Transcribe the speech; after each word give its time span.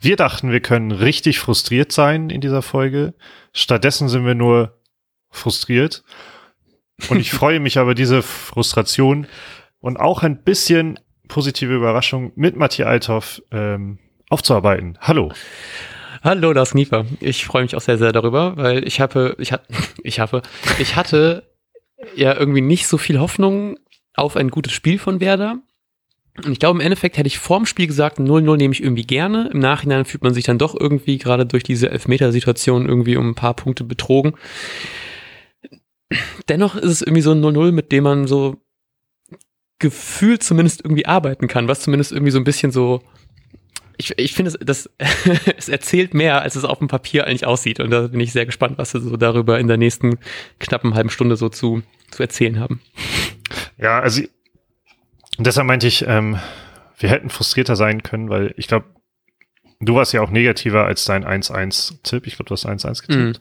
Wir 0.00 0.16
dachten, 0.16 0.52
wir 0.52 0.60
können 0.60 0.92
richtig 0.92 1.40
frustriert 1.40 1.90
sein 1.90 2.30
in 2.30 2.40
dieser 2.40 2.62
Folge. 2.62 3.14
Stattdessen 3.52 4.08
sind 4.08 4.24
wir 4.24 4.34
nur 4.34 4.78
frustriert. 5.30 6.04
Und 7.08 7.18
ich 7.18 7.32
freue 7.32 7.58
mich 7.58 7.78
aber, 7.78 7.94
diese 7.94 8.22
Frustration 8.22 9.26
und 9.80 9.98
auch 9.98 10.22
ein 10.22 10.42
bisschen 10.42 11.00
positive 11.26 11.74
Überraschung 11.74 12.32
mit 12.36 12.56
Matthias 12.56 12.88
Althoff 12.88 13.42
ähm, 13.50 13.98
aufzuarbeiten. 14.30 14.98
Hallo. 15.00 15.32
Hallo, 16.22 16.52
Lars 16.52 16.74
Niefer. 16.74 17.06
Ich 17.20 17.44
freue 17.44 17.62
mich 17.62 17.76
auch 17.76 17.80
sehr, 17.80 17.98
sehr 17.98 18.12
darüber, 18.12 18.56
weil 18.56 18.86
ich 18.86 19.00
habe, 19.00 19.36
ich 19.38 19.52
hatte, 19.52 19.66
ich 20.02 20.20
habe, 20.20 20.42
ich 20.78 20.96
hatte 20.96 21.44
ja 22.14 22.34
irgendwie 22.34 22.60
nicht 22.60 22.86
so 22.86 22.98
viel 22.98 23.20
Hoffnung 23.20 23.78
auf 24.14 24.36
ein 24.36 24.50
gutes 24.50 24.72
Spiel 24.72 24.98
von 24.98 25.20
Werder. 25.20 25.58
Und 26.44 26.52
ich 26.52 26.58
glaube, 26.58 26.78
im 26.78 26.84
Endeffekt 26.84 27.16
hätte 27.16 27.26
ich 27.26 27.38
vorm 27.38 27.66
Spiel 27.66 27.86
gesagt, 27.86 28.18
0-0 28.18 28.56
nehme 28.56 28.72
ich 28.72 28.82
irgendwie 28.82 29.06
gerne. 29.06 29.50
Im 29.52 29.58
Nachhinein 29.58 30.04
fühlt 30.04 30.22
man 30.22 30.34
sich 30.34 30.44
dann 30.44 30.58
doch 30.58 30.78
irgendwie 30.78 31.18
gerade 31.18 31.46
durch 31.46 31.62
diese 31.62 31.90
Elfmetersituation 31.90 32.86
irgendwie 32.86 33.16
um 33.16 33.30
ein 33.30 33.34
paar 33.34 33.54
Punkte 33.54 33.84
betrogen. 33.84 34.34
Dennoch 36.48 36.76
ist 36.76 36.90
es 36.90 37.02
irgendwie 37.02 37.22
so 37.22 37.32
ein 37.32 37.42
0-0, 37.42 37.72
mit 37.72 37.92
dem 37.92 38.04
man 38.04 38.26
so 38.26 38.56
gefühlt 39.78 40.42
zumindest 40.42 40.84
irgendwie 40.84 41.06
arbeiten 41.06 41.46
kann, 41.46 41.68
was 41.68 41.80
zumindest 41.80 42.12
irgendwie 42.12 42.32
so 42.32 42.38
ein 42.38 42.44
bisschen 42.44 42.72
so 42.72 43.02
ich, 43.98 44.16
ich 44.16 44.32
finde, 44.32 44.52
das, 44.60 44.88
es 45.56 45.68
erzählt 45.68 46.14
mehr, 46.14 46.40
als 46.40 46.56
es 46.56 46.64
auf 46.64 46.78
dem 46.78 46.88
Papier 46.88 47.26
eigentlich 47.26 47.46
aussieht. 47.46 47.80
Und 47.80 47.90
da 47.90 48.06
bin 48.06 48.20
ich 48.20 48.32
sehr 48.32 48.46
gespannt, 48.46 48.78
was 48.78 48.92
sie 48.92 49.00
so 49.00 49.16
darüber 49.16 49.58
in 49.58 49.66
der 49.66 49.76
nächsten 49.76 50.18
knappen 50.60 50.94
halben 50.94 51.10
Stunde 51.10 51.36
so 51.36 51.48
zu, 51.48 51.82
zu 52.10 52.22
erzählen 52.22 52.60
haben. 52.60 52.80
Ja, 53.76 54.00
also 54.00 54.22
deshalb 55.46 55.66
meinte 55.66 55.86
ich, 55.86 56.06
ähm, 56.06 56.38
wir 56.98 57.10
hätten 57.10 57.30
frustrierter 57.30 57.76
sein 57.76 58.02
können, 58.02 58.28
weil 58.28 58.54
ich 58.56 58.66
glaube, 58.66 58.86
du 59.80 59.94
warst 59.94 60.12
ja 60.12 60.20
auch 60.20 60.30
negativer 60.30 60.84
als 60.84 61.04
dein 61.04 61.24
1-1-Tipp. 61.24 62.26
Ich 62.26 62.36
glaube, 62.36 62.48
du 62.48 62.54
hast 62.54 62.66
1-1 62.66 63.06
getippt. 63.06 63.40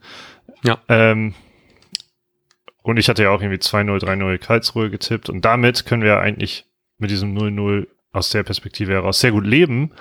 Mm, 0.63 0.67
ja. 0.67 0.77
Ähm, 0.87 1.33
und 2.83 2.97
ich 2.97 3.09
hatte 3.09 3.23
ja 3.23 3.31
auch 3.31 3.41
irgendwie 3.41 3.59
2-0, 3.59 3.99
3-0 3.99 4.37
Karlsruhe 4.37 4.89
getippt. 4.89 5.29
Und 5.29 5.43
damit 5.43 5.85
können 5.85 6.03
wir 6.03 6.19
eigentlich 6.19 6.65
mit 6.97 7.11
diesem 7.11 7.35
0-0 7.35 7.87
aus 8.11 8.29
der 8.29 8.43
Perspektive 8.43 8.93
heraus 8.93 9.19
sehr 9.19 9.31
gut 9.31 9.45
leben. 9.45 9.91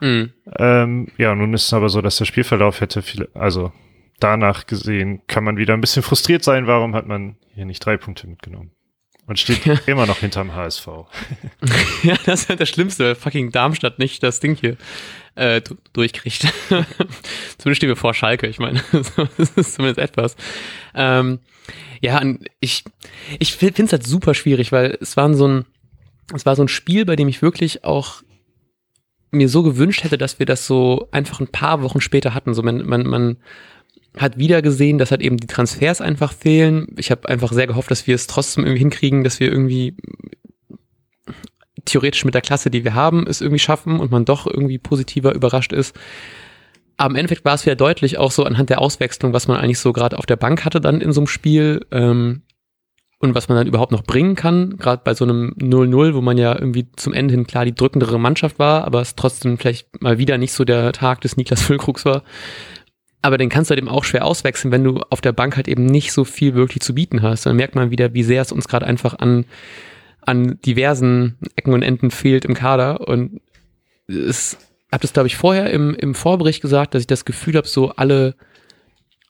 Mhm. 0.00 0.32
Ähm, 0.58 1.08
ja, 1.18 1.34
nun 1.34 1.54
ist 1.54 1.66
es 1.66 1.72
aber 1.72 1.88
so, 1.88 2.00
dass 2.02 2.16
der 2.16 2.24
Spielverlauf 2.24 2.80
hätte 2.80 3.02
viele, 3.02 3.28
also 3.34 3.72
danach 4.18 4.66
gesehen, 4.66 5.22
kann 5.26 5.44
man 5.44 5.56
wieder 5.56 5.74
ein 5.74 5.80
bisschen 5.80 6.02
frustriert 6.02 6.42
sein, 6.42 6.66
warum 6.66 6.94
hat 6.94 7.06
man 7.06 7.36
hier 7.54 7.64
nicht 7.64 7.84
drei 7.84 7.96
Punkte 7.96 8.26
mitgenommen? 8.26 8.70
Und 9.30 9.38
steht 9.38 9.64
immer 9.86 10.06
noch 10.06 10.18
hinterm 10.18 10.56
HSV. 10.56 10.86
ja, 12.02 12.16
das 12.26 12.42
ist 12.42 12.48
halt 12.48 12.58
das 12.58 12.68
Schlimmste, 12.68 13.04
weil 13.04 13.14
fucking 13.14 13.52
Darmstadt 13.52 14.00
nicht 14.00 14.24
das 14.24 14.40
Ding 14.40 14.56
hier 14.56 14.76
äh, 15.36 15.62
durchkriegt. 15.92 16.48
zumindest 16.68 17.76
stehen 17.76 17.88
wir 17.88 17.94
vor 17.94 18.12
Schalke, 18.12 18.48
ich 18.48 18.58
meine, 18.58 18.82
das 18.90 19.50
ist 19.50 19.74
zumindest 19.74 20.00
etwas. 20.00 20.34
Ähm, 20.96 21.38
ja, 22.00 22.20
ich, 22.58 22.82
ich 23.38 23.54
finde 23.54 23.84
es 23.84 23.92
halt 23.92 24.04
super 24.04 24.34
schwierig, 24.34 24.72
weil 24.72 24.98
es 25.00 25.16
war 25.16 25.32
so 25.32 25.46
ein, 25.46 25.64
es 26.34 26.44
war 26.44 26.56
so 26.56 26.62
ein 26.62 26.68
Spiel, 26.68 27.04
bei 27.04 27.14
dem 27.14 27.28
ich 27.28 27.40
wirklich 27.40 27.84
auch 27.84 28.22
mir 29.30 29.48
so 29.48 29.62
gewünscht 29.62 30.02
hätte, 30.02 30.18
dass 30.18 30.40
wir 30.40 30.46
das 30.46 30.66
so 30.66 31.06
einfach 31.12 31.38
ein 31.38 31.46
paar 31.46 31.82
Wochen 31.82 32.00
später 32.00 32.34
hatten. 32.34 32.52
So 32.52 32.64
man, 32.64 32.84
man, 32.84 33.06
man 33.06 33.36
hat 34.16 34.38
wieder 34.38 34.62
gesehen, 34.62 34.98
dass 34.98 35.10
halt 35.10 35.22
eben 35.22 35.36
die 35.36 35.46
Transfers 35.46 36.00
einfach 36.00 36.32
fehlen. 36.32 36.88
Ich 36.96 37.10
habe 37.10 37.28
einfach 37.28 37.52
sehr 37.52 37.66
gehofft, 37.66 37.90
dass 37.90 38.06
wir 38.06 38.14
es 38.14 38.26
trotzdem 38.26 38.64
irgendwie 38.64 38.80
hinkriegen, 38.80 39.24
dass 39.24 39.40
wir 39.40 39.50
irgendwie 39.50 39.96
theoretisch 41.84 42.24
mit 42.24 42.34
der 42.34 42.42
Klasse, 42.42 42.70
die 42.70 42.84
wir 42.84 42.94
haben, 42.94 43.26
es 43.26 43.40
irgendwie 43.40 43.58
schaffen 43.58 44.00
und 44.00 44.10
man 44.10 44.24
doch 44.24 44.46
irgendwie 44.46 44.78
positiver 44.78 45.34
überrascht 45.34 45.72
ist. 45.72 45.96
Aber 46.96 47.10
im 47.10 47.16
Endeffekt 47.16 47.44
war 47.44 47.54
es 47.54 47.64
wieder 47.64 47.76
deutlich 47.76 48.18
auch 48.18 48.30
so 48.30 48.44
anhand 48.44 48.68
der 48.68 48.80
Auswechslung, 48.80 49.32
was 49.32 49.48
man 49.48 49.56
eigentlich 49.56 49.78
so 49.78 49.92
gerade 49.92 50.18
auf 50.18 50.26
der 50.26 50.36
Bank 50.36 50.64
hatte 50.64 50.80
dann 50.80 51.00
in 51.00 51.12
so 51.12 51.20
einem 51.20 51.28
Spiel. 51.28 51.86
Ähm, 51.90 52.42
und 53.22 53.34
was 53.34 53.48
man 53.48 53.58
dann 53.58 53.66
überhaupt 53.66 53.92
noch 53.92 54.02
bringen 54.02 54.34
kann, 54.34 54.78
gerade 54.78 55.02
bei 55.04 55.12
so 55.12 55.24
einem 55.24 55.54
0-0, 55.58 56.14
wo 56.14 56.22
man 56.22 56.38
ja 56.38 56.54
irgendwie 56.54 56.90
zum 56.96 57.12
Ende 57.12 57.34
hin 57.34 57.46
klar 57.46 57.66
die 57.66 57.74
drückendere 57.74 58.18
Mannschaft 58.18 58.58
war, 58.58 58.84
aber 58.84 59.02
es 59.02 59.14
trotzdem 59.14 59.58
vielleicht 59.58 60.02
mal 60.02 60.16
wieder 60.16 60.38
nicht 60.38 60.54
so 60.54 60.64
der 60.64 60.92
Tag 60.92 61.20
des 61.20 61.36
Niklas 61.36 61.60
Füllkrugs 61.62 62.06
war. 62.06 62.22
Aber 63.22 63.36
den 63.36 63.48
kannst 63.48 63.70
du 63.70 63.72
halt 63.72 63.78
eben 63.78 63.88
auch 63.88 64.04
schwer 64.04 64.24
auswechseln, 64.24 64.72
wenn 64.72 64.84
du 64.84 65.00
auf 65.10 65.20
der 65.20 65.32
Bank 65.32 65.56
halt 65.56 65.68
eben 65.68 65.86
nicht 65.86 66.12
so 66.12 66.24
viel 66.24 66.54
wirklich 66.54 66.82
zu 66.82 66.94
bieten 66.94 67.22
hast. 67.22 67.44
Dann 67.46 67.56
merkt 67.56 67.74
man 67.74 67.90
wieder, 67.90 68.14
wie 68.14 68.22
sehr 68.22 68.42
es 68.42 68.52
uns 68.52 68.66
gerade 68.66 68.86
einfach 68.86 69.18
an, 69.18 69.44
an 70.22 70.58
diversen 70.64 71.36
Ecken 71.56 71.74
und 71.74 71.82
Enden 71.82 72.10
fehlt 72.10 72.44
im 72.44 72.54
Kader. 72.54 73.06
Und 73.06 73.40
es 74.08 74.56
habe 74.90 75.02
das, 75.02 75.12
glaube 75.12 75.26
ich, 75.26 75.36
vorher 75.36 75.70
im, 75.70 75.94
im 75.94 76.14
Vorbericht 76.14 76.62
gesagt, 76.62 76.94
dass 76.94 77.02
ich 77.02 77.06
das 77.06 77.24
Gefühl 77.24 77.56
habe, 77.56 77.68
so 77.68 77.90
alle 77.90 78.34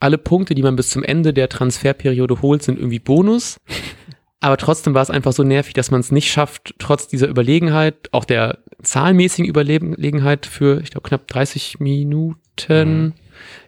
alle 0.00 0.18
Punkte, 0.18 0.54
die 0.54 0.62
man 0.62 0.76
bis 0.76 0.88
zum 0.88 1.04
Ende 1.04 1.32
der 1.32 1.48
Transferperiode 1.48 2.40
holt, 2.42 2.62
sind 2.62 2.78
irgendwie 2.78 2.98
Bonus. 2.98 3.60
Aber 4.40 4.56
trotzdem 4.56 4.94
war 4.94 5.02
es 5.02 5.10
einfach 5.10 5.34
so 5.34 5.42
nervig, 5.42 5.74
dass 5.74 5.90
man 5.90 6.00
es 6.00 6.10
nicht 6.10 6.32
schafft, 6.32 6.74
trotz 6.78 7.06
dieser 7.06 7.28
Überlegenheit, 7.28 8.08
auch 8.12 8.24
der 8.24 8.58
zahlenmäßigen 8.82 9.46
Überlegenheit 9.46 10.46
für, 10.46 10.80
ich 10.80 10.90
glaube, 10.90 11.06
knapp 11.06 11.26
30 11.28 11.78
Minuten, 11.78 13.02
mhm. 13.02 13.12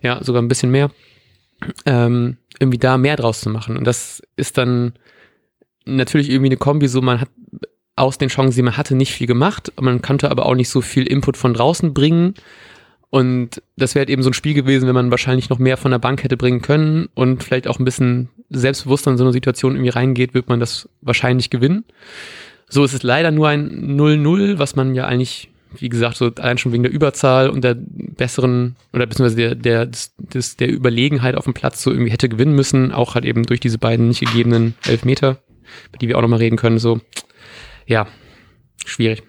Ja, 0.03 0.23
sogar 0.23 0.43
ein 0.43 0.49
bisschen 0.49 0.71
mehr, 0.71 0.91
ähm, 1.87 2.37
irgendwie 2.59 2.79
da 2.79 2.99
mehr 2.99 3.17
draus 3.17 3.41
zu 3.41 3.51
machen. 3.51 3.77
Und 3.77 3.85
das 3.85 4.23
ist 4.37 4.59
dann 4.59 4.95
natürlich 5.85 6.31
irgendwie 6.31 6.51
eine 6.51 6.57
Kombi, 6.57 6.89
so 6.89 7.01
man 7.01 7.21
hat 7.21 7.29
aus 7.97 8.19
den 8.19 8.29
Chancen, 8.29 8.57
die 8.57 8.63
man 8.63 8.77
hatte, 8.77 8.95
nicht 8.95 9.13
viel 9.13 9.27
gemacht. 9.27 9.73
Man 9.81 10.03
konnte 10.03 10.31
aber 10.31 10.47
auch 10.47 10.55
nicht 10.55 10.71
so 10.71 10.81
viel 10.81 11.07
Input 11.07 11.37
von 11.37 11.55
draußen 11.55 11.93
bringen. 11.93 12.35
Und 13.11 13.63
das 13.77 13.95
wäre 13.95 14.03
halt 14.03 14.11
eben 14.11 14.23
so 14.23 14.31
ein 14.31 14.35
Spiel 14.35 14.55
gewesen, 14.55 14.89
wenn 14.89 14.95
man 14.95 15.11
wahrscheinlich 15.11 15.51
noch 15.51 15.59
mehr 15.59 15.77
von 15.77 15.91
der 15.91 15.99
Bank 15.99 16.25
hätte 16.25 16.39
bringen 16.39 16.63
können 16.63 17.11
und 17.15 17.45
vielleicht 17.45 17.69
auch 17.69 17.79
ein 17.79 17.85
bisschen 17.85 18.31
selbstbewusster 18.49 19.11
in 19.11 19.19
so 19.19 19.25
eine 19.25 19.35
Situation 19.35 19.75
irgendwie 19.75 19.91
reingeht, 19.91 20.33
wird 20.33 20.49
man 20.49 20.61
das 20.61 20.89
wahrscheinlich 21.03 21.51
gewinnen. 21.51 21.85
So 22.71 22.83
ist 22.85 22.95
es 22.95 23.03
leider 23.03 23.31
nur 23.31 23.49
ein 23.49 23.99
0-0, 23.99 24.59
was 24.59 24.77
man 24.77 24.95
ja 24.95 25.05
eigentlich, 25.05 25.51
wie 25.79 25.89
gesagt, 25.89 26.17
so 26.17 26.27
allein 26.27 26.59
schon 26.59 26.73
wegen 26.73 26.83
der 26.83 26.93
Überzahl 26.93 27.49
und 27.51 27.63
der 27.63 27.77
besseren 27.79 28.77
oder 28.93 29.07
beziehungsweise 29.07 29.37
der, 29.37 29.55
der, 29.55 29.87
des, 29.87 30.15
des, 30.17 30.57
der 30.57 30.71
Überlegenheit 30.71 31.35
auf 31.35 31.45
dem 31.45 31.55
Platz 31.55 31.83
so 31.83 31.91
irgendwie 31.91 32.13
hätte 32.13 32.29
gewinnen 32.29 32.55
müssen, 32.55 32.93
auch 32.93 33.15
halt 33.15 33.25
eben 33.25 33.45
durch 33.45 33.61
diese 33.61 33.79
beiden 33.79 34.09
nicht 34.09 34.21
gegebenen 34.21 34.75
Elfmeter, 34.87 35.39
über 35.89 35.99
die 35.99 36.09
wir 36.09 36.19
auch 36.19 36.23
nochmal 36.23 36.41
reden 36.41 36.57
können, 36.57 36.79
so. 36.79 37.01
Ja, 37.87 38.07
schwierig. 38.85 39.23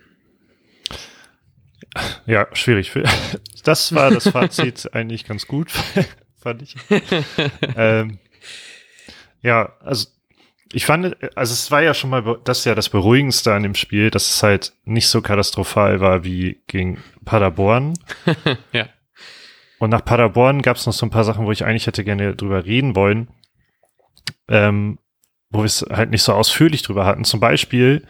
Ja, 2.26 2.48
schwierig. 2.54 2.92
Das 3.64 3.96
war 3.96 4.12
das 4.12 4.28
Fazit 4.28 4.90
eigentlich 4.94 5.24
ganz 5.24 5.48
gut, 5.48 5.72
fand 6.42 6.62
ich. 6.64 6.76
ähm, 7.78 8.20
ja, 9.42 9.72
also 9.80 10.08
ich 10.74 10.86
fand, 10.86 11.16
also 11.38 11.54
es 11.54 11.72
war 11.72 11.82
ja 11.82 11.94
schon 11.94 12.10
mal, 12.10 12.40
das 12.44 12.60
ist 12.60 12.66
ja 12.66 12.76
das 12.76 12.90
Beruhigendste 12.90 13.54
an 13.54 13.64
dem 13.64 13.76
Spiel, 13.76 14.10
dass 14.10 14.30
es 14.30 14.44
halt 14.44 14.74
nicht 14.86 15.08
so 15.08 15.22
katastrophal 15.22 16.00
war 16.00 16.24
wie 16.24 16.62
gegen 16.68 17.02
Paderborn. 17.24 17.94
ja. 18.74 18.88
Und 19.80 19.92
nach 19.92 20.04
Paderborn 20.04 20.62
gab 20.62 20.78
es 20.78 20.86
noch 20.86 20.94
so 20.94 21.06
ein 21.06 21.12
paar 21.12 21.24
Sachen, 21.24 21.46
wo 21.46 21.52
ich 21.52 21.64
eigentlich 21.64 21.88
hätte 21.88 22.04
gerne 22.04 22.36
drüber 22.36 22.66
reden 22.66 22.96
wollen, 22.96 23.30
ähm, 24.48 24.98
wo 25.50 25.60
wir 25.60 25.66
es 25.66 25.86
halt 25.92 26.10
nicht 26.10 26.24
so 26.24 26.34
ausführlich 26.34 26.82
drüber 26.82 27.06
hatten. 27.06 27.24
Zum 27.24 27.40
Beispiel 27.40 28.08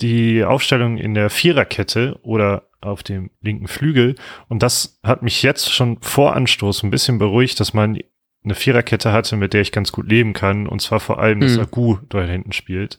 die 0.00 0.44
Aufstellung 0.44 0.96
in 0.96 1.14
der 1.14 1.28
Viererkette 1.28 2.18
oder 2.22 2.68
auf 2.80 3.02
dem 3.02 3.30
linken 3.40 3.68
Flügel. 3.68 4.14
Und 4.48 4.62
das 4.62 5.00
hat 5.02 5.22
mich 5.22 5.42
jetzt 5.42 5.72
schon 5.72 6.00
vor 6.00 6.34
Anstoß 6.34 6.82
ein 6.82 6.90
bisschen 6.90 7.18
beruhigt, 7.18 7.60
dass 7.60 7.74
man 7.74 7.98
eine 8.44 8.54
Viererkette 8.54 9.12
hatte, 9.12 9.36
mit 9.36 9.52
der 9.52 9.60
ich 9.60 9.72
ganz 9.72 9.92
gut 9.92 10.08
leben 10.08 10.32
kann. 10.32 10.66
Und 10.66 10.80
zwar 10.80 11.00
vor 11.00 11.18
allem, 11.18 11.40
dass 11.40 11.56
mhm. 11.56 11.62
Agu 11.62 11.98
da 12.08 12.22
hinten 12.22 12.52
spielt. 12.52 12.98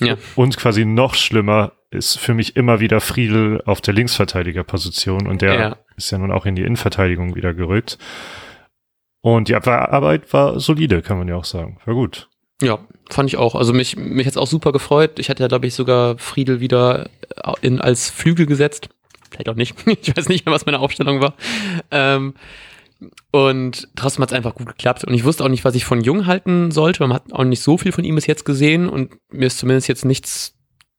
Ja. 0.00 0.16
Und 0.34 0.56
quasi 0.56 0.84
noch 0.84 1.14
schlimmer 1.14 1.72
ist 1.90 2.18
für 2.18 2.34
mich 2.34 2.56
immer 2.56 2.80
wieder 2.80 3.00
Friedel 3.00 3.62
auf 3.66 3.80
der 3.80 3.94
Linksverteidigerposition. 3.94 5.26
Und 5.26 5.42
der 5.42 5.54
ja. 5.54 5.76
ist 5.96 6.10
ja 6.10 6.18
nun 6.18 6.32
auch 6.32 6.46
in 6.46 6.56
die 6.56 6.62
Innenverteidigung 6.62 7.34
wieder 7.34 7.54
gerückt. 7.54 7.98
Und 9.20 9.48
die 9.48 9.54
Abwehrarbeit 9.54 10.32
war 10.32 10.58
solide, 10.58 11.02
kann 11.02 11.18
man 11.18 11.28
ja 11.28 11.36
auch 11.36 11.44
sagen. 11.44 11.78
War 11.84 11.94
gut. 11.94 12.28
Ja, 12.60 12.78
fand 13.10 13.28
ich 13.28 13.36
auch. 13.36 13.54
Also 13.54 13.72
mich, 13.72 13.96
mich 13.96 14.26
hat's 14.26 14.36
auch 14.36 14.46
super 14.46 14.72
gefreut. 14.72 15.18
Ich 15.18 15.28
hatte 15.28 15.42
ja, 15.42 15.48
glaube 15.48 15.66
ich, 15.66 15.74
sogar 15.74 16.18
Friedel 16.18 16.60
wieder 16.60 17.08
in, 17.60 17.80
als 17.80 18.10
Flügel 18.10 18.46
gesetzt. 18.46 18.88
Vielleicht 19.30 19.48
auch 19.48 19.54
nicht. 19.54 19.74
Ich 19.86 20.16
weiß 20.16 20.28
nicht 20.28 20.46
mehr, 20.46 20.54
was 20.54 20.66
meine 20.66 20.80
Aufstellung 20.80 21.20
war. 21.20 21.34
Ähm, 21.90 22.34
und 23.30 23.88
trotzdem 23.96 24.22
hat's 24.22 24.32
einfach 24.32 24.54
gut 24.54 24.68
geklappt. 24.68 25.04
Und 25.04 25.14
ich 25.14 25.24
wusste 25.24 25.44
auch 25.44 25.48
nicht, 25.48 25.64
was 25.64 25.74
ich 25.74 25.84
von 25.84 26.02
Jung 26.02 26.26
halten 26.26 26.70
sollte. 26.70 27.02
Man 27.02 27.14
hat 27.14 27.32
auch 27.32 27.44
nicht 27.44 27.62
so 27.62 27.78
viel 27.78 27.92
von 27.92 28.04
ihm 28.04 28.14
bis 28.14 28.26
jetzt 28.26 28.44
gesehen. 28.44 28.88
Und 28.88 29.16
mir 29.30 29.46
ist 29.46 29.58
zumindest 29.58 29.88
jetzt 29.88 30.04
nichts 30.04 30.54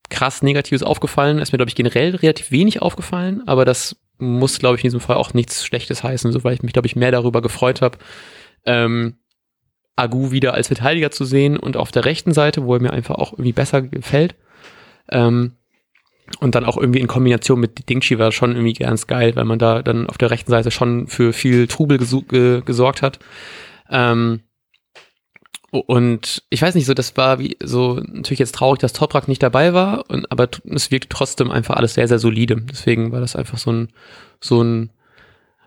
krass 0.10 0.42
Negatives 0.42 0.84
aufgefallen. 0.84 1.38
Es 1.38 1.50
ist 1.50 1.52
mir, 1.54 1.58
glaube 1.58 1.70
ich, 1.70 1.76
generell 1.76 2.16
relativ 2.16 2.52
wenig 2.52 2.82
aufgefallen. 2.82 3.44
Aber 3.48 3.66
das 3.66 3.96
muss, 4.18 4.60
glaube 4.60 4.78
ich, 4.78 4.84
in 4.84 4.88
diesem 4.88 5.00
Fall 5.00 5.18
auch 5.18 5.34
nichts 5.34 5.66
Schlechtes 5.66 6.04
heißen, 6.04 6.32
so 6.32 6.44
weil 6.44 6.54
ich 6.54 6.64
mich, 6.64 6.74
glaube 6.74 6.88
ich, 6.88 6.96
mehr 6.96 7.12
darüber 7.12 7.42
gefreut 7.42 7.82
habe. 7.82 7.98
Ähm, 8.66 9.18
Agu 9.96 10.32
wieder 10.32 10.54
als 10.54 10.68
Verteidiger 10.68 11.12
zu 11.12 11.26
sehen 11.26 11.58
und 11.58 11.78
auf 11.78 11.92
der 11.92 12.06
rechten 12.06 12.34
Seite, 12.34 12.64
wo 12.66 12.74
er 12.74 12.82
mir 12.82 12.94
einfach 12.94 13.16
auch 13.16 13.34
irgendwie 13.34 13.54
besser 13.54 13.82
gefällt. 13.82 14.36
Ähm, 15.10 15.54
Und 16.40 16.56
dann 16.56 16.66
auch 16.66 16.78
irgendwie 16.78 17.00
in 17.00 17.08
Kombination 17.08 17.60
mit 17.60 17.90
Dingshi 17.90 18.20
war 18.20 18.32
schon 18.32 18.52
irgendwie 18.52 18.74
ganz 18.74 19.08
geil, 19.08 19.36
weil 19.36 19.46
man 19.46 19.60
da 19.60 19.82
dann 19.82 20.08
auf 20.08 20.18
der 20.18 20.32
rechten 20.32 20.52
Seite 20.52 20.72
schon 20.72 21.08
für 21.08 21.32
viel 21.32 21.68
Trubel 21.68 21.98
gesorgt 21.98 23.02
hat. 23.02 23.20
Ähm, 23.90 24.42
und 25.72 26.44
ich 26.52 26.62
weiß 26.62 26.76
nicht, 26.76 26.86
so 26.86 26.94
das 26.94 27.18
war 27.18 27.40
wie 27.40 27.58
so 27.64 27.96
natürlich 27.96 28.40
jetzt 28.40 28.54
traurig, 28.56 28.80
dass 28.80 28.94
Toprak 28.94 29.28
nicht 29.28 29.42
dabei 29.42 29.74
war, 29.74 30.08
und, 30.08 30.32
aber 30.32 30.48
es 30.66 30.92
wirkt 30.92 31.10
trotzdem 31.10 31.50
einfach 31.50 31.76
alles 31.76 31.96
sehr 31.96 32.08
sehr 32.08 32.20
solide. 32.20 32.58
Deswegen 32.70 33.12
war 33.12 33.22
das 33.22 33.36
einfach 33.36 33.58
so 33.58 33.72
ein 33.72 33.88
so 34.40 34.62
ein 34.62 34.92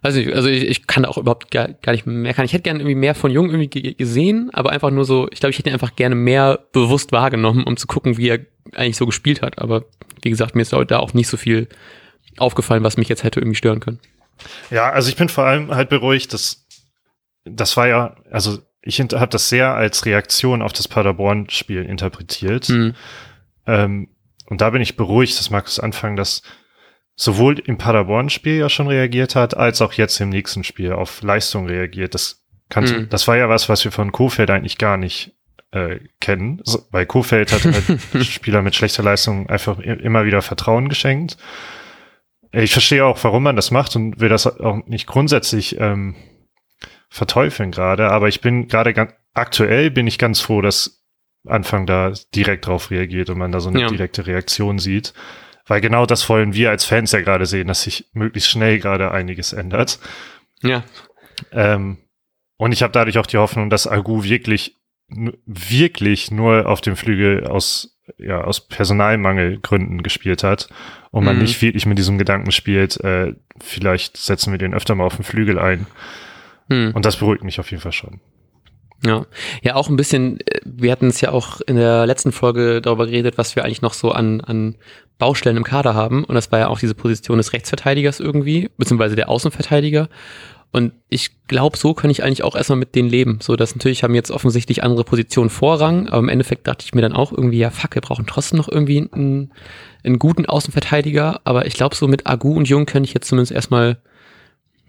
weiß 0.02 0.14
nicht, 0.14 0.32
also 0.32 0.48
ich, 0.48 0.64
ich 0.64 0.86
kann 0.86 1.04
auch 1.04 1.18
überhaupt 1.18 1.50
gar, 1.50 1.68
gar 1.68 1.92
nicht 1.92 2.06
mehr 2.06 2.34
kann. 2.34 2.44
Ich 2.44 2.52
hätte 2.52 2.62
gerne 2.62 2.80
irgendwie 2.80 2.94
mehr 2.94 3.14
von 3.14 3.30
Jung 3.30 3.50
irgendwie 3.50 3.94
gesehen, 3.94 4.50
aber 4.52 4.70
einfach 4.70 4.90
nur 4.90 5.04
so, 5.04 5.28
ich 5.30 5.40
glaube, 5.40 5.50
ich 5.50 5.58
hätte 5.58 5.70
ihn 5.70 5.74
einfach 5.74 5.96
gerne 5.96 6.14
mehr 6.14 6.60
bewusst 6.72 7.12
wahrgenommen, 7.12 7.64
um 7.64 7.76
zu 7.76 7.86
gucken, 7.86 8.16
wie 8.16 8.28
er 8.28 8.40
eigentlich 8.74 8.96
so 8.96 9.06
gespielt 9.06 9.42
hat. 9.42 9.58
Aber 9.58 9.84
wie 10.22 10.30
gesagt, 10.30 10.54
mir 10.54 10.62
ist 10.62 10.72
da 10.72 10.98
auch 10.98 11.14
nicht 11.14 11.28
so 11.28 11.36
viel 11.36 11.68
aufgefallen, 12.38 12.84
was 12.84 12.96
mich 12.96 13.08
jetzt 13.08 13.24
hätte 13.24 13.40
irgendwie 13.40 13.56
stören 13.56 13.80
können. 13.80 14.00
Ja, 14.70 14.90
also 14.90 15.08
ich 15.08 15.16
bin 15.16 15.28
vor 15.28 15.44
allem 15.44 15.74
halt 15.74 15.88
beruhigt, 15.88 16.32
dass 16.32 16.66
das 17.44 17.76
war 17.76 17.88
ja, 17.88 18.16
also 18.30 18.58
ich 18.82 19.00
habe 19.00 19.28
das 19.28 19.48
sehr 19.48 19.74
als 19.74 20.04
Reaktion 20.04 20.62
auf 20.62 20.72
das 20.72 20.88
Paderborn-Spiel 20.88 21.82
interpretiert. 21.82 22.68
Mhm. 22.68 22.94
Ähm, 23.66 24.08
und 24.46 24.60
da 24.60 24.70
bin 24.70 24.82
ich 24.82 24.96
beruhigt, 24.96 25.38
dass 25.38 25.50
Markus 25.50 25.80
Anfang 25.80 26.16
das 26.16 26.42
sowohl 27.16 27.58
im 27.58 27.78
Paderborn-Spiel 27.78 28.58
ja 28.58 28.68
schon 28.68 28.88
reagiert 28.88 29.34
hat, 29.34 29.56
als 29.56 29.80
auch 29.82 29.94
jetzt 29.94 30.20
im 30.20 30.28
nächsten 30.28 30.64
Spiel 30.64 30.92
auf 30.92 31.22
Leistung 31.22 31.66
reagiert. 31.66 32.14
Das 32.14 32.44
kannte, 32.68 33.00
mhm. 33.00 33.08
das 33.08 33.26
war 33.26 33.36
ja 33.36 33.48
was, 33.48 33.68
was 33.68 33.84
wir 33.84 33.92
von 33.92 34.12
Kofeld 34.12 34.50
eigentlich 34.50 34.78
gar 34.78 34.98
nicht 34.98 35.34
äh, 35.72 35.98
kennen, 36.20 36.62
weil 36.90 37.06
Kofeld 37.06 37.52
hat 37.52 37.64
halt 37.64 38.24
Spieler 38.26 38.62
mit 38.62 38.76
schlechter 38.76 39.02
Leistung 39.02 39.48
einfach 39.48 39.78
immer 39.78 40.26
wieder 40.26 40.42
Vertrauen 40.42 40.88
geschenkt. 40.88 41.38
Ich 42.52 42.72
verstehe 42.72 43.04
auch, 43.04 43.22
warum 43.24 43.42
man 43.42 43.56
das 43.56 43.70
macht 43.70 43.96
und 43.96 44.20
will 44.20 44.28
das 44.28 44.46
auch 44.46 44.86
nicht 44.86 45.06
grundsätzlich 45.06 45.80
ähm, 45.80 46.14
verteufeln 47.08 47.70
gerade, 47.70 48.10
aber 48.10 48.28
ich 48.28 48.40
bin 48.40 48.68
gerade 48.68 48.92
ganz 48.92 49.12
aktuell 49.36 49.90
bin 49.90 50.06
ich 50.06 50.18
ganz 50.18 50.40
froh, 50.40 50.60
dass 50.60 51.02
Anfang 51.46 51.86
da 51.86 52.12
direkt 52.34 52.66
drauf 52.66 52.90
reagiert 52.90 53.30
und 53.30 53.38
man 53.38 53.52
da 53.52 53.60
so 53.60 53.68
eine 53.68 53.82
ja. 53.82 53.88
direkte 53.88 54.26
Reaktion 54.26 54.78
sieht. 54.78 55.12
Weil 55.66 55.80
genau 55.80 56.06
das 56.06 56.28
wollen 56.28 56.54
wir 56.54 56.70
als 56.70 56.84
Fans 56.84 57.12
ja 57.12 57.20
gerade 57.20 57.46
sehen, 57.46 57.68
dass 57.68 57.82
sich 57.82 58.06
möglichst 58.12 58.50
schnell 58.50 58.78
gerade 58.78 59.10
einiges 59.10 59.52
ändert. 59.52 59.98
Ja. 60.62 60.84
Ähm, 61.52 61.98
und 62.56 62.72
ich 62.72 62.82
habe 62.82 62.92
dadurch 62.92 63.18
auch 63.18 63.26
die 63.26 63.38
Hoffnung, 63.38 63.68
dass 63.68 63.86
Agu 63.86 64.22
wirklich, 64.22 64.76
wirklich 65.08 66.30
nur 66.30 66.66
auf 66.66 66.80
dem 66.80 66.96
Flügel 66.96 67.46
aus, 67.46 67.98
ja, 68.16 68.42
aus 68.42 68.66
Personalmangelgründen 68.68 70.02
gespielt 70.02 70.42
hat 70.42 70.68
und 71.10 71.24
man 71.24 71.36
mhm. 71.36 71.42
nicht 71.42 71.60
wirklich 71.60 71.86
mit 71.86 71.98
diesem 71.98 72.18
Gedanken 72.18 72.52
spielt, 72.52 73.02
äh, 73.04 73.34
vielleicht 73.60 74.16
setzen 74.16 74.52
wir 74.52 74.58
den 74.58 74.74
öfter 74.74 74.94
mal 74.94 75.04
auf 75.04 75.16
den 75.16 75.24
Flügel 75.24 75.58
ein. 75.58 75.86
Hm. 76.70 76.92
Und 76.94 77.04
das 77.04 77.16
beruhigt 77.16 77.44
mich 77.44 77.60
auf 77.60 77.70
jeden 77.70 77.82
Fall 77.82 77.92
schon. 77.92 78.20
Ja, 79.06 79.26
ja, 79.62 79.74
auch 79.74 79.88
ein 79.88 79.96
bisschen, 79.96 80.40
äh, 80.40 80.60
wir 80.64 80.92
hatten 80.92 81.08
es 81.08 81.20
ja 81.20 81.30
auch 81.30 81.60
in 81.66 81.76
der 81.76 82.06
letzten 82.06 82.32
Folge 82.32 82.80
darüber 82.80 83.06
geredet, 83.06 83.38
was 83.38 83.56
wir 83.56 83.64
eigentlich 83.64 83.82
noch 83.82 83.94
so 83.94 84.10
an, 84.10 84.40
an 84.40 84.76
Baustellen 85.18 85.56
im 85.56 85.64
Kader 85.64 85.94
haben. 85.94 86.24
Und 86.24 86.34
das 86.34 86.52
war 86.52 86.58
ja 86.58 86.68
auch 86.68 86.78
diese 86.78 86.94
Position 86.94 87.38
des 87.38 87.52
Rechtsverteidigers 87.52 88.20
irgendwie, 88.20 88.70
beziehungsweise 88.76 89.16
der 89.16 89.28
Außenverteidiger. 89.28 90.08
Und 90.72 90.92
ich 91.08 91.30
glaube, 91.46 91.78
so 91.78 91.94
kann 91.94 92.10
ich 92.10 92.22
eigentlich 92.22 92.42
auch 92.42 92.54
erstmal 92.54 92.78
mit 92.78 92.94
denen 92.94 93.08
leben. 93.08 93.38
So, 93.40 93.56
dass 93.56 93.74
natürlich 93.74 94.02
haben 94.02 94.14
jetzt 94.14 94.30
offensichtlich 94.30 94.82
andere 94.82 95.04
Positionen 95.04 95.48
Vorrang, 95.48 96.08
aber 96.08 96.18
im 96.18 96.28
Endeffekt 96.28 96.66
dachte 96.66 96.84
ich 96.84 96.94
mir 96.94 97.00
dann 97.00 97.14
auch 97.14 97.32
irgendwie, 97.32 97.58
ja 97.58 97.70
fuck, 97.70 97.94
wir 97.94 98.02
brauchen 98.02 98.26
trotzdem 98.26 98.58
noch 98.58 98.68
irgendwie 98.68 99.08
einen, 99.10 99.52
einen 100.04 100.18
guten 100.18 100.44
Außenverteidiger. 100.44 101.40
Aber 101.44 101.66
ich 101.66 101.74
glaube, 101.74 101.94
so 101.94 102.08
mit 102.08 102.26
Agu 102.26 102.54
und 102.54 102.68
Jung 102.68 102.84
kann 102.84 103.04
ich 103.04 103.14
jetzt 103.14 103.28
zumindest 103.28 103.52
erstmal 103.52 103.98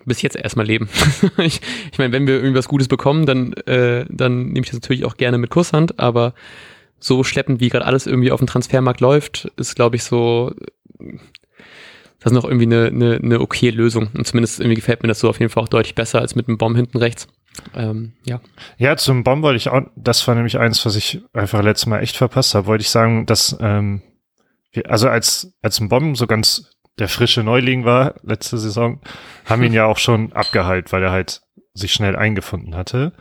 bis 0.07 0.21
jetzt 0.21 0.35
erstmal 0.35 0.65
leben. 0.65 0.89
ich 1.37 1.61
ich 1.91 1.97
meine, 1.97 2.13
wenn 2.13 2.27
wir 2.27 2.35
irgendwas 2.35 2.67
Gutes 2.67 2.87
bekommen, 2.87 3.25
dann, 3.25 3.53
äh, 3.53 4.05
dann 4.09 4.47
nehme 4.47 4.63
ich 4.63 4.71
das 4.71 4.81
natürlich 4.81 5.05
auch 5.05 5.17
gerne 5.17 5.37
mit 5.37 5.49
Kusshand, 5.49 5.99
aber 5.99 6.33
so 6.99 7.23
schleppend, 7.23 7.59
wie 7.59 7.69
gerade 7.69 7.85
alles 7.85 8.07
irgendwie 8.07 8.31
auf 8.31 8.39
dem 8.39 8.47
Transfermarkt 8.47 9.01
läuft, 9.01 9.51
ist, 9.57 9.75
glaube 9.75 9.97
ich, 9.97 10.03
so, 10.03 10.53
das 12.19 12.31
ist 12.31 12.35
noch 12.35 12.45
irgendwie 12.45 12.65
eine, 12.65 12.87
eine, 12.87 13.15
eine 13.17 13.39
okay 13.39 13.69
Lösung. 13.69 14.09
Und 14.15 14.25
zumindest 14.25 14.59
irgendwie 14.59 14.75
gefällt 14.75 15.03
mir 15.03 15.09
das 15.09 15.19
so 15.19 15.29
auf 15.29 15.39
jeden 15.39 15.51
Fall 15.51 15.63
auch 15.63 15.69
deutlich 15.69 15.95
besser 15.95 16.19
als 16.19 16.35
mit 16.35 16.47
einem 16.47 16.57
Bomb 16.57 16.75
hinten 16.75 16.97
rechts. 16.97 17.27
Ähm, 17.75 18.13
ja. 18.25 18.41
Ja, 18.77 18.97
zum 18.97 19.23
Bomb 19.23 19.43
wollte 19.43 19.57
ich 19.57 19.69
auch, 19.69 19.81
das 19.95 20.27
war 20.27 20.35
nämlich 20.35 20.57
eins, 20.57 20.85
was 20.85 20.95
ich 20.95 21.21
einfach 21.33 21.61
letztes 21.61 21.87
Mal 21.87 21.99
echt 21.99 22.17
verpasst 22.17 22.55
habe, 22.55 22.67
wollte 22.67 22.81
ich 22.81 22.89
sagen, 22.89 23.25
dass, 23.25 23.55
ähm, 23.59 24.01
also 24.85 25.09
als, 25.09 25.53
als 25.61 25.79
ein 25.79 25.89
Bomb 25.89 26.17
so 26.17 26.27
ganz 26.27 26.76
der 26.99 27.07
frische 27.07 27.43
Neuling 27.43 27.85
war 27.85 28.15
letzte 28.23 28.57
Saison, 28.57 29.01
haben 29.45 29.63
ihn 29.63 29.73
ja 29.73 29.85
auch 29.85 29.97
schon 29.97 30.33
abgeheilt, 30.33 30.91
weil 30.91 31.03
er 31.03 31.11
halt 31.11 31.41
sich 31.73 31.93
schnell 31.93 32.15
eingefunden 32.15 32.75
hatte. 32.75 33.13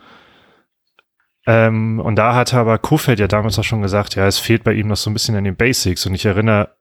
Ähm, 1.47 2.01
und 2.01 2.17
da 2.17 2.35
hatte 2.35 2.57
aber 2.57 2.79
Kofeld 2.79 3.21
ja 3.21 3.29
damals 3.29 3.59
auch 3.59 3.65
schon 3.65 3.83
gesagt, 3.83 4.17
ja, 4.17 4.27
es 4.27 4.39
fehlt 4.39 4.65
bei 4.65 4.73
ihm 4.73 4.89
noch 4.89 4.97
so 4.97 5.11
ein 5.11 5.13
bisschen 5.13 5.37
an 5.37 5.45
den 5.45 5.57
Basics. 5.57 6.05
Und 6.07 6.15
ich 6.15 6.25
erinnere, 6.25 6.77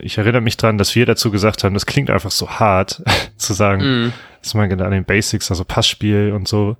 ich 0.00 0.18
erinnere 0.18 0.42
mich 0.42 0.56
dran, 0.56 0.76
dass 0.76 0.94
wir 0.94 1.06
dazu 1.06 1.30
gesagt 1.30 1.64
haben, 1.64 1.74
das 1.74 1.86
klingt 1.86 2.10
einfach 2.10 2.30
so 2.30 2.50
hart 2.50 3.02
zu 3.36 3.54
sagen, 3.54 3.82
mm. 4.06 4.12
dass 4.42 4.54
man 4.54 4.80
an 4.80 4.90
den 4.90 5.04
Basics, 5.04 5.50
also 5.50 5.64
Passspiel 5.64 6.32
und 6.32 6.48
so. 6.48 6.76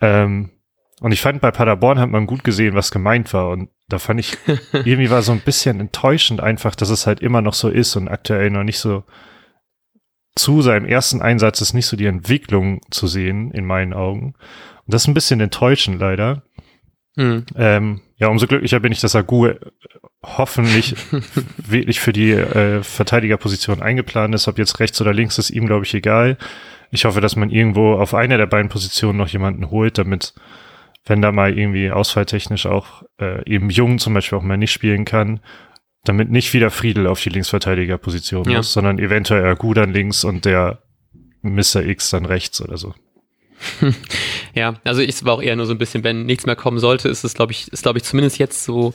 Ähm, 0.00 0.50
und 1.00 1.12
ich 1.12 1.20
fand, 1.20 1.42
bei 1.42 1.50
Paderborn 1.50 1.98
hat 1.98 2.08
man 2.08 2.26
gut 2.26 2.44
gesehen, 2.44 2.74
was 2.74 2.90
gemeint 2.90 3.32
war. 3.34 3.50
Und 3.50 3.68
da 3.88 3.98
fand 3.98 4.20
ich, 4.20 4.36
irgendwie 4.72 5.10
war 5.10 5.22
so 5.22 5.32
ein 5.32 5.40
bisschen 5.40 5.80
enttäuschend 5.80 6.40
einfach, 6.40 6.74
dass 6.74 6.90
es 6.90 7.06
halt 7.06 7.20
immer 7.20 7.42
noch 7.42 7.54
so 7.54 7.68
ist 7.68 7.96
und 7.96 8.08
aktuell 8.08 8.50
noch 8.50 8.64
nicht 8.64 8.78
so 8.78 9.04
zu 10.36 10.60
seinem 10.60 10.84
ersten 10.84 11.22
Einsatz 11.22 11.60
ist 11.62 11.72
nicht 11.72 11.86
so 11.86 11.96
die 11.96 12.06
Entwicklung 12.06 12.82
zu 12.90 13.06
sehen, 13.06 13.50
in 13.52 13.64
meinen 13.64 13.94
Augen. 13.94 14.34
Und 14.84 14.94
das 14.94 15.02
ist 15.02 15.08
ein 15.08 15.14
bisschen 15.14 15.40
enttäuschend 15.40 15.98
leider. 15.98 16.42
Mhm. 17.16 17.46
Ähm, 17.56 18.00
ja, 18.18 18.28
umso 18.28 18.46
glücklicher 18.46 18.78
bin 18.80 18.92
ich, 18.92 19.00
dass 19.00 19.16
Agu 19.16 19.50
hoffentlich 20.22 20.94
wirklich 21.56 22.00
für 22.00 22.12
die 22.12 22.32
äh, 22.32 22.82
Verteidigerposition 22.82 23.82
eingeplant 23.82 24.34
ist. 24.34 24.46
Ob 24.46 24.58
jetzt 24.58 24.78
rechts 24.78 25.00
oder 25.00 25.14
links, 25.14 25.38
ist 25.38 25.50
ihm, 25.50 25.66
glaube 25.66 25.86
ich, 25.86 25.94
egal. 25.94 26.36
Ich 26.90 27.06
hoffe, 27.06 27.22
dass 27.22 27.34
man 27.34 27.50
irgendwo 27.50 27.94
auf 27.94 28.12
einer 28.14 28.36
der 28.36 28.46
beiden 28.46 28.68
Positionen 28.68 29.18
noch 29.18 29.28
jemanden 29.28 29.70
holt, 29.70 29.96
damit 29.96 30.34
wenn 31.06 31.22
da 31.22 31.32
mal 31.32 31.56
irgendwie 31.56 31.90
ausfalltechnisch 31.90 32.66
auch 32.66 33.04
äh, 33.20 33.48
eben 33.48 33.70
Jung 33.70 33.98
zum 33.98 34.12
Beispiel 34.12 34.38
auch 34.38 34.42
mal 34.42 34.56
nicht 34.56 34.72
spielen 34.72 35.04
kann, 35.04 35.40
damit 36.04 36.30
nicht 36.30 36.52
wieder 36.52 36.70
Friedel 36.70 37.06
auf 37.06 37.20
die 37.20 37.30
Linksverteidigerposition 37.30 38.50
ja. 38.50 38.58
muss, 38.58 38.72
sondern 38.72 38.98
eventuell 38.98 39.44
Agu 39.46 39.72
dann 39.72 39.92
links 39.92 40.24
und 40.24 40.44
der 40.44 40.82
Mr. 41.42 41.84
X 41.84 42.10
dann 42.10 42.26
rechts 42.26 42.60
oder 42.60 42.76
so. 42.76 42.94
ja, 44.54 44.74
also 44.84 45.00
ich 45.00 45.24
war 45.24 45.34
auch 45.34 45.42
eher 45.42 45.56
nur 45.56 45.66
so 45.66 45.72
ein 45.72 45.78
bisschen, 45.78 46.04
wenn 46.04 46.26
nichts 46.26 46.44
mehr 46.44 46.56
kommen 46.56 46.78
sollte, 46.78 47.08
ist 47.08 47.24
es, 47.24 47.34
glaube 47.34 47.52
ich, 47.52 47.68
ist, 47.72 47.82
glaube 47.82 47.98
ich, 47.98 48.04
zumindest 48.04 48.38
jetzt 48.38 48.64
so 48.64 48.92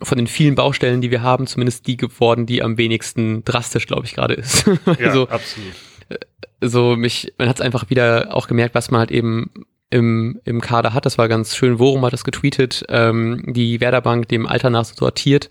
von 0.00 0.18
den 0.18 0.26
vielen 0.26 0.54
Baustellen, 0.54 1.00
die 1.00 1.10
wir 1.10 1.22
haben, 1.22 1.46
zumindest 1.46 1.86
die 1.86 1.96
geworden, 1.96 2.46
die 2.46 2.62
am 2.62 2.78
wenigsten 2.78 3.44
drastisch, 3.44 3.86
glaube 3.86 4.06
ich, 4.06 4.14
gerade 4.14 4.34
ist. 4.34 4.66
ja, 4.86 5.06
also, 5.06 5.28
absolut. 5.28 5.72
Äh, 6.08 6.18
so 6.60 6.96
mich, 6.96 7.32
man 7.38 7.48
hat 7.48 7.56
es 7.56 7.62
einfach 7.62 7.90
wieder 7.90 8.34
auch 8.34 8.48
gemerkt, 8.48 8.74
was 8.74 8.90
man 8.90 9.00
halt 9.00 9.10
eben 9.10 9.50
im, 9.92 10.40
im 10.44 10.60
Kader 10.60 10.94
hat. 10.94 11.06
Das 11.06 11.18
war 11.18 11.28
ganz 11.28 11.54
schön. 11.54 11.78
Worum 11.78 12.04
hat 12.04 12.12
das 12.12 12.24
getweetet? 12.24 12.84
Ähm, 12.88 13.44
die 13.46 13.80
Werderbank 13.80 14.28
dem 14.28 14.46
Alter 14.46 14.70
nach 14.70 14.84
sortiert. 14.84 15.50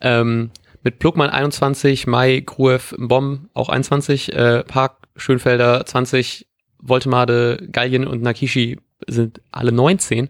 Ähm, 0.00 0.50
mit 0.82 0.98
Plugmann 0.98 1.30
21, 1.30 2.06
Mai, 2.06 2.42
Gruev, 2.44 2.94
Bomb 2.98 3.48
auch 3.54 3.68
21, 3.68 4.32
äh, 4.32 4.64
Park, 4.64 5.08
Schönfelder 5.16 5.86
20, 5.86 6.46
Voltemade, 6.78 7.68
Gallien 7.70 8.06
und 8.06 8.22
Nakishi 8.22 8.78
sind 9.06 9.40
alle 9.52 9.72
19. 9.72 10.28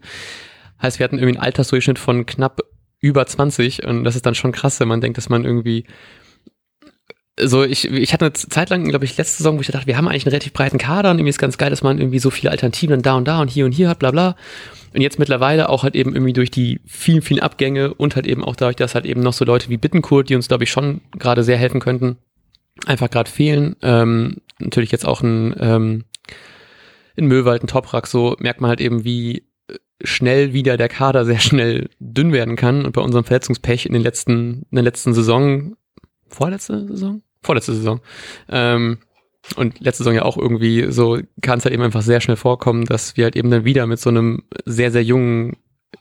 Heißt, 0.81 0.99
wir 0.99 1.05
hatten 1.05 1.17
irgendwie 1.17 1.39
einen 1.39 1.45
Altersdurchschnitt 1.45 1.99
von 1.99 2.27
knapp 2.27 2.61
über 3.01 3.27
20 3.27 3.87
und 3.87 4.05
das 4.05 4.17
ist 4.17 4.27
dann 4.27 4.35
schon 4.35 4.53
krass, 4.53 4.81
wenn 4.81 4.89
man 4.89 5.01
denkt, 5.01 5.17
dass 5.17 5.29
man 5.29 5.45
irgendwie 5.45 5.85
so, 7.39 7.65
ich, 7.65 7.91
ich 7.91 8.13
hatte 8.13 8.25
eine 8.25 8.33
Zeit 8.33 8.71
lang, 8.71 8.89
glaube 8.89 9.05
ich, 9.05 9.17
letzte 9.17 9.39
Saison, 9.39 9.57
wo 9.57 9.61
ich 9.61 9.67
dachte, 9.67 9.87
wir 9.87 9.97
haben 9.97 10.09
eigentlich 10.09 10.25
einen 10.25 10.31
relativ 10.31 10.53
breiten 10.53 10.79
Kader 10.79 11.11
und 11.11 11.19
irgendwie 11.19 11.31
ist 11.31 11.39
ganz 11.39 11.59
geil, 11.59 11.71
dass 11.71 11.83
man 11.83 11.99
irgendwie 11.99 12.19
so 12.19 12.31
viele 12.31 12.51
Alternativen 12.51 13.03
da 13.03 13.15
und 13.15 13.29
da 13.29 13.41
und 13.41 13.51
hier 13.51 13.67
und 13.67 13.73
hier 13.73 13.89
hat, 13.89 13.99
bla 13.99 14.11
bla. 14.11 14.37
Und 14.95 15.03
jetzt 15.03 15.19
mittlerweile 15.19 15.69
auch 15.69 15.83
halt 15.83 15.95
eben 15.95 16.15
irgendwie 16.15 16.33
durch 16.33 16.51
die 16.51 16.81
vielen, 16.87 17.21
vielen 17.21 17.41
Abgänge 17.41 17.93
und 17.93 18.17
halt 18.17 18.27
eben 18.27 18.43
auch 18.43 18.57
dadurch, 18.57 18.77
dass 18.77 18.95
halt 18.95 19.05
eben 19.05 19.21
noch 19.21 19.35
so 19.35 19.45
Leute 19.45 19.69
wie 19.69 19.77
Bittenkurt, 19.77 20.31
die 20.31 20.35
uns, 20.35 20.49
glaube 20.49 20.65
ich, 20.65 20.71
schon 20.71 21.03
gerade 21.19 21.43
sehr 21.43 21.59
helfen 21.59 21.81
könnten, 21.81 22.17
einfach 22.87 23.11
gerade 23.11 23.31
fehlen. 23.31 23.77
Ähm, 23.83 24.37
natürlich 24.59 24.93
jetzt 24.93 25.05
auch 25.05 25.23
ein 25.23 25.55
ähm, 25.59 26.05
in 27.17 27.27
Möwald, 27.27 27.63
ein 27.63 27.67
Toprak, 27.67 28.07
so 28.07 28.37
merkt 28.39 28.61
man 28.63 28.71
halt 28.71 28.81
eben, 28.81 29.05
wie 29.05 29.45
schnell 30.03 30.53
wieder 30.53 30.77
der 30.77 30.89
Kader 30.89 31.25
sehr 31.25 31.41
schnell 31.41 31.91
dünn 31.99 32.33
werden 32.33 32.57
kann. 32.57 32.85
Und 32.85 32.93
bei 32.93 33.01
unserem 33.01 33.25
Verletzungspech 33.25 33.87
in 33.87 33.93
den 33.93 34.03
letzten, 34.03 34.67
in 34.71 34.77
der 34.77 34.85
letzten 34.85 35.15
Saison, 35.15 35.77
vorletzte 36.29 36.87
Saison? 36.87 37.23
Vorletzte 37.47 37.75
Saison. 37.75 38.01
Ähm, 38.49 38.99
und 39.55 39.79
letzte 39.81 40.03
Saison 40.03 40.15
ja 40.15 40.25
auch 40.25 40.37
irgendwie 40.37 40.91
so 40.91 41.19
kann 41.41 41.59
es 41.59 41.65
halt 41.65 41.73
eben 41.73 41.83
einfach 41.83 42.03
sehr 42.03 42.21
schnell 42.21 42.37
vorkommen, 42.37 42.85
dass 42.85 43.17
wir 43.17 43.25
halt 43.25 43.37
eben 43.37 43.51
dann 43.51 43.65
wieder 43.65 43.87
mit 43.87 44.01
so 44.01 44.11
einem 44.11 44.43
sehr, 44.65 44.91
sehr 44.91 45.05
jungen 45.05 45.57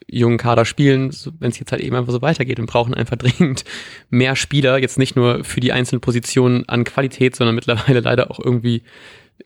jungen 0.08 0.38
Kader 0.38 0.66
spielen, 0.66 1.12
wenn 1.40 1.52
es 1.52 1.60
jetzt 1.60 1.72
halt 1.72 1.82
eben 1.82 1.96
einfach 1.96 2.12
so 2.12 2.22
weitergeht 2.22 2.60
und 2.60 2.66
brauchen 2.66 2.94
einfach 2.94 3.16
dringend 3.18 3.64
mehr 4.10 4.36
Spieler, 4.36 4.78
jetzt 4.80 4.98
nicht 4.98 5.16
nur 5.16 5.44
für 5.44 5.60
die 5.60 5.72
einzelnen 5.72 6.02
Positionen 6.02 6.68
an 6.68 6.84
Qualität, 6.84 7.36
sondern 7.36 7.56
mittlerweile 7.56 8.00
leider 8.02 8.32
auch 8.32 8.40
irgendwie 8.40 8.84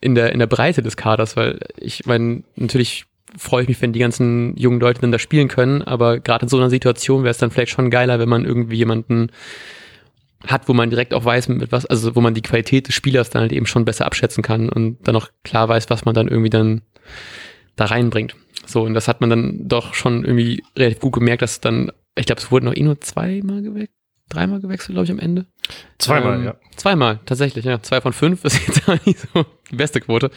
in 0.00 0.14
der, 0.14 0.32
in 0.32 0.38
der 0.38 0.46
Breite 0.46 0.82
des 0.82 0.96
Kaders, 0.96 1.36
weil 1.36 1.60
ich 1.76 2.06
meine, 2.06 2.42
natürlich 2.56 3.04
freue 3.36 3.62
ich 3.62 3.68
mich, 3.68 3.80
wenn 3.80 3.92
die 3.92 4.00
ganzen 4.00 4.56
jungen 4.56 4.80
Leute 4.80 5.00
dann 5.00 5.12
da 5.12 5.18
spielen 5.18 5.48
können, 5.48 5.82
aber 5.82 6.20
gerade 6.20 6.44
in 6.44 6.48
so 6.48 6.56
einer 6.56 6.70
Situation 6.70 7.22
wäre 7.22 7.30
es 7.30 7.38
dann 7.38 7.50
vielleicht 7.50 7.72
schon 7.72 7.90
geiler, 7.90 8.18
wenn 8.18 8.28
man 8.28 8.44
irgendwie 8.44 8.76
jemanden 8.76 9.30
hat, 10.46 10.68
wo 10.68 10.72
man 10.72 10.90
direkt 10.90 11.12
auch 11.14 11.24
weiß, 11.24 11.48
mit 11.48 11.72
was, 11.72 11.86
also 11.86 12.16
wo 12.16 12.20
man 12.20 12.34
die 12.34 12.42
Qualität 12.42 12.88
des 12.88 12.94
Spielers 12.94 13.30
dann 13.30 13.42
halt 13.42 13.52
eben 13.52 13.66
schon 13.66 13.84
besser 13.84 14.06
abschätzen 14.06 14.42
kann 14.42 14.68
und 14.68 15.06
dann 15.06 15.16
auch 15.16 15.28
klar 15.44 15.68
weiß, 15.68 15.90
was 15.90 16.04
man 16.04 16.14
dann 16.14 16.28
irgendwie 16.28 16.50
dann 16.50 16.82
da 17.76 17.86
reinbringt. 17.86 18.36
So, 18.66 18.82
und 18.82 18.94
das 18.94 19.08
hat 19.08 19.20
man 19.20 19.30
dann 19.30 19.68
doch 19.68 19.94
schon 19.94 20.24
irgendwie 20.24 20.62
relativ 20.76 21.00
gut 21.00 21.14
gemerkt, 21.14 21.42
dass 21.42 21.60
dann, 21.60 21.92
ich 22.14 22.26
glaube, 22.26 22.40
es 22.40 22.50
wurden 22.50 22.66
noch 22.66 22.76
eh 22.76 22.82
nur 22.82 23.00
zweimal 23.00 23.62
gewechselt, 23.62 23.96
dreimal 24.28 24.60
gewechselt, 24.60 24.94
glaube 24.94 25.04
ich, 25.04 25.10
am 25.10 25.18
Ende. 25.18 25.46
Zweimal, 25.98 26.38
ähm, 26.38 26.44
ja. 26.44 26.54
Zweimal, 26.76 27.20
tatsächlich, 27.26 27.64
ja. 27.64 27.82
Zwei 27.82 28.00
von 28.00 28.12
fünf 28.12 28.44
ist 28.44 28.66
jetzt 28.66 28.88
auch 28.88 29.04
nicht 29.04 29.18
so 29.20 29.44
die 29.70 29.76
beste 29.76 30.00
Quote. 30.00 30.30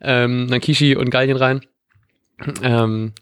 Ähm, 0.00 0.48
dann 0.48 0.60
Kishi 0.60 0.96
und 0.96 1.10
Gallien 1.10 1.36
rein. 1.36 1.60
Ähm, 2.62 3.12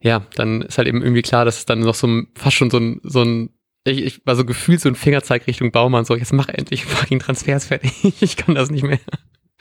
ja, 0.00 0.26
dann 0.34 0.62
ist 0.62 0.78
halt 0.78 0.88
eben 0.88 1.02
irgendwie 1.02 1.22
klar, 1.22 1.44
dass 1.44 1.58
es 1.58 1.66
dann 1.66 1.80
noch 1.80 1.94
so 1.94 2.06
ein, 2.06 2.28
fast 2.34 2.56
schon 2.56 2.70
so 2.70 2.78
ein, 2.78 3.00
so 3.02 3.22
ein, 3.22 3.50
ich, 3.84 4.02
ich 4.02 4.26
war 4.26 4.36
so 4.36 4.44
gefühlt 4.44 4.80
so 4.80 4.88
ein 4.88 4.94
Fingerzeig 4.94 5.46
Richtung 5.46 5.72
Baumann, 5.72 6.04
so, 6.04 6.14
jetzt 6.16 6.32
mach 6.32 6.48
endlich 6.48 6.84
fucking 6.84 7.20
Transfers 7.20 7.66
fertig, 7.66 7.92
ich 8.20 8.36
kann 8.36 8.54
das 8.54 8.70
nicht 8.70 8.84
mehr. 8.84 9.00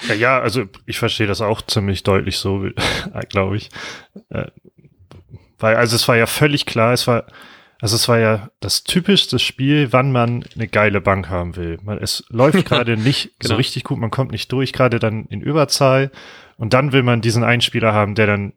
Ja, 0.07 0.15
ja, 0.15 0.39
also 0.39 0.65
ich 0.85 0.99
verstehe 0.99 1.27
das 1.27 1.41
auch 1.41 1.61
ziemlich 1.61 2.03
deutlich 2.03 2.37
so, 2.37 2.67
glaube 3.29 3.57
ich. 3.57 3.69
Äh, 4.29 4.47
weil, 5.59 5.75
also 5.75 5.95
es 5.95 6.07
war 6.07 6.17
ja 6.17 6.25
völlig 6.25 6.65
klar, 6.65 6.93
es 6.93 7.07
war, 7.07 7.25
also 7.79 7.95
es 7.95 8.07
war 8.07 8.19
ja 8.19 8.49
das 8.59 8.83
typischste 8.83 9.39
Spiel, 9.39 9.91
wann 9.91 10.11
man 10.11 10.43
eine 10.55 10.67
geile 10.67 11.01
Bank 11.01 11.29
haben 11.29 11.55
will. 11.55 11.79
Man, 11.83 11.97
es 11.99 12.23
läuft 12.29 12.65
gerade 12.67 12.97
nicht 12.97 13.39
genau. 13.39 13.53
so 13.53 13.55
richtig 13.55 13.83
gut, 13.83 13.99
man 13.99 14.11
kommt 14.11 14.31
nicht 14.31 14.51
durch, 14.51 14.73
gerade 14.73 14.99
dann 14.99 15.25
in 15.25 15.41
Überzahl. 15.41 16.11
Und 16.57 16.73
dann 16.73 16.91
will 16.91 17.03
man 17.03 17.21
diesen 17.21 17.43
Einspieler 17.43 17.93
haben, 17.93 18.13
der 18.13 18.27
dann, 18.27 18.53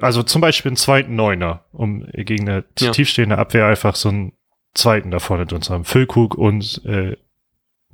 also 0.00 0.22
zum 0.22 0.40
Beispiel 0.40 0.70
einen 0.70 0.76
zweiten 0.76 1.16
Neuner, 1.16 1.64
um 1.72 2.06
gegen 2.12 2.48
eine 2.48 2.64
ja. 2.78 2.92
tiefstehende 2.92 3.36
Abwehr 3.36 3.66
einfach 3.66 3.94
so 3.94 4.08
einen 4.08 4.32
zweiten 4.74 5.10
da 5.10 5.18
vorne 5.18 5.46
drin 5.46 5.62
zu 5.62 5.72
haben. 5.72 5.84
Füllkrug 5.84 6.34
und 6.34 6.84
äh, 6.84 7.16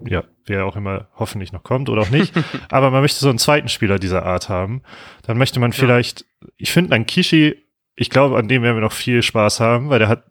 ja, 0.05 0.25
wer 0.45 0.67
auch 0.67 0.77
immer 0.77 1.09
hoffentlich 1.17 1.53
noch 1.53 1.63
kommt 1.63 1.89
oder 1.89 2.03
auch 2.03 2.11
nicht. 2.11 2.33
Aber 2.71 2.91
man 2.91 3.03
möchte 3.03 3.19
so 3.19 3.29
einen 3.29 3.39
zweiten 3.39 3.69
Spieler 3.69 3.99
dieser 3.99 4.25
Art 4.25 4.49
haben. 4.49 4.83
Dann 5.23 5.39
möchte 5.39 5.61
man 5.61 5.73
vielleicht, 5.73 6.21
ja. 6.21 6.49
ich 6.57 6.73
finde 6.73 6.95
an 6.95 7.07
Kishi, 7.07 7.57
ich 7.95 8.11
glaube, 8.11 8.37
an 8.37 8.49
dem 8.49 8.63
werden 8.63 8.77
wir 8.77 8.83
noch 8.83 8.93
viel 8.93 9.23
Spaß 9.23 9.61
haben, 9.61 9.89
weil 9.89 9.99
der 9.99 10.09
hat, 10.09 10.25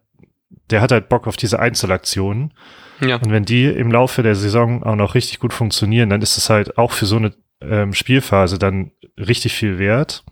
der 0.70 0.80
hat 0.80 0.92
halt 0.92 1.08
Bock 1.08 1.26
auf 1.26 1.36
diese 1.36 1.58
Einzelaktionen. 1.58 2.54
Ja. 3.00 3.16
Und 3.16 3.30
wenn 3.30 3.44
die 3.44 3.66
im 3.66 3.90
Laufe 3.90 4.22
der 4.22 4.36
Saison 4.36 4.82
auch 4.82 4.96
noch 4.96 5.14
richtig 5.14 5.40
gut 5.40 5.52
funktionieren, 5.52 6.08
dann 6.10 6.22
ist 6.22 6.36
es 6.36 6.48
halt 6.48 6.78
auch 6.78 6.92
für 6.92 7.06
so 7.06 7.16
eine 7.16 7.34
ähm, 7.60 7.92
Spielphase 7.92 8.58
dann 8.58 8.92
richtig 9.18 9.54
viel 9.54 9.78
wert. 9.78 10.24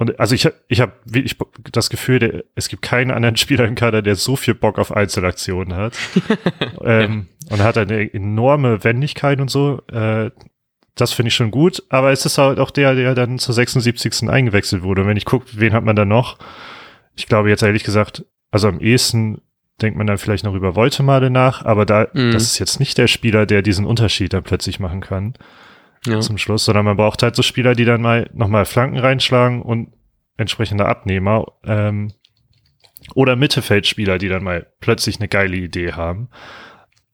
Und 0.00 0.18
also 0.18 0.34
ich, 0.34 0.48
ich 0.68 0.80
habe 0.80 0.92
wirklich 1.04 1.36
das 1.72 1.90
Gefühl, 1.90 2.20
der, 2.20 2.44
es 2.54 2.70
gibt 2.70 2.80
keinen 2.80 3.10
anderen 3.10 3.36
Spieler 3.36 3.66
im 3.66 3.74
Kader, 3.74 4.00
der 4.00 4.16
so 4.16 4.34
viel 4.34 4.54
Bock 4.54 4.78
auf 4.78 4.96
Einzelaktionen 4.96 5.76
hat. 5.76 5.92
ähm, 6.82 7.26
ja. 7.44 7.52
Und 7.52 7.62
hat 7.62 7.76
eine 7.76 8.14
enorme 8.14 8.82
Wendigkeit 8.82 9.42
und 9.42 9.50
so. 9.50 9.82
Äh, 9.92 10.30
das 10.94 11.12
finde 11.12 11.28
ich 11.28 11.34
schon 11.34 11.50
gut. 11.50 11.82
Aber 11.90 12.12
es 12.12 12.24
ist 12.24 12.38
halt 12.38 12.58
auch 12.60 12.70
der, 12.70 12.94
der 12.94 13.14
dann 13.14 13.38
zur 13.38 13.54
76. 13.54 14.30
eingewechselt 14.30 14.82
wurde. 14.82 15.02
Und 15.02 15.08
wenn 15.08 15.18
ich 15.18 15.26
gucke, 15.26 15.44
wen 15.52 15.74
hat 15.74 15.84
man 15.84 15.96
da 15.96 16.06
noch? 16.06 16.38
Ich 17.14 17.26
glaube 17.26 17.50
jetzt 17.50 17.62
ehrlich 17.62 17.84
gesagt, 17.84 18.24
also 18.50 18.68
am 18.68 18.80
ehesten 18.80 19.42
denkt 19.82 19.98
man 19.98 20.06
dann 20.06 20.16
vielleicht 20.16 20.44
noch 20.44 20.54
über 20.54 20.76
Voltemade 20.76 21.28
nach, 21.28 21.66
aber 21.66 21.84
da, 21.84 22.06
mm. 22.14 22.32
das 22.32 22.44
ist 22.44 22.58
jetzt 22.58 22.80
nicht 22.80 22.96
der 22.96 23.06
Spieler, 23.06 23.44
der 23.44 23.60
diesen 23.60 23.84
Unterschied 23.84 24.32
dann 24.32 24.44
plötzlich 24.44 24.80
machen 24.80 25.02
kann 25.02 25.34
ja. 26.06 26.20
zum 26.20 26.38
Schluss, 26.38 26.64
sondern 26.64 26.84
man 26.84 26.96
braucht 26.96 27.22
halt 27.22 27.36
so 27.36 27.42
Spieler, 27.42 27.74
die 27.74 27.84
dann 27.84 28.02
mal 28.02 28.28
nochmal 28.32 28.64
Flanken 28.64 28.98
reinschlagen 28.98 29.62
und 29.62 29.92
entsprechende 30.36 30.86
Abnehmer 30.86 31.46
ähm, 31.64 32.12
oder 33.14 33.36
Mittelfeldspieler, 33.36 34.18
die 34.18 34.28
dann 34.28 34.44
mal 34.44 34.66
plötzlich 34.80 35.18
eine 35.18 35.28
geile 35.28 35.56
Idee 35.56 35.92
haben. 35.92 36.28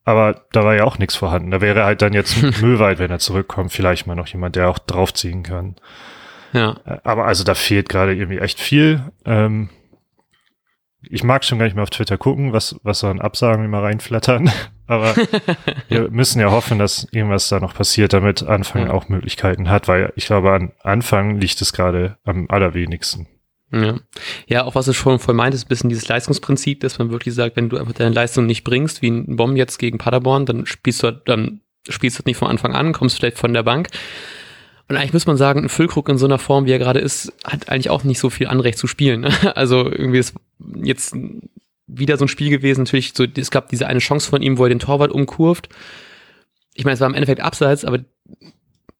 Aber 0.05 0.43
da 0.53 0.65
war 0.65 0.77
ja 0.77 0.85
auch 0.85 0.99
nichts 0.99 1.17
vorhanden. 1.17 1.51
Da 1.51 1.61
wäre 1.61 1.85
halt 1.85 2.01
dann 2.01 2.13
jetzt 2.13 2.41
Müllwald, 2.63 2.99
wenn 2.99 3.11
er 3.11 3.19
zurückkommt, 3.19 3.73
vielleicht 3.73 4.07
mal 4.07 4.15
noch 4.15 4.29
jemand, 4.29 4.55
der 4.55 4.69
auch 4.69 4.79
draufziehen 4.79 5.43
kann. 5.43 5.77
Ja. 6.53 6.77
Äh, 6.85 6.99
aber 7.03 7.27
also 7.27 7.43
da 7.43 7.55
fehlt 7.55 7.89
gerade 7.89 8.15
irgendwie 8.15 8.39
echt 8.39 8.61
viel. 8.61 9.13
Ähm, 9.25 9.69
ich 11.11 11.25
mag 11.25 11.45
schon 11.45 11.59
gar 11.59 11.67
nicht 11.67 11.75
mehr 11.75 11.83
auf 11.83 11.91
Twitter 11.91 12.19
gucken, 12.19 12.53
was, 12.53 12.77
was 12.83 13.01
so 13.01 13.09
an 13.09 13.21
Absagen 13.21 13.65
immer 13.65 13.83
reinflattern. 13.83 14.51
Aber 14.87 15.15
wir 15.89 16.11
müssen 16.11 16.41
ja 16.41 16.51
hoffen, 16.51 16.79
dass 16.79 17.09
irgendwas 17.11 17.49
da 17.49 17.59
noch 17.59 17.75
passiert, 17.75 18.13
damit 18.13 18.43
Anfang 18.43 18.87
ja. 18.87 18.93
auch 18.93 19.09
Möglichkeiten 19.09 19.69
hat, 19.69 19.89
weil 19.89 20.13
ich 20.17 20.27
glaube, 20.27 20.53
an 20.53 20.73
Anfang 20.83 21.41
liegt 21.41 21.61
es 21.61 21.73
gerade 21.73 22.19
am 22.25 22.47
allerwenigsten. 22.49 23.27
Ja. 23.73 23.99
ja, 24.47 24.65
auch 24.65 24.77
was 24.77 24.87
du 24.87 24.93
schon 24.93 25.19
voll 25.19 25.35
meint, 25.35 25.53
ist 25.53 25.67
ein 25.67 25.69
bisschen 25.69 25.91
dieses 25.91 26.07
Leistungsprinzip, 26.07 26.81
dass 26.81 26.99
man 26.99 27.11
wirklich 27.11 27.35
sagt, 27.35 27.57
wenn 27.57 27.69
du 27.69 27.79
einfach 27.79 27.95
deine 27.95 28.15
Leistung 28.15 28.47
nicht 28.47 28.63
bringst, 28.63 29.03
wie 29.03 29.11
ein 29.11 29.37
Bomb 29.37 29.57
jetzt 29.57 29.79
gegen 29.79 29.99
Paderborn, 29.99 30.47
dann 30.47 30.67
spielst 30.67 31.03
du, 31.03 31.11
dann 31.11 31.61
spielst 31.89 32.19
du 32.19 32.23
nicht 32.27 32.37
von 32.37 32.49
Anfang 32.49 32.75
an, 32.75 32.93
kommst 32.93 33.17
vielleicht 33.17 33.39
von 33.39 33.53
der 33.53 33.65
Bank. 33.65 33.89
Und 34.89 34.97
eigentlich 34.97 35.13
muss 35.13 35.27
man 35.27 35.37
sagen, 35.37 35.65
ein 35.65 35.69
Füllkrug 35.69 36.09
in 36.09 36.19
so 36.19 36.27
einer 36.27 36.39
Form, 36.39 36.67
wie 36.67 36.73
er 36.73 36.79
gerade 36.79 37.01
ist, 37.01 37.33
hat 37.45 37.69
eigentlich 37.69 37.91
auch 37.91 38.05
nicht 38.05 38.21
so 38.21 38.31
viel 38.31 38.47
Anrecht 38.47 38.79
zu 38.79 38.87
spielen. 38.87 39.27
Also 39.55 39.91
irgendwie 39.91 40.19
ist 40.19 40.35
jetzt 40.83 41.17
wieder 41.87 42.17
so 42.17 42.25
ein 42.25 42.29
Spiel 42.29 42.51
gewesen, 42.51 42.83
natürlich 42.83 43.13
so, 43.15 43.25
es 43.25 43.51
gab 43.51 43.69
diese 43.69 43.87
eine 43.87 44.01
Chance 44.01 44.29
von 44.29 44.43
ihm, 44.43 44.59
wo 44.59 44.65
er 44.65 44.69
den 44.69 44.79
Torwart 44.79 45.11
umkurvt. 45.11 45.69
Ich 46.75 46.85
meine, 46.85 46.95
es 46.95 47.01
war 47.01 47.09
im 47.09 47.15
Endeffekt 47.15 47.41
abseits, 47.41 47.85
aber 47.85 48.01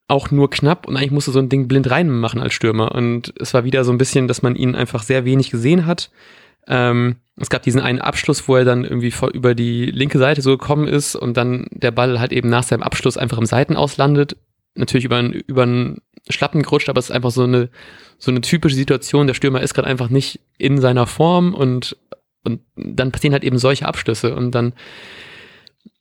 auch 0.07 0.31
nur 0.31 0.49
knapp 0.49 0.87
und 0.87 0.95
eigentlich 0.95 1.11
musste 1.11 1.31
so 1.31 1.39
ein 1.39 1.49
Ding 1.49 1.67
blind 1.67 1.89
reinmachen 1.89 2.41
als 2.41 2.53
Stürmer. 2.53 2.93
Und 2.93 3.33
es 3.39 3.53
war 3.53 3.65
wieder 3.65 3.83
so 3.83 3.91
ein 3.91 3.97
bisschen, 3.97 4.27
dass 4.27 4.41
man 4.41 4.55
ihn 4.55 4.75
einfach 4.75 5.03
sehr 5.03 5.25
wenig 5.25 5.51
gesehen 5.51 5.85
hat. 5.85 6.09
Ähm, 6.67 7.17
es 7.35 7.49
gab 7.49 7.63
diesen 7.63 7.81
einen 7.81 8.01
Abschluss, 8.01 8.47
wo 8.47 8.55
er 8.55 8.65
dann 8.65 8.83
irgendwie 8.83 9.11
vor, 9.11 9.31
über 9.31 9.53
die 9.53 9.85
linke 9.85 10.17
Seite 10.17 10.41
so 10.41 10.57
gekommen 10.57 10.87
ist 10.87 11.15
und 11.15 11.37
dann 11.37 11.67
der 11.71 11.91
Ball 11.91 12.19
halt 12.19 12.31
eben 12.31 12.49
nach 12.49 12.63
seinem 12.63 12.83
Abschluss 12.83 13.17
einfach 13.17 13.37
im 13.37 13.45
Seitenaus 13.45 13.97
landet 13.97 14.37
natürlich 14.77 15.05
über, 15.05 15.17
einen, 15.17 15.33
über 15.33 15.63
einen 15.63 16.01
Schlappen 16.29 16.61
gerutscht, 16.61 16.89
aber 16.89 16.99
es 16.99 17.05
ist 17.05 17.15
einfach 17.15 17.31
so 17.31 17.43
eine, 17.43 17.69
so 18.17 18.31
eine 18.31 18.41
typische 18.41 18.75
Situation. 18.75 19.27
Der 19.27 19.33
Stürmer 19.33 19.61
ist 19.61 19.73
gerade 19.73 19.87
einfach 19.87 20.09
nicht 20.09 20.39
in 20.57 20.79
seiner 20.79 21.07
Form 21.07 21.53
und, 21.53 21.97
und 22.43 22.61
dann 22.75 23.11
passieren 23.11 23.33
halt 23.33 23.43
eben 23.43 23.57
solche 23.57 23.85
Abschlüsse 23.85 24.35
und 24.35 24.51
dann 24.51 24.73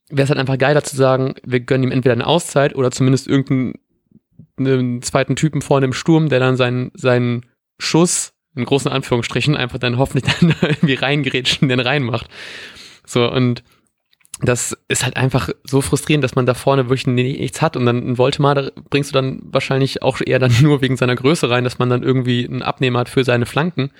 wäre 0.09 0.25
es 0.25 0.31
halt 0.31 0.39
einfach 0.39 0.59
geiler 0.59 0.85
zu 0.85 0.97
sagen, 0.97 1.35
wir 1.45 1.61
gönnen 1.61 1.85
ihm 1.85 1.93
entweder 1.93 2.13
eine 2.13 2.27
Auszeit 2.27 2.75
oder 2.75 2.91
zumindest 2.91 3.27
irgendeinen 3.27 5.03
zweiten 5.03 5.37
Typen 5.37 5.63
vorne 5.63 5.87
im 5.87 5.93
Sturm, 5.93 6.29
der 6.29 6.41
dann 6.41 6.57
seinen, 6.57 6.93
seinen 6.95 7.47
Schuss, 7.79 8.33
in 8.55 8.65
großen 8.65 8.91
Anführungsstrichen, 8.91 9.57
einfach 9.57 9.79
dann 9.79 9.99
hoffentlich 9.99 10.33
dann 10.41 10.55
irgendwie 10.63 10.95
reingerätschen, 10.95 11.69
den 11.69 11.81
reinmacht. 11.81 12.29
So, 13.05 13.31
und 13.31 13.63
das 14.41 14.77
ist 14.89 15.05
halt 15.05 15.17
einfach 15.17 15.49
so 15.65 15.81
frustrierend, 15.81 16.23
dass 16.23 16.35
man 16.35 16.45
da 16.45 16.55
vorne 16.55 16.91
wirklich 16.91 17.07
nichts 17.07 17.63
hat 17.63 17.77
und 17.77 17.87
dann 17.87 18.07
ein 18.07 18.19
Voltemar 18.19 18.71
bringst 18.91 19.11
du 19.11 19.15
dann 19.15 19.41
wahrscheinlich 19.45 20.03
auch 20.03 20.21
eher 20.25 20.39
dann 20.39 20.53
nur 20.61 20.83
wegen 20.83 20.97
seiner 20.97 21.17
Größe 21.17 21.49
rein, 21.49 21.65
dass 21.65 21.79
man 21.79 21.89
dann 21.89 22.03
irgendwie 22.03 22.47
einen 22.47 22.63
Abnehmer 22.63 23.01
hat 23.01 23.09
für 23.09 23.25
seine 23.25 23.47
Flanken. 23.47 23.91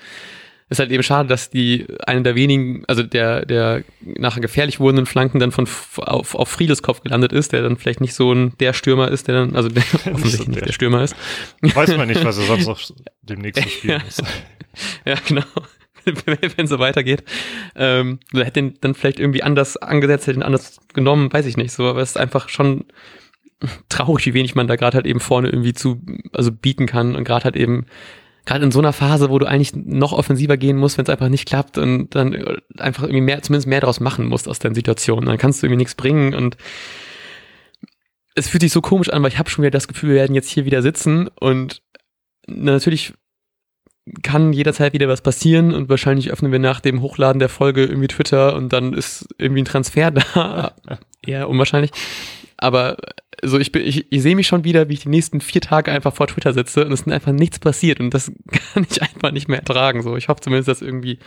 Ist 0.69 0.79
halt 0.79 0.91
eben 0.91 1.01
schade, 1.01 1.29
dass 1.29 1.49
die 1.49 1.87
eine 2.05 2.23
der 2.23 2.35
wenigen, 2.35 2.83
also 2.87 3.01
der, 3.01 3.45
der 3.45 3.83
nachher 4.01 4.41
gefährlich 4.41 4.81
wurdenden 4.81 5.05
Flanken 5.05 5.39
dann 5.39 5.53
von 5.53 5.65
auf, 5.65 6.35
auf 6.35 6.49
Friedes 6.49 6.83
Kopf 6.83 7.01
gelandet 7.01 7.31
ist, 7.31 7.53
der 7.53 7.61
dann 7.61 7.77
vielleicht 7.77 8.01
nicht 8.01 8.13
so 8.13 8.33
ein 8.33 8.51
der 8.59 8.73
Stürmer 8.73 9.09
ist, 9.09 9.29
der 9.29 9.35
dann, 9.35 9.55
also 9.55 9.69
der 9.69 9.83
offensichtlich 10.13 10.49
nicht 10.49 10.65
der 10.65 10.73
Stürmer 10.73 11.03
ist. 11.03 11.15
Weiß 11.61 11.95
man 11.95 12.09
nicht, 12.09 12.23
was 12.23 12.37
er 12.37 12.43
sonst 12.43 12.67
noch 12.67 12.81
demnächst 13.21 13.63
zu 13.63 13.69
spielen 13.69 14.01
ja. 14.01 14.07
ist. 14.07 14.21
Ja, 15.05 15.15
genau. 15.25 15.45
wenn 16.25 16.65
es 16.65 16.69
so 16.69 16.79
weitergeht. 16.79 17.23
Ähm, 17.75 18.19
hätte 18.33 18.51
den 18.51 18.77
dann 18.81 18.95
vielleicht 18.95 19.19
irgendwie 19.19 19.43
anders 19.43 19.77
angesetzt, 19.77 20.27
hätte 20.27 20.39
ihn 20.39 20.43
anders 20.43 20.79
genommen, 20.93 21.31
weiß 21.31 21.45
ich 21.45 21.57
nicht 21.57 21.71
so, 21.71 21.85
aber 21.87 22.01
es 22.01 22.11
ist 22.11 22.17
einfach 22.17 22.49
schon 22.49 22.85
traurig, 23.89 24.25
wie 24.25 24.33
wenig 24.33 24.55
man 24.55 24.67
da 24.67 24.75
gerade 24.75 24.95
halt 24.95 25.07
eben 25.07 25.19
vorne 25.19 25.49
irgendwie 25.49 25.73
zu, 25.73 26.01
also 26.33 26.51
bieten 26.51 26.85
kann 26.85 27.15
und 27.15 27.23
gerade 27.23 27.45
halt 27.45 27.55
eben 27.55 27.85
gerade 28.45 28.63
in 28.63 28.71
so 28.71 28.79
einer 28.79 28.93
Phase, 28.93 29.29
wo 29.29 29.39
du 29.39 29.45
eigentlich 29.45 29.75
noch 29.75 30.13
offensiver 30.13 30.57
gehen 30.57 30.77
musst, 30.77 30.97
wenn 30.97 31.03
es 31.03 31.09
einfach 31.09 31.27
nicht 31.27 31.47
klappt 31.47 31.77
und 31.77 32.15
dann 32.15 32.59
einfach 32.77 33.03
irgendwie 33.03 33.21
mehr, 33.21 33.41
zumindest 33.41 33.67
mehr 33.67 33.81
daraus 33.81 33.99
machen 33.99 34.25
musst 34.25 34.47
aus 34.47 34.59
deinen 34.59 34.75
Situationen. 34.75 35.25
Dann 35.25 35.37
kannst 35.37 35.61
du 35.61 35.67
irgendwie 35.67 35.79
nichts 35.79 35.95
bringen 35.95 36.33
und 36.33 36.55
es 38.35 38.47
fühlt 38.47 38.61
sich 38.61 38.71
so 38.71 38.81
komisch 38.81 39.09
an, 39.09 39.21
weil 39.21 39.31
ich 39.31 39.39
habe 39.39 39.49
schon 39.49 39.63
wieder 39.63 39.71
das 39.71 39.87
Gefühl, 39.87 40.09
wir 40.09 40.15
werden 40.15 40.35
jetzt 40.35 40.49
hier 40.49 40.65
wieder 40.65 40.81
sitzen 40.81 41.27
und 41.27 41.81
natürlich 42.47 43.13
kann 44.23 44.53
jederzeit 44.53 44.93
wieder 44.93 45.07
was 45.07 45.21
passieren 45.21 45.73
und 45.73 45.89
wahrscheinlich 45.89 46.31
öffnen 46.31 46.51
wir 46.51 46.59
nach 46.59 46.79
dem 46.79 47.01
Hochladen 47.01 47.39
der 47.39 47.49
Folge 47.49 47.85
irgendwie 47.85 48.07
Twitter 48.07 48.55
und 48.55 48.73
dann 48.73 48.93
ist 48.93 49.27
irgendwie 49.37 49.61
ein 49.61 49.65
Transfer 49.65 50.11
da. 50.11 50.75
Eher 51.25 51.49
unwahrscheinlich. 51.49 51.91
Aber 52.57 52.97
so 53.43 53.59
ich, 53.59 53.71
bin, 53.71 53.83
ich, 53.85 54.11
ich 54.11 54.21
sehe 54.21 54.35
mich 54.35 54.47
schon 54.47 54.63
wieder, 54.63 54.89
wie 54.89 54.93
ich 54.93 55.01
die 55.01 55.09
nächsten 55.09 55.41
vier 55.41 55.61
Tage 55.61 55.91
einfach 55.91 56.13
vor 56.13 56.27
Twitter 56.27 56.53
sitze 56.53 56.85
und 56.85 56.91
es 56.91 57.01
ist 57.01 57.11
einfach 57.11 57.31
nichts 57.31 57.59
passiert 57.59 57.99
und 57.99 58.13
das 58.13 58.31
kann 58.73 58.85
ich 58.89 59.01
einfach 59.01 59.31
nicht 59.31 59.47
mehr 59.47 59.59
ertragen. 59.59 60.01
So, 60.01 60.17
ich 60.17 60.27
hoffe 60.27 60.41
zumindest, 60.41 60.67
dass 60.67 60.81
irgendwie 60.81 61.19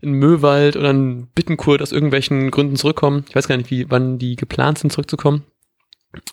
in 0.00 0.12
Möwald 0.12 0.76
oder 0.76 0.90
in 0.90 1.28
Bittenkurt 1.28 1.82
aus 1.82 1.92
irgendwelchen 1.92 2.50
Gründen 2.50 2.76
zurückkommen. 2.76 3.24
Ich 3.28 3.34
weiß 3.34 3.48
gar 3.48 3.56
nicht, 3.56 3.70
wie, 3.70 3.90
wann 3.90 4.18
die 4.18 4.36
geplant 4.36 4.78
sind, 4.78 4.90
zurückzukommen. 4.90 5.44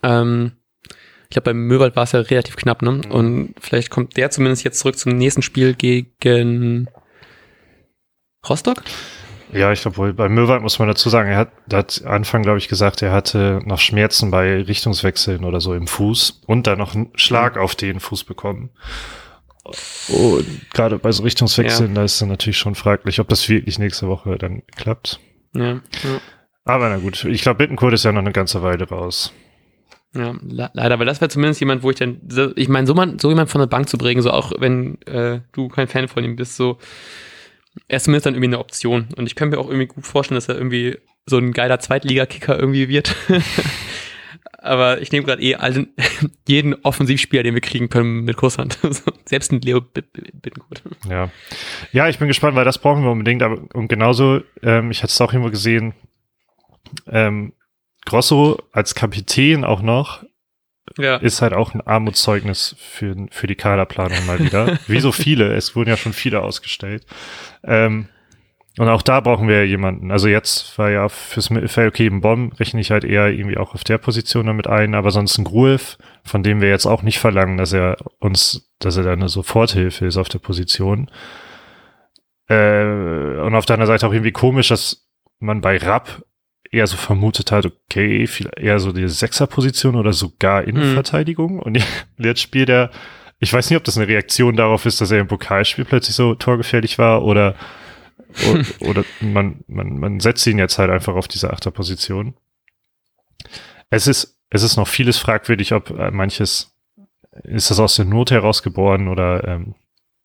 Ähm, 0.04 0.54
ich 1.32 1.34
glaube, 1.34 1.52
beim 1.52 1.66
Möwald 1.66 1.96
war 1.96 2.04
es 2.04 2.12
ja 2.12 2.20
relativ 2.20 2.58
knapp, 2.58 2.82
ne? 2.82 2.92
Mhm. 2.92 3.12
Und 3.12 3.56
vielleicht 3.58 3.90
kommt 3.90 4.18
der 4.18 4.32
zumindest 4.32 4.66
jetzt 4.66 4.80
zurück 4.80 4.98
zum 4.98 5.14
nächsten 5.14 5.42
Spiel 5.42 5.76
gegen 5.76 6.90
Rostock? 8.50 8.84
Ja, 9.54 9.72
ich 9.72 9.82
glaube, 9.82 10.14
bei 10.14 10.28
Möwald 10.28 10.62
muss 10.62 10.78
man 10.78 10.90
dazu 10.90 11.10
sagen, 11.10 11.30
er 11.30 11.38
hat, 11.38 11.52
er 11.70 11.78
hat 11.78 12.04
Anfang, 12.06 12.44
glaube 12.44 12.58
ich, 12.58 12.68
gesagt, 12.68 13.02
er 13.02 13.14
hatte 13.14 13.62
noch 13.64 13.80
Schmerzen 13.80 14.30
bei 14.30 14.62
Richtungswechseln 14.62 15.46
oder 15.46 15.62
so 15.62 15.74
im 15.74 15.88
Fuß 15.88 16.42
und 16.48 16.68
dann 16.68 16.80
noch 16.80 16.96
einen 16.96 17.12
Schlag 17.16 17.56
mhm. 17.56 17.62
auf 17.62 17.76
den 17.76 18.02
Fuß 18.02 18.26
bekommen. 18.26 18.72
Und 20.10 20.70
gerade 20.74 21.00
bei 21.00 21.14
so 21.14 21.24
Richtungswechseln, 21.24 21.92
ja. 21.92 21.96
da 21.96 22.04
ist 22.04 22.22
dann 22.22 22.28
natürlich 22.28 22.58
schon 22.58 22.76
fraglich, 22.76 23.22
ob 23.22 23.30
das 23.30 23.48
wirklich 23.48 23.80
nächste 23.80 24.10
Woche 24.10 24.38
dann 24.38 24.64
klappt. 24.76 25.22
Ja. 25.54 25.76
ja. 25.76 25.82
Aber 26.66 26.90
na 26.90 26.98
gut, 26.98 27.24
ich 27.24 27.42
glaube, 27.42 27.60
Bittenkurt 27.60 27.94
ist 27.94 28.04
ja 28.04 28.12
noch 28.12 28.20
eine 28.20 28.34
ganze 28.34 28.62
Weile 28.64 28.90
raus. 28.90 29.34
Ja, 30.14 30.36
leider, 30.44 31.00
weil 31.00 31.06
das 31.06 31.22
wäre 31.22 31.30
zumindest 31.30 31.62
jemand, 31.62 31.84
wo 31.84 31.90
ich 31.90 31.96
dann, 31.96 32.20
ich 32.56 32.68
meine, 32.68 32.86
so, 32.86 32.94
so 33.18 33.30
jemand 33.30 33.50
von 33.50 33.60
der 33.60 33.68
Bank 33.68 33.88
zu 33.88 33.98
bringen, 33.98 34.22
so 34.22 34.32
auch 34.32 34.52
wenn 34.60 35.02
äh, 35.04 35.40
du 35.54 35.70
kein 35.70 35.88
Fan 35.88 36.10
von 36.10 36.24
ihm 36.24 36.36
bist, 36.36 36.58
so, 36.58 36.80
er 37.88 37.98
ist 37.98 38.04
zumindest 38.04 38.26
dann 38.26 38.34
irgendwie 38.34 38.50
eine 38.50 38.60
Option. 38.60 39.08
Und 39.16 39.26
ich 39.28 39.36
kann 39.36 39.50
mir 39.50 39.58
auch 39.58 39.68
irgendwie 39.68 39.88
gut 39.88 40.06
vorstellen, 40.06 40.36
dass 40.36 40.50
er 40.50 40.56
irgendwie 40.56 40.98
so 41.26 41.38
ein 41.38 41.54
geiler 41.54 41.80
Zweitliga-Kicker 41.80 42.60
irgendwie 42.60 42.90
wird. 42.90 43.16
Aber 44.58 45.02
ich 45.02 45.12
nehme 45.12 45.26
gerade 45.26 45.42
eh 45.42 45.56
allen, 45.56 45.88
jeden 46.48 46.76
Offensivspieler, 46.84 47.44
den 47.44 47.56
wir 47.56 47.62
kriegen 47.62 47.90
können, 47.90 48.26
mit 48.26 48.38
Kurshand. 48.38 48.78
Selbst 49.26 49.52
ein 49.52 49.62
Leo 49.62 49.82
Bittencourt. 49.82 50.84
Ja. 51.10 51.32
Ja, 51.94 52.10
ich 52.10 52.20
bin 52.20 52.28
gespannt, 52.28 52.56
weil 52.56 52.66
das 52.66 52.78
brauchen 52.78 53.04
wir 53.04 53.12
unbedingt. 53.12 53.42
Aber, 53.42 53.64
und 53.74 53.88
genauso, 53.88 54.42
ähm, 54.62 54.92
ich 54.92 55.02
hatte 55.02 55.12
es 55.12 55.22
auch 55.22 55.34
immer 55.34 55.50
gesehen, 55.50 55.94
ähm, 57.08 57.54
Grosso 58.06 58.58
als 58.72 58.96
Kapitän 58.96 59.64
auch 59.64 59.82
noch 59.82 60.24
ja. 60.98 61.18
ist 61.18 61.42
halt 61.42 61.54
auch 61.54 61.74
ein 61.74 61.82
Armutszeugnis 61.82 62.76
für, 62.80 63.16
für 63.32 63.48
die 63.48 63.56
Kaderplanung 63.56 64.26
mal 64.26 64.40
wieder. 64.40 64.80
Wie 64.88 65.00
so 65.00 65.12
viele, 65.12 65.54
es 65.54 65.76
wurden 65.76 65.90
ja 65.90 65.98
schon 65.98 66.14
viele 66.14 66.42
ausgestellt. 66.42 67.06
Ähm, 67.64 68.08
und 68.78 68.88
auch 68.88 69.02
da 69.02 69.20
brauchen 69.20 69.48
wir 69.50 69.68
jemanden. 69.68 70.12
Also 70.12 70.30
jetzt 70.30 70.78
war 70.78 70.90
ja 70.90 71.10
fürs 71.10 71.50
Mittelfeld, 71.50 71.90
okay, 71.90 72.08
ein 72.08 72.22
Bomb 72.22 72.58
rechne 72.60 72.80
ich 72.80 72.92
halt 72.92 73.04
eher 73.04 73.28
irgendwie 73.28 73.58
auch 73.58 73.76
auf 73.76 73.84
der 73.84 73.98
Position 73.98 74.46
damit 74.46 74.68
ein, 74.68 74.96
aber 74.96 75.12
sonst 75.12 75.38
ein 75.38 75.44
Gruev, 75.44 75.98
von 76.24 76.42
dem 76.42 76.62
wir 76.62 76.70
jetzt 76.70 76.86
auch 76.86 77.04
nicht 77.04 77.20
verlangen, 77.20 77.58
dass 77.58 77.74
er 77.74 77.98
uns, 78.20 78.72
dass 78.80 78.96
er 78.96 79.04
da 79.04 79.12
eine 79.12 79.28
Soforthilfe 79.28 80.06
ist 80.06 80.18
auf 80.18 80.30
der 80.30 80.40
Position. 80.40 81.12
Äh, 82.48 83.42
und 83.42 83.56
auf 83.56 83.66
deiner 83.66 83.88
Seite 83.88 84.08
auch 84.08 84.14
irgendwie 84.14 84.32
komisch, 84.32 84.70
dass 84.70 85.06
man 85.40 85.60
bei 85.60 85.78
Rapp 85.78 86.24
eher 86.72 86.88
so 86.88 86.98
vermutet 86.98 87.52
hat, 87.52 87.66
okay, 87.66 88.26
viel 88.28 88.50
eher 88.56 88.80
so 88.80 88.92
die 88.92 89.08
Sechserposition 89.08 89.96
oder 89.96 90.14
sogar 90.14 90.64
Innenverteidigung. 90.64 91.56
Mhm. 91.56 91.60
Und 91.60 91.86
jetzt 92.18 92.42
spielt 92.42 92.70
er, 92.70 92.92
ich 93.40 93.52
weiß 93.52 93.70
nicht, 93.70 93.78
ob 93.78 93.84
das 93.84 93.98
eine 93.98 94.08
Reaktion 94.08 94.56
darauf 94.56 94.86
ist, 94.86 95.02
dass 95.02 95.12
er 95.12 95.20
im 95.20 95.28
Pokalspiel 95.28 95.86
plötzlich 95.86 96.16
so 96.16 96.36
torgefährlich 96.36 96.98
war 96.98 97.24
oder 97.24 97.56
oder, 98.50 98.66
oder 98.90 99.06
man, 99.20 99.64
man, 99.68 99.98
man 99.98 100.20
setzt 100.20 100.46
ihn 100.48 100.58
jetzt 100.58 100.78
halt 100.78 100.90
einfach 100.90 101.16
auf 101.16 101.28
diese 101.28 101.52
Achterposition. 101.52 102.36
Es 103.90 104.08
ist, 104.08 104.38
es 104.50 104.64
ist 104.64 104.78
noch 104.78 104.88
vieles 104.88 105.18
fragwürdig, 105.18 105.74
ob 105.74 105.90
äh, 105.90 106.12
manches, 106.12 106.74
ist 107.44 107.72
das 107.72 107.80
aus 107.80 107.96
der 107.96 108.06
Not 108.06 108.32
herausgeboren 108.32 109.08
oder 109.08 109.46
ähm, 109.48 109.76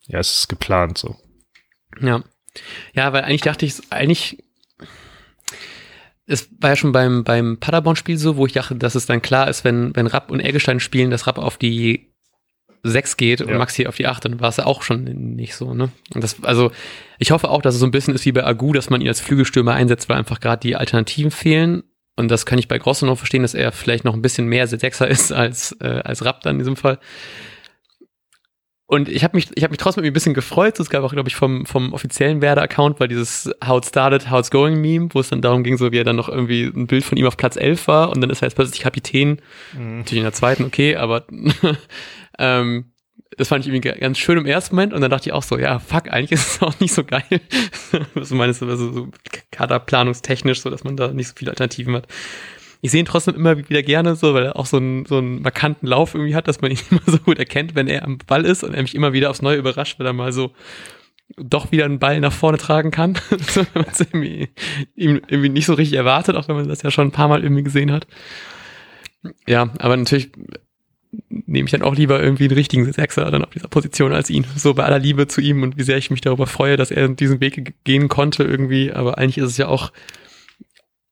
ja, 0.07 0.19
es 0.19 0.39
ist 0.39 0.49
geplant 0.49 0.99
so. 0.99 1.17
Ja. 2.01 2.23
Ja, 2.95 3.13
weil 3.13 3.25
eigentlich 3.25 3.43
dachte 3.43 3.67
ich, 3.67 3.75
eigentlich, 3.91 4.43
es 6.27 6.49
war 6.61 6.71
ja 6.71 6.77
schon 6.77 6.93
beim, 6.93 7.25
beim 7.25 7.59
Paderborn-Spiel 7.59 8.19
so, 8.19 8.37
wo 8.37 8.47
ich 8.47 8.53
dachte, 8.53 8.75
dass 8.75 8.95
es 8.95 9.07
dann 9.07 9.23
klar 9.23 9.49
ist, 9.49 9.65
wenn, 9.65 9.95
wenn 9.95 10.07
Rapp 10.07 10.31
und 10.31 10.41
Eggestein 10.41 10.81
spielen, 10.81 11.11
dass 11.11 11.27
Rapp 11.27 11.39
auf 11.39 11.57
die 11.57 12.13
6 12.83 13.17
geht 13.17 13.41
und 13.41 13.51
ja. 13.51 13.59
Maxi 13.59 13.87
auf 13.87 13.97
die 13.97 14.07
8, 14.07 14.25
dann 14.25 14.41
war 14.41 14.49
es 14.49 14.57
ja 14.57 14.67
auch 14.67 14.83
schon 14.83 15.05
nicht 15.05 15.55
so, 15.55 15.75
ne? 15.75 15.91
Und 16.15 16.25
das, 16.25 16.43
also, 16.43 16.71
ich 17.19 17.31
hoffe 17.31 17.49
auch, 17.49 17.63
dass 17.63 17.75
es 17.75 17.81
so 17.81 17.87
ein 17.87 17.93
bisschen 17.93 18.15
ist 18.15 18.25
wie 18.25 18.33
bei 18.33 18.45
Agu, 18.45 18.73
dass 18.73 18.91
man 18.91 19.01
ihn 19.01 19.09
als 19.09 19.21
Flügelstürmer 19.21 19.75
einsetzt, 19.75 20.09
weil 20.09 20.19
einfach 20.19 20.41
gerade 20.41 20.61
die 20.61 20.77
Alternativen 20.77 21.31
fehlen. 21.31 21.83
Und 22.17 22.31
das 22.31 22.47
kann 22.47 22.59
ich 22.59 22.69
bei 22.69 22.79
Grosso 22.79 23.07
noch 23.07 23.19
verstehen, 23.19 23.43
dass 23.43 23.55
er 23.55 23.73
vielleicht 23.73 24.05
noch 24.05 24.15
ein 24.15 24.23
bisschen 24.23 24.47
mehr 24.47 24.67
Sechser 24.67 25.09
ist 25.09 25.33
als, 25.33 25.73
äh, 25.81 26.01
als 26.05 26.25
Raptor 26.25 26.51
in 26.51 26.59
diesem 26.59 26.77
Fall. 26.77 26.99
Und 28.89 29.09
ich 29.09 29.25
habe 29.25 29.37
mich, 29.37 29.49
ich 29.55 29.65
habe 29.65 29.73
mich 29.73 29.79
trotzdem 29.79 30.05
ein 30.05 30.13
bisschen 30.13 30.35
gefreut. 30.35 30.79
Es 30.79 30.91
gab 30.91 31.03
auch, 31.03 31.13
glaube 31.13 31.29
ich, 31.29 31.35
vom, 31.35 31.67
vom 31.67 31.93
offiziellen 31.93 32.41
Werder-Account, 32.41 33.01
weil 33.01 33.09
dieses 33.09 33.51
How 33.65 33.79
it 33.79 33.87
started, 33.87 34.31
how 34.31 34.39
it's 34.39 34.51
going 34.51 34.81
Meme, 34.81 35.09
wo 35.13 35.19
es 35.19 35.29
dann 35.29 35.43
darum 35.43 35.65
ging, 35.65 35.77
so 35.77 35.91
wie 35.91 35.99
er 35.99 36.05
dann 36.05 36.15
noch 36.15 36.29
irgendwie 36.29 36.65
ein 36.65 36.87
Bild 36.87 37.05
von 37.05 37.19
ihm 37.19 37.27
auf 37.27 37.37
Platz 37.37 37.57
11 37.57 37.89
war 37.89 38.11
und 38.11 38.21
dann 38.21 38.31
ist 38.31 38.43
er 38.43 38.47
jetzt 38.47 38.55
plötzlich 38.55 38.81
Kapitän. 38.81 39.41
Mhm. 39.77 39.99
Natürlich 39.99 40.19
in 40.19 40.25
der 40.25 40.33
zweiten, 40.33 40.65
okay, 40.65 40.95
aber 40.95 41.25
ähm, 42.39 42.93
das 43.37 43.49
fand 43.49 43.67
ich 43.67 43.73
irgendwie 43.73 43.91
ganz 43.99 44.19
schön 44.19 44.39
im 44.39 44.47
ersten 44.47 44.77
Moment 44.77 44.95
und 44.95 45.01
dann 45.01 45.11
dachte 45.11 45.29
ich 45.29 45.33
auch 45.33 45.43
so, 45.43 45.59
ja, 45.59 45.79
fuck, 45.81 46.13
eigentlich 46.13 46.33
ist 46.33 46.47
es 46.47 46.63
auch 46.63 46.79
nicht 46.79 46.95
so 46.95 47.03
geil. 47.03 47.25
Was 48.15 48.29
du 48.29 48.37
meinst, 48.37 48.63
also 48.63 48.93
so 48.93 49.09
kaderplanungstechnisch, 49.51 50.61
so 50.61 50.71
dass 50.71 50.85
man 50.85 50.97
da 50.97 51.09
nicht 51.09 51.29
so 51.29 51.35
viele 51.37 51.51
Alternativen 51.51 51.97
hat. 51.97 52.07
Ich 52.81 52.91
sehe 52.91 53.01
ihn 53.01 53.07
trotzdem 53.07 53.35
immer 53.35 53.57
wieder 53.57 53.83
gerne 53.83 54.17
so, 54.17 54.35
weil 54.35 54.47
er 54.47 54.57
auch 54.57 54.67
so 54.67 54.77
einen, 54.77 55.07
so 55.07 55.19
einen 55.19 55.43
markanten 55.43 55.87
Lauf 55.87 56.15
irgendwie 56.15 56.35
hat, 56.35 56.49
dass 56.49 56.61
man 56.61 56.71
ihn 56.71 56.79
immer 56.91 57.01
so 57.07 57.19
gut 57.19 57.39
erkennt, 57.39 57.75
wenn 57.75 57.89
er 57.89 58.05
am 58.05 58.19
Ball 58.19 58.45
ist 58.45 58.65
und 58.65 58.75
er 58.75 58.83
mich 58.83 58.95
immer 58.95 59.13
wieder 59.13 59.31
aufs 59.31 59.43
Neue 59.43 59.57
überrascht, 59.57 59.99
weil 59.99 60.07
er 60.07 60.13
mal 60.13 60.33
so 60.33 60.53
doch 61.37 61.73
wieder 61.73 61.85
einen 61.85 61.99
Ball 61.99 62.21
nach 62.21 62.33
vorne 62.33 62.59
tragen 62.59 62.91
kann. 62.91 63.19
wenn 63.31 63.67
man 63.75 63.87
es 63.91 64.01
irgendwie, 64.01 64.49
irgendwie 64.95 65.49
nicht 65.49 65.67
so 65.67 65.75
richtig 65.75 65.97
erwartet, 65.97 66.37
auch 66.37 66.49
wenn 66.49 66.57
man 66.57 66.69
das 66.69 66.83
ja 66.83 66.91
schon 66.91 67.09
ein 67.09 67.13
paar 67.13 67.29
Mal 67.29 67.43
irgendwie 67.43 67.65
gesehen 67.65 67.91
hat. 67.91 68.07
Ja, 69.47 69.71
aber 69.79 69.97
natürlich 69.97 70.31
nehme 71.29 71.67
ich 71.67 71.73
dann 71.73 71.83
auch 71.83 71.95
lieber 71.95 72.23
irgendwie 72.23 72.45
einen 72.45 72.55
richtigen 72.55 72.93
Sechser 72.93 73.31
dann 73.31 73.45
auf 73.45 73.51
dieser 73.51 73.69
Position 73.69 74.13
als 74.13 74.31
ihn. 74.31 74.45
So 74.57 74.75
bei 74.75 74.85
aller 74.85 74.99
Liebe 74.99 75.27
zu 75.27 75.41
ihm 75.41 75.63
und 75.63 75.77
wie 75.77 75.83
sehr 75.83 75.97
ich 75.97 76.11
mich 76.11 76.21
darüber 76.21 76.47
freue, 76.47 76.77
dass 76.77 76.91
er 76.91 77.09
diesen 77.09 77.41
Weg 77.41 77.75
gehen 77.85 78.09
konnte 78.09 78.45
irgendwie. 78.45 78.93
Aber 78.93 79.19
eigentlich 79.19 79.39
ist 79.39 79.51
es 79.51 79.57
ja 79.57 79.69
auch 79.69 79.93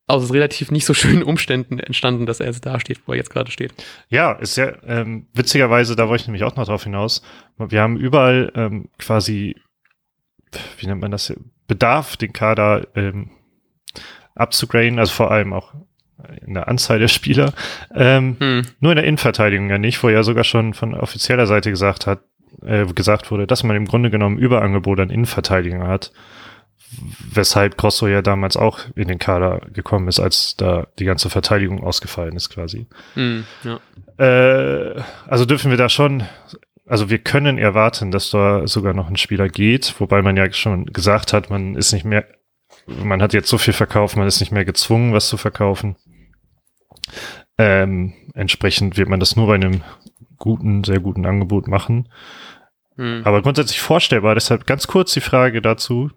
aus 0.06 0.32
relativ 0.32 0.70
nicht 0.70 0.84
so 0.84 0.94
schönen 0.94 1.22
Umständen 1.22 1.78
entstanden, 1.78 2.26
dass 2.26 2.40
er 2.40 2.46
jetzt 2.46 2.66
da 2.66 2.78
steht, 2.78 3.00
wo 3.06 3.12
er 3.12 3.18
jetzt 3.18 3.30
gerade 3.30 3.50
steht. 3.50 3.72
Ja, 4.08 4.32
ist 4.32 4.56
ja 4.56 4.72
ähm, 4.86 5.26
witzigerweise, 5.32 5.96
da 5.96 6.08
wollte 6.08 6.22
ich 6.22 6.28
nämlich 6.28 6.44
auch 6.44 6.56
noch 6.56 6.66
drauf 6.66 6.84
hinaus. 6.84 7.22
Wir 7.56 7.80
haben 7.80 7.96
überall 7.96 8.52
ähm, 8.54 8.88
quasi, 8.98 9.56
wie 10.78 10.86
nennt 10.86 11.00
man 11.00 11.10
das, 11.10 11.32
Bedarf, 11.66 12.18
den 12.18 12.34
Kader 12.34 12.86
ähm, 12.94 13.30
abzugraden, 14.34 14.98
also 14.98 15.12
vor 15.14 15.30
allem 15.30 15.52
auch 15.54 15.72
in 16.44 16.54
der 16.54 16.68
Anzahl 16.68 16.98
der 16.98 17.08
Spieler. 17.08 17.52
Ähm, 17.94 18.36
hm. 18.38 18.62
Nur 18.80 18.92
in 18.92 18.96
der 18.96 19.06
Innenverteidigung 19.06 19.70
ja 19.70 19.78
nicht, 19.78 20.02
wo 20.02 20.08
ja 20.08 20.22
sogar 20.22 20.44
schon 20.44 20.74
von 20.74 20.94
offizieller 20.94 21.46
Seite 21.46 21.70
gesagt 21.70 22.06
hat, 22.06 22.20
äh, 22.62 22.86
gesagt 22.86 23.30
wurde, 23.30 23.46
dass 23.46 23.62
man 23.62 23.76
im 23.76 23.86
Grunde 23.86 24.10
genommen 24.10 24.38
Überangebot 24.38 25.00
an 25.00 25.10
Innenverteidigung 25.10 25.86
hat. 25.86 26.12
Weshalb 27.32 27.76
Grosso 27.76 28.06
ja 28.06 28.22
damals 28.22 28.56
auch 28.56 28.80
in 28.94 29.08
den 29.08 29.18
Kader 29.18 29.62
gekommen 29.72 30.06
ist, 30.08 30.20
als 30.20 30.56
da 30.56 30.86
die 30.98 31.04
ganze 31.04 31.28
Verteidigung 31.28 31.82
ausgefallen 31.82 32.36
ist 32.36 32.50
quasi. 32.50 32.86
Hm, 33.14 33.44
ja. 33.64 33.80
äh, 34.18 35.02
also 35.26 35.44
dürfen 35.44 35.70
wir 35.70 35.78
da 35.78 35.88
schon, 35.88 36.22
also 36.86 37.10
wir 37.10 37.18
können 37.18 37.58
erwarten, 37.58 38.10
dass 38.10 38.30
da 38.30 38.66
sogar 38.68 38.94
noch 38.94 39.08
ein 39.08 39.16
Spieler 39.16 39.48
geht, 39.48 39.94
wobei 39.98 40.22
man 40.22 40.36
ja 40.36 40.52
schon 40.52 40.86
gesagt 40.86 41.32
hat, 41.32 41.50
man 41.50 41.74
ist 41.74 41.92
nicht 41.92 42.04
mehr 42.04 42.24
man 42.86 43.22
hat 43.22 43.32
jetzt 43.32 43.48
so 43.48 43.58
viel 43.58 43.72
verkauft, 43.72 44.16
man 44.16 44.26
ist 44.26 44.40
nicht 44.40 44.52
mehr 44.52 44.64
gezwungen, 44.64 45.12
was 45.12 45.28
zu 45.28 45.36
verkaufen. 45.36 45.96
Ähm, 47.56 48.14
entsprechend 48.34 48.96
wird 48.96 49.08
man 49.08 49.20
das 49.20 49.36
nur 49.36 49.46
bei 49.46 49.54
einem 49.54 49.82
guten, 50.38 50.84
sehr 50.84 51.00
guten 51.00 51.24
Angebot 51.26 51.68
machen. 51.68 52.08
Hm. 52.96 53.22
Aber 53.24 53.42
grundsätzlich 53.42 53.80
vorstellbar, 53.80 54.34
deshalb 54.34 54.66
ganz 54.66 54.86
kurz 54.86 55.12
die 55.14 55.20
Frage 55.20 55.62
dazu, 55.62 56.10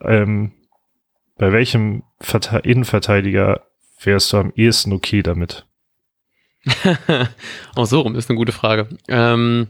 ähm, 0.00 0.52
bei 1.36 1.52
welchem 1.52 2.02
Verte 2.20 2.58
Innenverteidiger 2.58 3.66
wärst 4.02 4.32
du 4.32 4.38
am 4.38 4.52
ehesten 4.54 4.92
okay 4.92 5.22
damit? 5.22 5.66
Auch 7.74 7.86
so 7.86 8.00
rum 8.00 8.14
ist 8.14 8.28
eine 8.28 8.36
gute 8.36 8.52
Frage. 8.52 8.88
Ähm, 9.08 9.68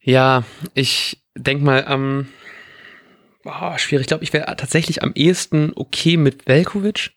ja, 0.00 0.44
ich 0.74 1.22
denk 1.36 1.62
mal 1.62 1.84
am 1.84 2.20
ähm, 2.20 2.28
oh, 3.44 3.78
schwierig. 3.78 4.04
Ich 4.04 4.08
glaube, 4.08 4.24
ich 4.24 4.32
wäre 4.32 4.56
tatsächlich 4.56 5.02
am 5.02 5.12
ehesten 5.14 5.72
okay 5.74 6.16
mit 6.16 6.46
Velkovic. 6.46 7.12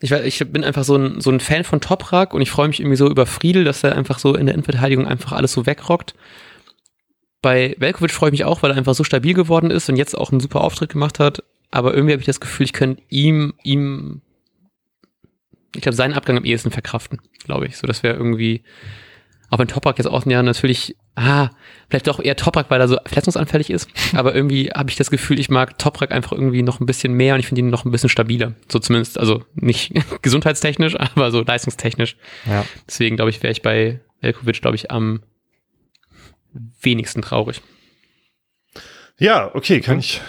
Ich, 0.00 0.10
ich 0.10 0.38
bin 0.52 0.64
einfach 0.64 0.84
so 0.84 0.96
ein, 0.96 1.20
so 1.20 1.30
ein 1.30 1.40
Fan 1.40 1.62
von 1.62 1.80
Toprak 1.80 2.34
und 2.34 2.42
ich 2.42 2.50
freue 2.50 2.68
mich 2.68 2.80
irgendwie 2.80 2.96
so 2.96 3.08
über 3.08 3.24
Friedel, 3.24 3.62
dass 3.64 3.84
er 3.84 3.94
einfach 3.96 4.18
so 4.18 4.34
in 4.34 4.46
der 4.46 4.54
Innenverteidigung 4.54 5.06
einfach 5.06 5.32
alles 5.32 5.52
so 5.52 5.64
wegrockt. 5.64 6.14
Bei 7.42 7.74
Velkovic 7.78 8.12
freue 8.12 8.30
ich 8.30 8.32
mich 8.32 8.44
auch, 8.44 8.62
weil 8.62 8.70
er 8.70 8.76
einfach 8.76 8.94
so 8.94 9.04
stabil 9.04 9.34
geworden 9.34 9.70
ist 9.70 9.88
und 9.88 9.96
jetzt 9.96 10.16
auch 10.16 10.30
einen 10.30 10.40
super 10.40 10.62
Auftritt 10.62 10.90
gemacht 10.90 11.18
hat. 11.18 11.42
Aber 11.72 11.92
irgendwie 11.92 12.12
habe 12.12 12.20
ich 12.20 12.26
das 12.26 12.40
Gefühl, 12.40 12.64
ich 12.64 12.72
könnte 12.72 13.02
ihm, 13.08 13.54
ihm 13.62 14.22
ich 15.74 15.82
glaube, 15.82 15.96
seinen 15.96 16.14
Abgang 16.14 16.36
am 16.36 16.44
ehesten 16.44 16.70
verkraften, 16.70 17.20
glaube 17.44 17.66
ich. 17.66 17.76
So, 17.76 17.86
das 17.86 18.02
wäre 18.02 18.14
irgendwie, 18.14 18.62
auch 19.50 19.58
wenn 19.58 19.68
Toprak 19.68 19.98
jetzt 19.98 20.06
auch 20.06 20.26
ja 20.26 20.42
natürlich, 20.42 20.96
ah, 21.16 21.50
vielleicht 21.88 22.06
doch 22.06 22.20
eher 22.20 22.36
Toprak, 22.36 22.70
weil 22.70 22.80
er 22.80 22.88
so 22.88 22.98
verletzungsanfällig 23.06 23.70
ist. 23.70 23.88
Aber 24.14 24.34
irgendwie 24.34 24.70
habe 24.70 24.90
ich 24.90 24.96
das 24.96 25.10
Gefühl, 25.10 25.40
ich 25.40 25.50
mag 25.50 25.78
Toprak 25.78 26.12
einfach 26.12 26.32
irgendwie 26.32 26.62
noch 26.62 26.80
ein 26.80 26.86
bisschen 26.86 27.14
mehr 27.14 27.34
und 27.34 27.40
ich 27.40 27.46
finde 27.46 27.60
ihn 27.60 27.70
noch 27.70 27.84
ein 27.84 27.90
bisschen 27.90 28.08
stabiler. 28.08 28.52
So 28.70 28.78
zumindest, 28.78 29.18
also 29.18 29.42
nicht 29.54 29.92
gesundheitstechnisch, 30.22 30.98
aber 30.98 31.30
so 31.30 31.42
leistungstechnisch. 31.42 32.16
Ja. 32.46 32.64
Deswegen 32.86 33.16
glaube 33.16 33.30
ich, 33.30 33.42
wäre 33.42 33.52
ich 33.52 33.62
bei 33.62 34.00
Velkovic, 34.20 34.60
glaube 34.60 34.76
ich, 34.76 34.90
am 34.90 35.22
wenigsten 36.80 37.22
traurig. 37.22 37.62
Ja, 39.18 39.54
okay, 39.54 39.80
kann 39.80 39.98
ich, 39.98 40.20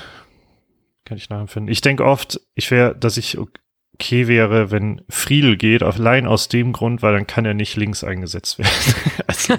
kann 1.05 1.17
ich 1.17 1.29
nachempfinden. 1.29 1.71
Ich 1.71 1.81
denke 1.81 2.05
oft, 2.05 2.39
ich 2.55 2.69
wäre, 2.69 2.95
dass 2.95 3.17
ich 3.17 3.37
okay 3.37 4.27
wäre, 4.27 4.71
wenn 4.71 5.01
Friedel 5.09 5.57
geht, 5.57 5.83
allein 5.83 6.27
aus 6.27 6.49
dem 6.49 6.73
Grund, 6.73 7.01
weil 7.01 7.13
dann 7.13 7.27
kann 7.27 7.45
er 7.45 7.53
nicht 7.53 7.75
links 7.75 8.03
eingesetzt 8.03 8.59
werden. 8.59 8.71
Also, 9.25 9.57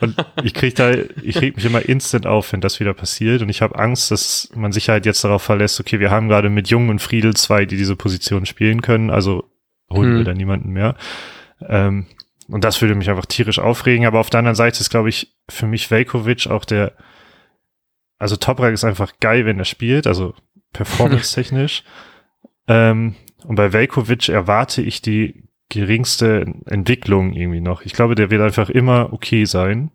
und 0.00 0.16
ich 0.42 0.54
krieg 0.54 0.74
da, 0.74 0.92
ich 1.22 1.40
reg 1.40 1.56
mich 1.56 1.64
immer 1.64 1.86
instant 1.86 2.26
auf, 2.26 2.52
wenn 2.52 2.60
das 2.60 2.80
wieder 2.80 2.94
passiert 2.94 3.42
und 3.42 3.48
ich 3.48 3.62
habe 3.62 3.78
Angst, 3.78 4.10
dass 4.10 4.50
man 4.54 4.72
sich 4.72 4.88
halt 4.88 5.06
jetzt 5.06 5.24
darauf 5.24 5.42
verlässt, 5.42 5.78
okay, 5.80 6.00
wir 6.00 6.10
haben 6.10 6.28
gerade 6.28 6.50
mit 6.50 6.68
Jung 6.68 6.88
und 6.88 7.00
Friedel 7.00 7.34
zwei, 7.34 7.64
die 7.64 7.76
diese 7.76 7.96
Position 7.96 8.46
spielen 8.46 8.82
können, 8.82 9.10
also 9.10 9.44
holen 9.90 10.10
hm. 10.10 10.18
wir 10.18 10.24
da 10.24 10.34
niemanden 10.34 10.70
mehr. 10.70 10.96
Ähm, 11.68 12.06
und 12.52 12.64
das 12.64 12.82
würde 12.82 12.94
mich 12.94 13.08
einfach 13.08 13.24
tierisch 13.24 13.58
aufregen, 13.58 14.04
aber 14.04 14.20
auf 14.20 14.28
der 14.28 14.38
anderen 14.38 14.54
Seite 14.54 14.80
ist, 14.80 14.90
glaube 14.90 15.08
ich, 15.08 15.34
für 15.48 15.66
mich 15.66 15.90
Velkovic 15.90 16.48
auch 16.48 16.66
der, 16.66 16.92
also 18.18 18.36
Toprak 18.36 18.74
ist 18.74 18.84
einfach 18.84 19.14
geil, 19.20 19.46
wenn 19.46 19.58
er 19.58 19.64
spielt, 19.64 20.06
also 20.06 20.34
performance-technisch. 20.74 21.82
Ähm, 22.68 23.14
und 23.44 23.56
bei 23.56 23.72
Velkovic 23.72 24.28
erwarte 24.28 24.82
ich 24.82 25.00
die 25.00 25.48
geringste 25.70 26.46
Entwicklung 26.66 27.32
irgendwie 27.32 27.62
noch. 27.62 27.82
Ich 27.82 27.94
glaube, 27.94 28.14
der 28.14 28.30
wird 28.30 28.42
einfach 28.42 28.68
immer 28.68 29.14
okay 29.14 29.46
sein. 29.46 29.90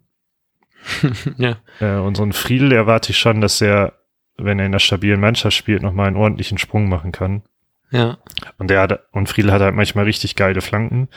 ja. 1.38 1.58
Äh, 1.80 1.98
und 1.98 2.18
so 2.18 2.24
ein 2.24 2.34
Friedel 2.34 2.72
erwarte 2.72 3.12
ich 3.12 3.20
schon, 3.20 3.40
dass 3.40 3.62
er, 3.62 3.94
wenn 4.36 4.58
er 4.58 4.66
in 4.66 4.72
einer 4.72 4.80
stabilen 4.80 5.20
Mannschaft 5.20 5.56
spielt, 5.56 5.84
nochmal 5.84 6.08
einen 6.08 6.18
ordentlichen 6.18 6.58
Sprung 6.58 6.90
machen 6.90 7.12
kann. 7.12 7.44
Ja. 7.92 8.18
Und 8.58 8.72
der 8.72 8.82
hat, 8.82 9.00
und 9.12 9.30
Friedel 9.30 9.52
hat 9.52 9.62
halt 9.62 9.76
manchmal 9.76 10.06
richtig 10.06 10.36
geile 10.36 10.62
Flanken. 10.62 11.08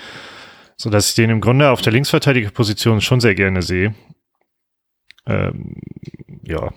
So 0.80 0.88
dass 0.88 1.10
ich 1.10 1.14
den 1.14 1.28
im 1.28 1.42
Grunde 1.42 1.68
auf 1.68 1.82
der 1.82 1.92
Linksverteidigerposition 1.92 3.02
schon 3.02 3.20
sehr 3.20 3.34
gerne 3.34 3.60
sehe. 3.60 3.94
Ähm, 5.26 5.74
ja. 6.42 6.72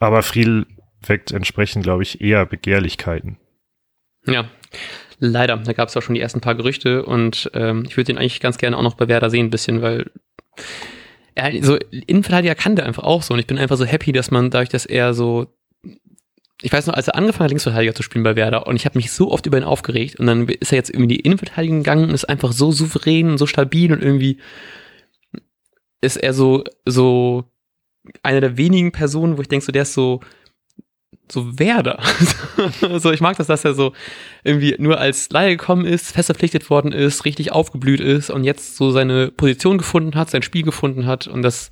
Aber 0.00 0.24
Friedel 0.24 0.66
weckt 1.06 1.30
entsprechend, 1.30 1.84
glaube 1.84 2.02
ich, 2.02 2.20
eher 2.20 2.44
Begehrlichkeiten. 2.44 3.38
Ja, 4.26 4.50
leider. 5.20 5.58
Da 5.58 5.74
gab 5.74 5.90
es 5.90 5.96
auch 5.96 6.02
schon 6.02 6.16
die 6.16 6.20
ersten 6.20 6.40
paar 6.40 6.56
Gerüchte 6.56 7.04
und 7.04 7.48
ähm, 7.54 7.84
ich 7.86 7.96
würde 7.96 8.06
den 8.06 8.18
eigentlich 8.18 8.40
ganz 8.40 8.58
gerne 8.58 8.76
auch 8.76 8.82
noch 8.82 8.96
bei 8.96 9.06
Werder 9.06 9.30
sehen, 9.30 9.46
ein 9.46 9.50
bisschen, 9.50 9.80
weil 9.80 10.10
er 11.36 11.52
so 11.62 11.76
Innenverteidiger 11.76 12.56
kann 12.56 12.74
der 12.74 12.86
einfach 12.86 13.04
auch 13.04 13.22
so 13.22 13.32
und 13.32 13.38
ich 13.38 13.46
bin 13.46 13.58
einfach 13.58 13.76
so 13.76 13.84
happy, 13.84 14.10
dass 14.10 14.32
man 14.32 14.50
dadurch, 14.50 14.70
dass 14.70 14.86
er 14.86 15.14
so 15.14 15.46
ich 16.62 16.72
weiß 16.72 16.86
noch, 16.86 16.94
als 16.94 17.08
er 17.08 17.14
angefangen 17.14 17.44
hat, 17.44 17.50
Linksverteidiger 17.50 17.94
zu 17.94 18.02
spielen 18.02 18.24
bei 18.24 18.34
Werder 18.34 18.66
und 18.66 18.76
ich 18.76 18.84
habe 18.84 18.98
mich 18.98 19.12
so 19.12 19.30
oft 19.30 19.46
über 19.46 19.58
ihn 19.58 19.64
aufgeregt 19.64 20.16
und 20.16 20.26
dann 20.26 20.48
ist 20.48 20.72
er 20.72 20.76
jetzt 20.76 20.90
irgendwie 20.90 21.16
die 21.16 21.20
Innenverteidigung 21.20 21.78
gegangen 21.78 22.04
und 22.04 22.14
ist 22.14 22.28
einfach 22.28 22.52
so 22.52 22.72
souverän 22.72 23.30
und 23.30 23.38
so 23.38 23.46
stabil 23.46 23.92
und 23.92 24.02
irgendwie 24.02 24.38
ist 26.00 26.16
er 26.16 26.34
so, 26.34 26.64
so 26.84 27.44
einer 28.22 28.40
der 28.40 28.56
wenigen 28.56 28.92
Personen, 28.92 29.36
wo 29.36 29.42
ich 29.42 29.48
denke, 29.48 29.64
so 29.64 29.72
der 29.72 29.82
ist 29.82 29.94
so 29.94 30.20
so 31.30 31.58
Werder. 31.58 32.00
so, 32.98 33.12
ich 33.12 33.20
mag 33.20 33.36
das, 33.36 33.48
dass 33.48 33.64
er 33.64 33.74
so 33.74 33.92
irgendwie 34.44 34.76
nur 34.78 34.98
als 34.98 35.28
Laie 35.30 35.56
gekommen 35.56 35.84
ist, 35.84 36.12
fest 36.12 36.26
verpflichtet 36.26 36.70
worden 36.70 36.92
ist, 36.92 37.24
richtig 37.24 37.52
aufgeblüht 37.52 38.00
ist 38.00 38.30
und 38.30 38.44
jetzt 38.44 38.76
so 38.76 38.90
seine 38.90 39.30
Position 39.30 39.78
gefunden 39.78 40.14
hat, 40.14 40.30
sein 40.30 40.42
Spiel 40.42 40.62
gefunden 40.62 41.06
hat 41.06 41.26
und 41.26 41.42
das, 41.42 41.70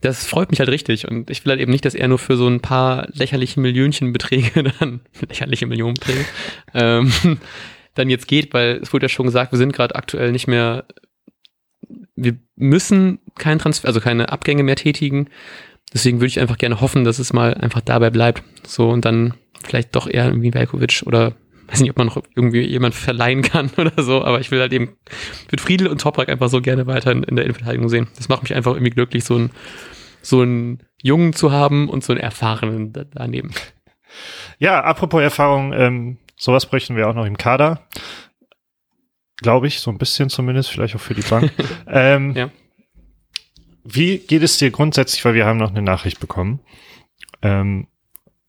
das 0.00 0.26
freut 0.26 0.50
mich 0.50 0.60
halt 0.60 0.68
richtig. 0.68 1.08
Und 1.08 1.30
ich 1.30 1.44
will 1.44 1.50
halt 1.50 1.60
eben 1.60 1.72
nicht, 1.72 1.84
dass 1.84 1.94
er 1.94 2.08
nur 2.08 2.18
für 2.18 2.36
so 2.36 2.46
ein 2.46 2.60
paar 2.60 3.08
lächerliche 3.12 3.60
Millionenbeträge 3.60 4.62
dann, 4.80 5.00
lächerliche 5.28 5.66
Millionenbeträge, 5.66 6.24
ähm, 6.74 7.12
dann 7.94 8.10
jetzt 8.10 8.28
geht, 8.28 8.52
weil 8.52 8.80
es 8.82 8.92
wurde 8.92 9.04
ja 9.04 9.08
schon 9.08 9.26
gesagt, 9.26 9.52
wir 9.52 9.58
sind 9.58 9.72
gerade 9.72 9.94
aktuell 9.94 10.32
nicht 10.32 10.46
mehr, 10.46 10.84
wir 12.14 12.36
müssen 12.56 13.20
keinen 13.38 13.58
Transfer, 13.58 13.88
also 13.88 14.00
keine 14.00 14.30
Abgänge 14.30 14.62
mehr 14.62 14.76
tätigen. 14.76 15.28
Deswegen 15.94 16.18
würde 16.18 16.28
ich 16.28 16.40
einfach 16.40 16.58
gerne 16.58 16.80
hoffen, 16.80 17.04
dass 17.04 17.18
es 17.18 17.32
mal 17.32 17.54
einfach 17.54 17.80
dabei 17.80 18.10
bleibt. 18.10 18.42
So 18.66 18.90
und 18.90 19.04
dann 19.04 19.34
vielleicht 19.64 19.94
doch 19.94 20.08
eher 20.08 20.26
irgendwie 20.26 20.52
Velkovic 20.52 21.04
oder 21.06 21.34
weiß 21.68 21.80
nicht, 21.80 21.90
ob 21.90 21.98
man 21.98 22.06
noch 22.06 22.22
irgendwie 22.34 22.62
jemand 22.62 22.94
verleihen 22.94 23.42
kann 23.42 23.70
oder 23.76 24.02
so, 24.02 24.24
aber 24.24 24.40
ich 24.40 24.50
will 24.50 24.60
halt 24.60 24.72
eben 24.72 24.96
mit 25.50 25.60
Friedel 25.60 25.88
und 25.88 26.00
Toprak 26.00 26.28
einfach 26.28 26.48
so 26.48 26.60
gerne 26.60 26.86
weiter 26.86 27.12
in, 27.12 27.22
in 27.22 27.36
der 27.36 27.44
Innenverteidigung 27.44 27.88
sehen. 27.88 28.08
Das 28.16 28.28
macht 28.28 28.42
mich 28.42 28.54
einfach 28.54 28.72
irgendwie 28.72 28.90
glücklich, 28.90 29.24
so 29.24 29.34
einen, 29.34 29.50
so 30.22 30.40
einen 30.40 30.82
Jungen 31.02 31.32
zu 31.32 31.52
haben 31.52 31.88
und 31.88 32.04
so 32.04 32.12
einen 32.12 32.20
Erfahrenen 32.20 32.92
daneben. 33.12 33.52
Ja, 34.58 34.82
apropos 34.82 35.20
Erfahrung, 35.20 35.72
ähm, 35.72 36.18
sowas 36.36 36.66
bräuchten 36.66 36.96
wir 36.96 37.08
auch 37.08 37.14
noch 37.14 37.26
im 37.26 37.36
Kader. 37.36 37.86
Glaube 39.38 39.66
ich, 39.66 39.80
so 39.80 39.90
ein 39.90 39.98
bisschen 39.98 40.30
zumindest, 40.30 40.70
vielleicht 40.70 40.96
auch 40.96 41.00
für 41.00 41.14
die 41.14 41.22
Bank. 41.22 41.52
ähm, 41.86 42.32
ja. 42.34 42.50
Wie 43.84 44.18
geht 44.18 44.42
es 44.42 44.58
dir 44.58 44.70
grundsätzlich, 44.70 45.24
weil 45.24 45.34
wir 45.34 45.46
haben 45.46 45.58
noch 45.58 45.70
eine 45.70 45.82
Nachricht 45.82 46.18
bekommen, 46.18 46.60
ähm, 47.42 47.86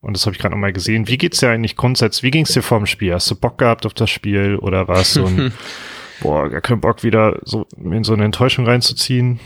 und 0.01 0.15
das 0.15 0.25
habe 0.25 0.35
ich 0.35 0.41
gerade 0.41 0.53
nochmal 0.53 0.73
gesehen. 0.73 1.07
Wie 1.07 1.17
geht's 1.17 1.39
dir 1.39 1.49
eigentlich 1.49 1.75
grundsätzlich? 1.75 2.23
Wie 2.23 2.31
ging's 2.31 2.53
dir 2.53 2.61
vor 2.61 2.77
dem 2.77 2.85
Spiel? 2.85 3.13
Hast 3.13 3.29
du 3.31 3.35
Bock 3.35 3.57
gehabt 3.57 3.85
auf 3.85 3.93
das 3.93 4.09
Spiel 4.09 4.57
oder 4.57 4.87
war 4.87 4.99
es 4.99 5.13
so 5.13 5.25
ein, 5.25 5.53
boah, 6.21 6.49
gar 6.49 6.61
keinen 6.61 6.81
Bock 6.81 7.03
wieder 7.03 7.39
so 7.43 7.65
in 7.77 8.03
so 8.03 8.13
eine 8.13 8.25
Enttäuschung 8.25 8.65
reinzuziehen? 8.65 9.39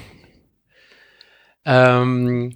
Ähm, 1.65 2.55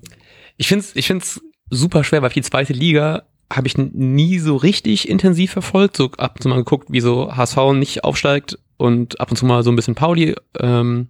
ich 0.58 0.68
finde 0.68 0.86
es 0.86 0.96
ich 0.96 1.08
find's 1.08 1.42
super 1.70 2.04
schwer, 2.04 2.22
weil 2.22 2.30
die 2.30 2.42
zweite 2.42 2.74
Liga 2.74 3.24
habe 3.52 3.68
ich 3.68 3.78
nie 3.78 4.40
so 4.40 4.56
richtig 4.56 5.08
intensiv 5.08 5.52
verfolgt. 5.52 5.98
So 5.98 6.12
ab 6.18 6.36
und 6.36 6.42
zu 6.42 6.50
mal 6.50 6.56
geguckt, 6.56 6.88
wie 6.90 7.02
so 7.02 7.36
HSV 7.36 7.74
nicht 7.74 8.04
aufsteigt 8.04 8.58
und 8.78 9.20
ab 9.20 9.32
und 9.32 9.38
zu 9.38 9.46
mal 9.46 9.64
so 9.64 9.72
ein 9.72 9.76
bisschen 9.76 9.96
Pauli. 9.96 10.36
Ähm, 10.60 11.10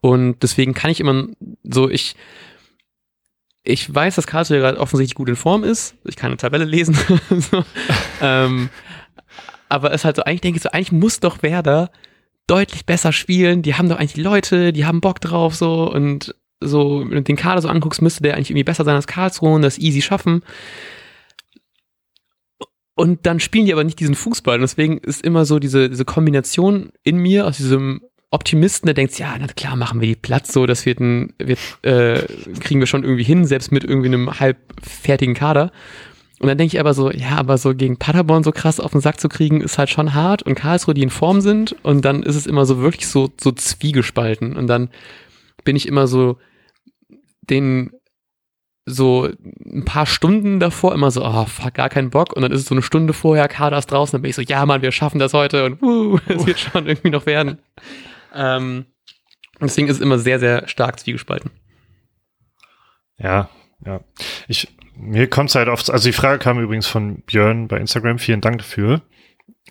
und 0.00 0.42
deswegen 0.42 0.74
kann 0.74 0.90
ich 0.90 1.00
immer 1.00 1.26
so, 1.64 1.90
ich, 1.90 2.16
ich 3.66 3.92
weiß, 3.92 4.14
dass 4.14 4.26
Karlsruhe 4.26 4.58
gerade 4.58 4.78
offensichtlich 4.78 5.16
gut 5.16 5.28
in 5.28 5.36
Form 5.36 5.64
ist. 5.64 5.96
Ich 6.04 6.16
kann 6.16 6.28
eine 6.28 6.36
Tabelle 6.36 6.64
lesen. 6.64 6.96
ähm, 8.22 8.70
aber 9.68 9.90
es 9.90 10.02
ist 10.02 10.04
halt 10.04 10.16
so, 10.16 10.22
eigentlich 10.22 10.40
denke 10.40 10.58
ich 10.58 10.62
so, 10.62 10.70
eigentlich 10.70 10.92
muss 10.92 11.18
doch 11.18 11.42
Werder 11.42 11.90
deutlich 12.46 12.86
besser 12.86 13.12
spielen. 13.12 13.62
Die 13.62 13.74
haben 13.74 13.88
doch 13.88 13.98
eigentlich 13.98 14.16
Leute, 14.16 14.72
die 14.72 14.86
haben 14.86 15.00
Bock 15.00 15.20
drauf 15.20 15.56
so 15.56 15.90
und 15.92 16.34
so, 16.60 17.00
wenn 17.00 17.10
du 17.10 17.22
den 17.22 17.36
Kader 17.36 17.60
so 17.60 17.68
anguckst, 17.68 18.00
müsste 18.00 18.22
der 18.22 18.34
eigentlich 18.34 18.50
irgendwie 18.50 18.64
besser 18.64 18.84
sein 18.84 18.94
als 18.94 19.08
Karlsruhe 19.08 19.54
und 19.54 19.62
das 19.62 19.78
easy 19.78 20.00
schaffen. 20.00 20.42
Und 22.94 23.26
dann 23.26 23.40
spielen 23.40 23.66
die 23.66 23.72
aber 23.72 23.84
nicht 23.84 23.98
diesen 23.98 24.14
Fußball. 24.14 24.54
Und 24.54 24.62
deswegen 24.62 24.98
ist 24.98 25.22
immer 25.22 25.44
so 25.44 25.58
diese, 25.58 25.90
diese 25.90 26.04
Kombination 26.04 26.92
in 27.02 27.18
mir 27.18 27.46
aus 27.46 27.56
diesem 27.56 28.02
Optimisten, 28.30 28.86
der 28.86 28.94
denkt, 28.94 29.18
ja, 29.18 29.36
na 29.38 29.46
klar, 29.46 29.76
machen 29.76 30.00
wir 30.00 30.08
die 30.08 30.16
Platz 30.16 30.52
so, 30.52 30.66
das 30.66 30.84
wird 30.84 31.00
ein, 31.00 31.32
wird, 31.38 31.58
äh, 31.82 32.22
kriegen 32.60 32.80
wir 32.80 32.86
schon 32.86 33.04
irgendwie 33.04 33.22
hin, 33.22 33.44
selbst 33.44 33.70
mit 33.70 33.84
irgendwie 33.84 34.08
einem 34.08 34.40
halb 34.40 34.58
fertigen 34.82 35.34
Kader. 35.34 35.70
Und 36.38 36.48
dann 36.48 36.58
denke 36.58 36.74
ich 36.74 36.80
aber 36.80 36.92
so, 36.92 37.10
ja, 37.10 37.36
aber 37.36 37.56
so 37.56 37.74
gegen 37.74 37.96
Paderborn 37.96 38.44
so 38.44 38.52
krass 38.52 38.80
auf 38.80 38.92
den 38.92 39.00
Sack 39.00 39.20
zu 39.20 39.28
kriegen, 39.28 39.60
ist 39.62 39.78
halt 39.78 39.88
schon 39.88 40.12
hart 40.12 40.42
und 40.42 40.54
Karlsruhe, 40.54 40.92
die 40.92 41.02
in 41.02 41.10
Form 41.10 41.40
sind 41.40 41.76
und 41.82 42.04
dann 42.04 42.22
ist 42.22 42.36
es 42.36 42.46
immer 42.46 42.66
so 42.66 42.78
wirklich 42.78 43.08
so, 43.08 43.32
so 43.40 43.52
zwiegespalten 43.52 44.56
und 44.56 44.66
dann 44.66 44.90
bin 45.64 45.76
ich 45.76 45.88
immer 45.88 46.06
so 46.06 46.38
den 47.48 47.90
so 48.88 49.28
ein 49.64 49.84
paar 49.84 50.06
Stunden 50.06 50.60
davor 50.60 50.94
immer 50.94 51.10
so, 51.10 51.24
oh, 51.24 51.44
fuck, 51.46 51.74
gar 51.74 51.88
keinen 51.88 52.10
Bock. 52.10 52.34
Und 52.34 52.42
dann 52.42 52.52
ist 52.52 52.60
es 52.60 52.66
so 52.66 52.74
eine 52.74 52.82
Stunde 52.82 53.12
vorher, 53.12 53.48
Kader 53.48 53.78
ist 53.78 53.90
draußen, 53.90 54.12
dann 54.12 54.22
bin 54.22 54.30
ich 54.30 54.36
so, 54.36 54.42
ja, 54.42 54.64
Mann, 54.64 54.82
wir 54.82 54.92
schaffen 54.92 55.18
das 55.18 55.34
heute 55.34 55.64
und 55.64 55.82
uh, 55.82 56.18
es 56.28 56.46
wird 56.46 56.60
schon 56.60 56.86
irgendwie 56.86 57.10
noch 57.10 57.26
werden. 57.26 57.58
Ähm, 58.36 58.86
deswegen 59.60 59.88
ist 59.88 59.96
es 59.96 60.02
immer 60.02 60.18
sehr, 60.18 60.38
sehr 60.38 60.68
stark 60.68 61.00
zwiegespalten. 61.00 61.50
Ja, 63.18 63.48
ja. 63.84 64.00
Ich, 64.48 64.68
mir 64.94 65.28
kommt 65.28 65.50
es 65.50 65.54
halt 65.54 65.68
oft, 65.68 65.90
also 65.90 66.08
die 66.08 66.12
Frage 66.12 66.38
kam 66.38 66.60
übrigens 66.60 66.86
von 66.86 67.22
Björn 67.22 67.68
bei 67.68 67.78
Instagram, 67.78 68.18
vielen 68.18 68.40
Dank 68.40 68.58
dafür. 68.58 69.02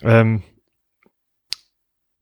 Ähm, 0.02 0.44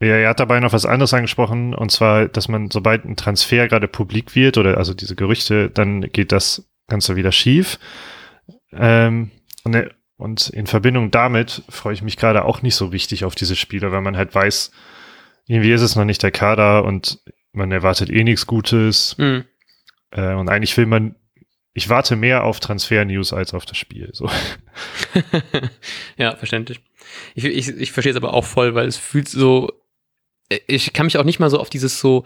ja, 0.02 0.18
er 0.18 0.30
hat 0.30 0.40
dabei 0.40 0.60
noch 0.60 0.74
was 0.74 0.86
anderes 0.86 1.14
angesprochen, 1.14 1.74
und 1.74 1.92
zwar, 1.92 2.28
dass 2.28 2.50
man, 2.50 2.70
sobald 2.70 3.06
ein 3.06 3.16
Transfer 3.16 3.68
gerade 3.68 3.88
publik 3.88 4.36
wird, 4.36 4.58
oder 4.58 4.78
also 4.78 4.94
diese 4.94 5.16
Gerüchte, 5.16 5.70
dann 5.70 6.02
geht 6.02 6.32
das 6.32 6.70
Ganze 6.88 7.16
wieder 7.16 7.32
schief. 7.32 7.80
Ähm, 8.74 9.32
und, 9.64 9.90
und 10.18 10.50
in 10.50 10.68
Verbindung 10.68 11.10
damit 11.12 11.64
freue 11.70 11.94
ich 11.94 12.02
mich 12.02 12.18
gerade 12.18 12.44
auch 12.44 12.62
nicht 12.62 12.76
so 12.76 12.92
wichtig 12.92 13.24
auf 13.24 13.36
diese 13.36 13.56
Spiele, 13.56 13.92
weil 13.92 14.02
man 14.02 14.18
halt 14.18 14.36
weiß, 14.36 14.72
irgendwie 15.48 15.72
ist 15.72 15.82
es 15.82 15.96
noch 15.96 16.06
nicht 16.06 16.24
der 16.24 16.32
Kader 16.32 16.86
und 16.86 17.20
man 17.52 17.72
erwartet 17.72 18.10
eh 18.10 18.24
nichts 18.24 18.48
Gutes. 18.48 19.16
Mhm. 19.18 19.46
Äh, 20.12 20.34
und 20.34 20.50
eigentlich 20.50 20.76
will 20.78 20.86
man, 20.86 21.16
ich 21.74 21.90
warte 21.90 22.16
mehr 22.16 22.44
auf 22.44 22.60
Transfer-News 22.60 23.34
als 23.34 23.54
auf 23.54 23.66
das 23.66 23.78
Spiel. 23.78 24.10
So. 24.14 24.30
ja, 26.18 26.36
verständlich. 26.36 26.82
Ich, 27.36 27.46
ich, 27.46 27.70
ich 27.70 27.92
verstehe 27.92 28.12
es 28.12 28.18
aber 28.18 28.34
auch 28.34 28.46
voll, 28.46 28.76
weil 28.76 28.88
es 28.88 28.98
fühlt 28.98 29.28
so, 29.28 29.72
ich 30.68 30.94
kann 30.94 31.06
mich 31.06 31.18
auch 31.18 31.24
nicht 31.24 31.40
mal 31.40 31.50
so 31.50 31.60
auf 31.60 31.70
dieses 31.70 32.00
so 32.00 32.26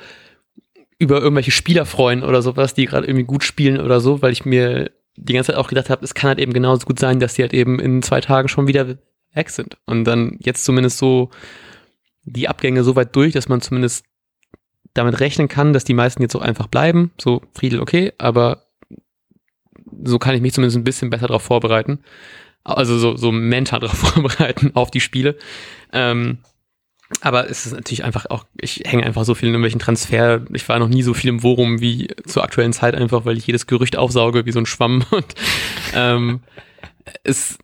über 1.00 1.22
irgendwelche 1.22 1.52
Spieler 1.52 1.86
freuen 1.86 2.24
oder 2.24 2.42
sowas, 2.42 2.74
die 2.74 2.86
gerade 2.86 3.08
irgendwie 3.08 3.26
gut 3.26 3.44
spielen 3.44 3.80
oder 3.80 4.00
so, 4.00 4.22
weil 4.22 4.32
ich 4.32 4.46
mir 4.46 4.92
die 5.16 5.34
ganze 5.34 5.52
Zeit 5.52 5.60
auch 5.60 5.68
gedacht 5.68 5.90
habe, 5.90 6.04
es 6.04 6.14
kann 6.14 6.30
halt 6.30 6.40
eben 6.40 6.54
genauso 6.54 6.86
gut 6.86 7.00
sein, 7.00 7.20
dass 7.20 7.36
die 7.36 7.42
halt 7.42 7.54
eben 7.54 7.80
in 7.80 8.02
zwei 8.02 8.22
Tagen 8.22 8.48
schon 8.48 8.68
wieder 8.68 8.98
weg 9.34 9.50
sind. 9.50 9.78
Und 9.86 10.06
dann 10.06 10.38
jetzt 10.40 10.64
zumindest 10.64 10.98
so 10.98 11.30
die 12.28 12.48
Abgänge 12.50 12.84
so 12.84 12.96
weit 12.96 13.16
durch, 13.16 13.34
dass 13.34 13.50
man 13.50 13.62
zumindest 13.62 14.06
damit 14.94 15.20
rechnen 15.20 15.48
kann, 15.48 15.74
dass 15.74 15.84
die 15.84 15.94
meisten 15.94 16.22
jetzt 16.22 16.36
auch 16.36 16.42
einfach 16.42 16.68
bleiben. 16.68 17.12
So, 17.20 17.42
Friedel, 17.54 17.80
okay, 17.80 18.14
aber 18.18 18.68
so 20.04 20.20
kann 20.20 20.36
ich 20.36 20.42
mich 20.42 20.54
zumindest 20.54 20.78
ein 20.78 20.84
bisschen 20.84 21.10
besser 21.10 21.28
darauf 21.28 21.44
vorbereiten. 21.44 22.00
Also 22.64 22.98
so, 22.98 23.16
so 23.16 23.32
mental 23.32 23.80
darauf 23.82 23.98
vorbereiten 23.98 24.72
auf 24.76 24.92
die 24.92 25.00
Spiele. 25.00 25.38
Ähm, 25.94 26.40
aber 27.22 27.50
es 27.50 27.66
ist 27.66 27.74
natürlich 27.74 28.04
einfach 28.04 28.26
auch, 28.30 28.46
ich 28.60 28.84
hänge 28.86 29.06
einfach 29.06 29.24
so 29.24 29.34
viel 29.34 29.48
in 29.48 29.54
irgendwelchen 29.54 29.80
Transfer. 29.80 30.42
Ich 30.52 30.68
war 30.68 30.78
noch 30.78 30.90
nie 30.90 31.04
so 31.04 31.14
viel 31.14 31.30
im 31.30 31.40
Forum 31.40 31.80
wie 31.80 32.10
zur 32.26 32.44
aktuellen 32.44 32.74
Zeit 32.74 32.96
einfach, 32.96 33.24
weil 33.24 33.38
ich 33.38 33.48
jedes 33.48 33.66
Gerücht 33.66 33.96
aufsauge 33.96 34.46
wie 34.46 34.52
so 34.52 34.60
ein 34.60 34.66
Schwamm. 34.66 35.06
Und 35.12 35.36
ähm, 35.94 36.42
es, 37.24 37.58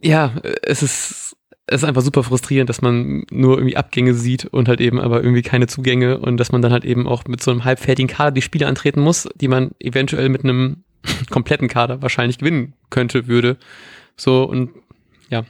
ja, 0.00 0.34
es 0.62 0.84
ist, 0.84 1.36
es 1.68 1.82
ist 1.82 1.88
einfach 1.88 2.02
super 2.02 2.22
frustrierend, 2.22 2.68
dass 2.68 2.82
man 2.82 3.24
nur 3.30 3.58
irgendwie 3.58 3.76
Abgänge 3.76 4.14
sieht 4.14 4.46
und 4.46 4.68
halt 4.68 4.80
eben 4.80 4.98
aber 4.98 5.22
irgendwie 5.22 5.42
keine 5.42 5.66
Zugänge 5.66 6.18
und 6.18 6.38
dass 6.38 6.50
man 6.52 6.62
dann 6.62 6.72
halt 6.72 6.84
eben 6.84 7.06
auch 7.06 7.24
mit 7.26 7.42
so 7.42 7.50
einem 7.50 7.64
halbfertigen 7.64 8.08
Kader 8.08 8.32
die 8.32 8.42
Spiele 8.42 8.66
antreten 8.66 9.00
muss, 9.00 9.28
die 9.36 9.48
man 9.48 9.72
eventuell 9.78 10.28
mit 10.28 10.44
einem 10.44 10.84
kompletten 11.30 11.68
Kader 11.68 12.02
wahrscheinlich 12.02 12.38
gewinnen 12.38 12.74
könnte, 12.90 13.26
würde. 13.26 13.56
So 14.16 14.44
und 14.44 14.70
ja, 15.30 15.44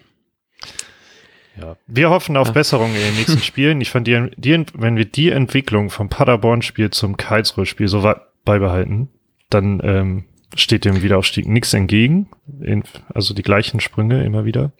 ja. 1.60 1.76
Wir 1.86 2.10
hoffen 2.10 2.36
auf 2.36 2.48
ja. 2.48 2.52
Besserung 2.52 2.94
in 2.94 3.00
den 3.00 3.14
nächsten 3.14 3.38
Spielen. 3.42 3.80
Ich 3.80 3.90
fand 3.90 4.06
die, 4.06 4.30
die, 4.36 4.64
wenn 4.74 4.96
wir 4.96 5.04
die 5.04 5.30
Entwicklung 5.30 5.90
vom 5.90 6.08
Paderborn-Spiel 6.08 6.90
zum 6.90 7.16
Karlsruhe-Spiel 7.16 7.88
so 7.88 8.14
beibehalten, 8.44 9.08
dann 9.50 9.80
ähm, 9.82 10.24
steht 10.54 10.84
dem 10.84 11.02
Wiederaufstieg 11.02 11.46
nichts 11.46 11.72
entgegen. 11.74 12.28
In, 12.60 12.84
also 13.12 13.34
die 13.34 13.42
gleichen 13.42 13.80
Sprünge 13.80 14.24
immer 14.24 14.44
wieder. 14.44 14.72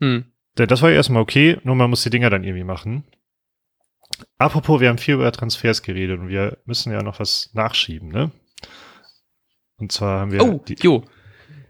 Hm. 0.00 0.24
Das 0.54 0.82
war 0.82 0.90
ja 0.90 0.96
erstmal 0.96 1.22
okay, 1.22 1.58
nur 1.64 1.74
man 1.74 1.90
muss 1.90 2.02
die 2.02 2.10
Dinger 2.10 2.30
dann 2.30 2.44
irgendwie 2.44 2.64
machen. 2.64 3.04
Apropos, 4.38 4.80
wir 4.80 4.88
haben 4.88 4.98
viel 4.98 5.14
über 5.14 5.30
Transfers 5.30 5.82
geredet 5.82 6.20
und 6.20 6.28
wir 6.28 6.58
müssen 6.64 6.92
ja 6.92 7.02
noch 7.02 7.20
was 7.20 7.50
nachschieben, 7.52 8.08
ne? 8.08 8.30
Und 9.78 9.92
zwar 9.92 10.20
haben 10.20 10.32
wir 10.32 10.42
oh, 10.42 10.64
die, 10.66 10.76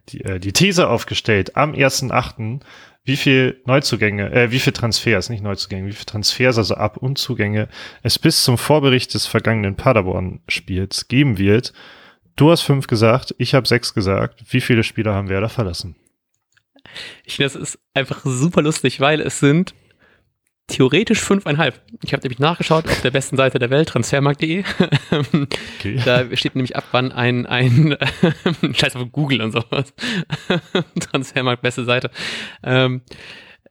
die, 0.08 0.24
äh, 0.24 0.38
die 0.38 0.52
These 0.52 0.88
aufgestellt, 0.88 1.56
am 1.56 1.72
1.8 1.72 2.60
wie 3.04 3.16
viel 3.16 3.60
Neuzugänge, 3.66 4.32
äh, 4.32 4.50
wie 4.50 4.58
viel 4.58 4.72
Transfers, 4.72 5.30
nicht 5.30 5.42
Neuzugänge, 5.42 5.88
wie 5.88 5.92
viel 5.92 6.04
Transfers, 6.04 6.58
also 6.58 6.74
Ab- 6.74 6.96
und 6.96 7.18
Zugänge 7.18 7.68
es 8.02 8.18
bis 8.18 8.42
zum 8.42 8.58
Vorbericht 8.58 9.14
des 9.14 9.26
vergangenen 9.26 9.76
Paderborn-Spiels 9.76 11.08
geben 11.08 11.38
wird. 11.38 11.72
Du 12.34 12.50
hast 12.50 12.62
fünf 12.62 12.88
gesagt, 12.88 13.34
ich 13.38 13.54
habe 13.54 13.66
sechs 13.66 13.94
gesagt. 13.94 14.44
Wie 14.52 14.60
viele 14.60 14.82
Spieler 14.82 15.14
haben 15.14 15.28
wir 15.28 15.40
da 15.40 15.48
verlassen? 15.48 15.94
Ich 17.24 17.36
finde, 17.36 17.52
das 17.52 17.60
ist 17.60 17.78
einfach 17.94 18.20
super 18.24 18.62
lustig, 18.62 19.00
weil 19.00 19.20
es 19.20 19.40
sind 19.40 19.74
theoretisch 20.68 21.20
fünfeinhalb. 21.20 21.80
Ich 22.02 22.12
habe 22.12 22.22
nämlich 22.22 22.38
nachgeschaut 22.38 22.86
auf 22.86 23.00
der 23.00 23.10
besten 23.10 23.36
Seite 23.36 23.58
der 23.58 23.70
Welt, 23.70 23.88
transfermarkt.de. 23.88 24.64
Okay. 25.78 26.00
Da 26.04 26.36
steht 26.36 26.56
nämlich 26.56 26.76
ab, 26.76 26.84
wann 26.90 27.12
ein, 27.12 27.46
ein 27.46 27.96
Scheiß 28.72 28.96
auf 28.96 29.12
Google 29.12 29.42
und 29.42 29.52
sowas. 29.52 29.94
Transfermarkt, 31.00 31.62
beste 31.62 31.84
Seite. 31.84 32.10
Ähm, 32.64 33.02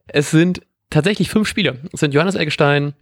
es 0.07 0.31
sind 0.31 0.61
tatsächlich 0.89 1.29
fünf 1.29 1.47
Spieler. 1.47 1.75
Es 1.91 1.99
sind 1.99 2.13
Johannes 2.13 2.35
Eggestein, 2.35 2.93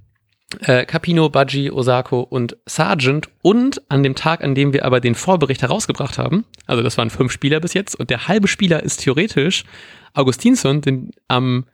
äh, 0.62 0.86
Capino, 0.86 1.30
Budgie, 1.30 1.70
Osako 1.70 2.22
und 2.22 2.58
Sargent. 2.66 3.30
Und 3.42 3.82
an 3.90 4.02
dem 4.02 4.16
Tag, 4.16 4.44
an 4.44 4.56
dem 4.56 4.74
wir 4.74 4.86
aber 4.86 5.02
den 5.02 5.16
Vorbericht 5.16 5.62
herausgebracht 5.62 6.18
haben, 6.18 6.46
also 6.66 6.82
das 6.82 6.98
waren 6.98 7.10
fünf 7.10 7.32
Spieler 7.32 7.60
bis 7.60 7.74
jetzt, 7.74 7.96
und 7.96 8.10
der 8.10 8.28
halbe 8.28 8.48
Spieler 8.48 8.82
ist 8.82 8.98
theoretisch 8.98 9.66
Augustinsson, 10.14 10.82
den 10.82 11.12
am 11.28 11.66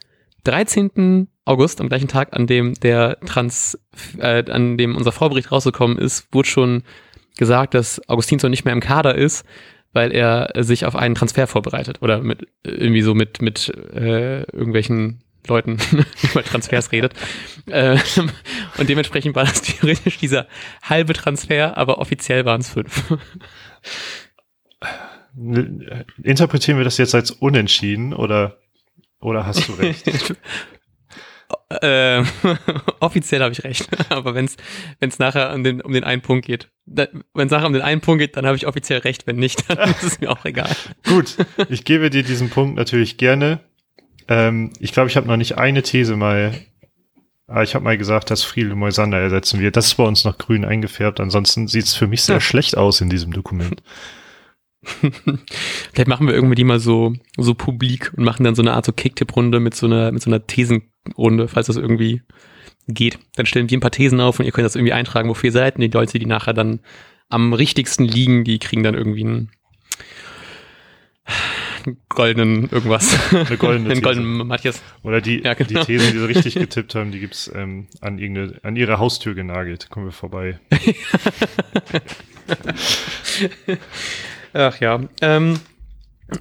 13. 0.43 1.27
August, 1.45 1.81
am 1.81 1.89
gleichen 1.89 2.07
Tag, 2.07 2.33
an 2.33 2.47
dem 2.47 2.73
der 2.75 3.19
Trans, 3.25 3.77
äh, 4.17 4.49
an 4.51 4.77
dem 4.77 4.95
unser 4.95 5.11
Vorbericht 5.11 5.51
rausgekommen 5.51 5.97
ist, 5.97 6.27
wurde 6.31 6.47
schon 6.47 6.83
gesagt, 7.37 7.73
dass 7.73 8.07
Augustinsson 8.07 8.51
nicht 8.51 8.65
mehr 8.65 8.73
im 8.73 8.79
Kader 8.79 9.15
ist, 9.15 9.45
weil 9.93 10.11
er 10.11 10.51
sich 10.63 10.85
auf 10.85 10.95
einen 10.95 11.15
Transfer 11.15 11.47
vorbereitet 11.47 12.01
oder 12.01 12.21
mit 12.21 12.47
irgendwie 12.63 13.01
so 13.01 13.15
mit 13.15 13.41
mit 13.41 13.69
äh, 13.93 14.43
irgendwelchen 14.51 15.23
Leuten 15.47 15.77
über 16.31 16.43
Transfers 16.43 16.91
redet. 16.91 17.13
Äh, 17.67 17.97
und 18.77 18.89
dementsprechend 18.89 19.35
war 19.35 19.45
das 19.45 19.61
theoretisch 19.61 20.17
dieser 20.17 20.47
halbe 20.83 21.13
Transfer, 21.13 21.77
aber 21.77 21.97
offiziell 21.97 22.45
waren 22.45 22.61
es 22.61 22.69
fünf. 22.69 23.03
Interpretieren 26.23 26.77
wir 26.77 26.85
das 26.85 26.97
jetzt 26.97 27.15
als 27.15 27.31
unentschieden 27.31 28.13
oder 28.13 28.57
oder 29.19 29.45
hast 29.45 29.67
du 29.67 29.73
recht? 29.73 30.07
äh, 31.81 32.23
offiziell 32.99 33.41
habe 33.41 33.51
ich 33.51 33.63
recht. 33.63 33.89
Aber 34.09 34.33
wenn 34.35 34.49
es 34.99 35.19
nachher 35.19 35.53
um 35.53 35.63
den, 35.63 35.81
um 35.81 35.93
den 35.93 36.03
einen 36.03 36.21
Punkt 36.21 36.45
geht, 36.45 36.69
wenn 36.85 37.23
es 37.35 37.51
nachher 37.51 37.67
um 37.67 37.73
den 37.73 37.81
einen 37.81 38.01
Punkt 38.01 38.19
geht, 38.19 38.37
dann 38.37 38.45
habe 38.45 38.57
ich 38.57 38.67
offiziell 38.67 38.99
recht. 38.99 39.27
Wenn 39.27 39.37
nicht, 39.37 39.69
dann 39.69 39.89
ist 39.89 40.03
es 40.03 40.19
mir 40.19 40.31
auch 40.31 40.45
egal. 40.45 40.75
Gut, 41.05 41.37
ich 41.69 41.85
gebe 41.85 42.09
dir 42.09 42.23
diesen 42.23 42.49
Punkt 42.49 42.75
natürlich 42.75 43.17
gerne. 43.17 43.59
Ähm, 44.27 44.71
ich 44.79 44.91
glaube, 44.91 45.09
ich 45.09 45.17
habe 45.17 45.27
noch 45.27 45.37
nicht 45.37 45.57
eine 45.57 45.83
These 45.83 46.15
mal. 46.15 46.53
Ich 47.63 47.73
habe 47.73 47.83
mal 47.83 47.97
gesagt, 47.97 48.29
dass 48.29 48.43
Friedel 48.43 48.75
Moisander 48.75 49.17
ersetzen 49.17 49.59
wird. 49.59 49.75
Das 49.75 49.87
ist 49.87 49.95
bei 49.95 50.03
uns 50.03 50.23
noch 50.23 50.37
grün 50.37 50.65
eingefärbt. 50.65 51.19
Ansonsten 51.19 51.67
sieht 51.67 51.85
es 51.85 51.95
für 51.95 52.05
mich 52.05 52.21
sehr 52.21 52.41
schlecht 52.41 52.77
aus 52.77 53.01
in 53.01 53.09
diesem 53.09 53.33
Dokument. 53.33 53.81
Vielleicht 55.93 56.07
machen 56.07 56.27
wir 56.27 56.33
irgendwie 56.33 56.55
die 56.55 56.63
mal 56.63 56.79
so, 56.79 57.13
so 57.37 57.53
publik 57.53 58.13
und 58.15 58.23
machen 58.23 58.43
dann 58.43 58.55
so 58.55 58.61
eine 58.61 58.73
Art 58.73 58.85
so 58.85 58.93
Kicktipp-Runde 58.93 59.59
mit 59.59 59.75
so 59.75 59.85
einer, 59.87 60.11
mit 60.11 60.21
so 60.21 60.29
einer 60.29 60.45
Thesenrunde, 60.45 61.47
falls 61.47 61.67
das 61.67 61.75
irgendwie 61.75 62.21
geht. 62.87 63.19
Dann 63.35 63.45
stellen 63.45 63.69
wir 63.69 63.77
ein 63.77 63.81
paar 63.81 63.91
Thesen 63.91 64.21
auf 64.21 64.39
und 64.39 64.45
ihr 64.45 64.51
könnt 64.51 64.65
das 64.65 64.75
irgendwie 64.75 64.93
eintragen, 64.93 65.29
wofür 65.29 65.49
ihr 65.49 65.53
seid. 65.53 65.75
Und 65.75 65.81
die 65.81 65.87
Leute, 65.87 66.17
die 66.19 66.25
nachher 66.25 66.53
dann 66.53 66.79
am 67.29 67.53
richtigsten 67.53 68.05
liegen, 68.05 68.43
die 68.43 68.59
kriegen 68.59 68.83
dann 68.83 68.95
irgendwie 68.95 69.25
einen, 69.25 69.51
goldenen 72.09 72.69
irgendwas. 72.69 73.33
Eine 73.33 73.57
goldene 73.57 73.89
Einen 73.91 74.01
goldenen 74.01 74.47
Matthias. 74.47 74.81
Oder 75.03 75.21
die, 75.21 75.43
ja, 75.43 75.53
genau. 75.53 75.67
die 75.67 75.75
Thesen, 75.85 76.11
die 76.11 76.19
sie 76.19 76.25
richtig 76.27 76.55
getippt 76.55 76.95
haben, 76.95 77.11
die 77.11 77.19
gibt's 77.19 77.51
ähm, 77.53 77.87
an, 78.01 78.17
irgendeine, 78.17 78.59
an 78.63 78.75
ihre 78.75 78.99
Haustür 78.99 79.35
genagelt. 79.35 79.89
Kommen 79.89 80.07
wir 80.07 80.11
vorbei. 80.11 80.59
Ach 84.53 84.79
ja. 84.79 85.01
Ähm, 85.21 85.59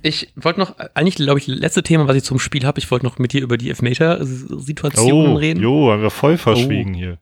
ich 0.02 0.32
wollte 0.36 0.60
noch, 0.60 0.76
eigentlich 0.94 1.16
glaube 1.16 1.38
ich, 1.38 1.46
letzte 1.46 1.82
Thema, 1.82 2.08
was 2.08 2.16
ich 2.16 2.24
zum 2.24 2.38
Spiel 2.38 2.64
habe, 2.64 2.78
ich 2.78 2.90
wollte 2.90 3.06
noch 3.06 3.18
mit 3.18 3.32
dir 3.32 3.42
über 3.42 3.56
die 3.56 3.70
Elfmeter-Situationen 3.70 5.32
oh, 5.32 5.36
reden. 5.36 5.62
Jo, 5.62 5.90
haben 5.90 6.02
wir 6.02 6.10
voll 6.10 6.36
verschwiegen 6.36 6.94
oh. 6.94 6.98
hier. 6.98 7.18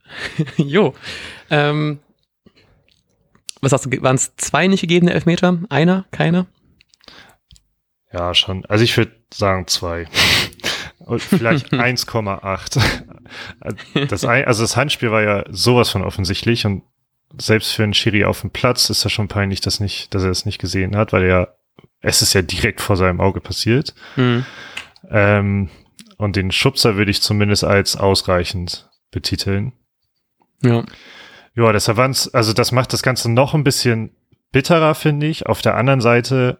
jo. 0.56 0.94
Ähm, 1.50 2.00
was 3.60 3.72
hast 3.72 3.86
du, 3.86 4.02
waren 4.02 4.16
es 4.16 4.34
zwei 4.36 4.66
nicht 4.66 4.80
gegebene 4.80 5.12
Elfmeter? 5.12 5.58
Einer? 5.68 6.06
Keiner? 6.10 6.46
Ja, 8.12 8.34
schon. 8.34 8.64
Also 8.66 8.84
ich 8.84 8.96
würde 8.96 9.12
sagen 9.32 9.66
zwei. 9.66 10.06
Und 10.98 11.22
vielleicht 11.22 11.72
1,8. 11.72 12.80
Das, 14.08 14.24
also 14.24 14.62
das 14.62 14.76
Handspiel 14.76 15.10
war 15.10 15.22
ja 15.22 15.44
sowas 15.50 15.90
von 15.90 16.02
offensichtlich 16.02 16.64
und 16.64 16.84
selbst 17.38 17.72
für 17.72 17.82
einen 17.82 17.94
Schiri 17.94 18.24
auf 18.24 18.40
dem 18.40 18.50
Platz 18.50 18.90
ist 18.90 19.04
das 19.04 19.12
schon 19.12 19.28
peinlich, 19.28 19.60
dass, 19.60 19.80
nicht, 19.80 20.14
dass 20.14 20.22
er 20.22 20.30
es 20.30 20.46
nicht 20.46 20.58
gesehen 20.58 20.96
hat, 20.96 21.12
weil 21.12 21.24
er, 21.24 21.56
es 22.00 22.22
ist 22.22 22.32
ja 22.34 22.42
direkt 22.42 22.80
vor 22.80 22.96
seinem 22.96 23.20
Auge 23.20 23.40
passiert. 23.40 23.94
Mhm. 24.16 24.44
Ähm, 25.10 25.70
und 26.18 26.36
den 26.36 26.50
Schubser 26.50 26.96
würde 26.96 27.10
ich 27.10 27.22
zumindest 27.22 27.64
als 27.64 27.96
ausreichend 27.96 28.88
betiteln. 29.10 29.72
Ja. 30.62 30.84
Ja, 31.54 31.72
deshalb 31.72 31.96
waren's, 31.96 32.32
also 32.34 32.52
das 32.52 32.72
macht 32.72 32.92
das 32.92 33.02
Ganze 33.02 33.30
noch 33.30 33.54
ein 33.54 33.64
bisschen 33.64 34.14
bitterer, 34.52 34.94
finde 34.94 35.26
ich. 35.26 35.46
Auf 35.46 35.62
der 35.62 35.74
anderen 35.74 36.00
Seite, 36.00 36.58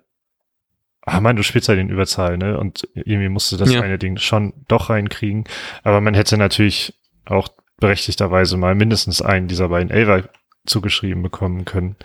ah 1.03 1.21
man, 1.21 1.37
du 1.37 1.43
spielst 1.43 1.69
ja 1.69 1.75
den 1.75 1.91
Überzahl, 1.91 2.39
ne? 2.39 2.59
Und 2.59 2.89
irgendwie 2.95 3.29
musste 3.29 3.57
das 3.57 3.73
ja. 3.73 3.83
eine 3.83 3.99
Ding 3.99 4.17
schon 4.19 4.53
doch 4.69 4.91
reinkriegen. 4.91 5.45
Aber 5.83 6.01
man 6.01 6.15
hätte 6.15 6.37
natürlich 6.39 6.95
auch 7.27 7.49
berechtigterweise 7.79 8.57
mal 8.57 8.75
mindestens 8.75 9.21
einen 9.21 9.49
dieser 9.49 9.69
beiden 9.69 9.91
Elfer 9.91 10.29
zugeschrieben 10.67 11.23
bekommen 11.23 11.65
können. 11.65 11.97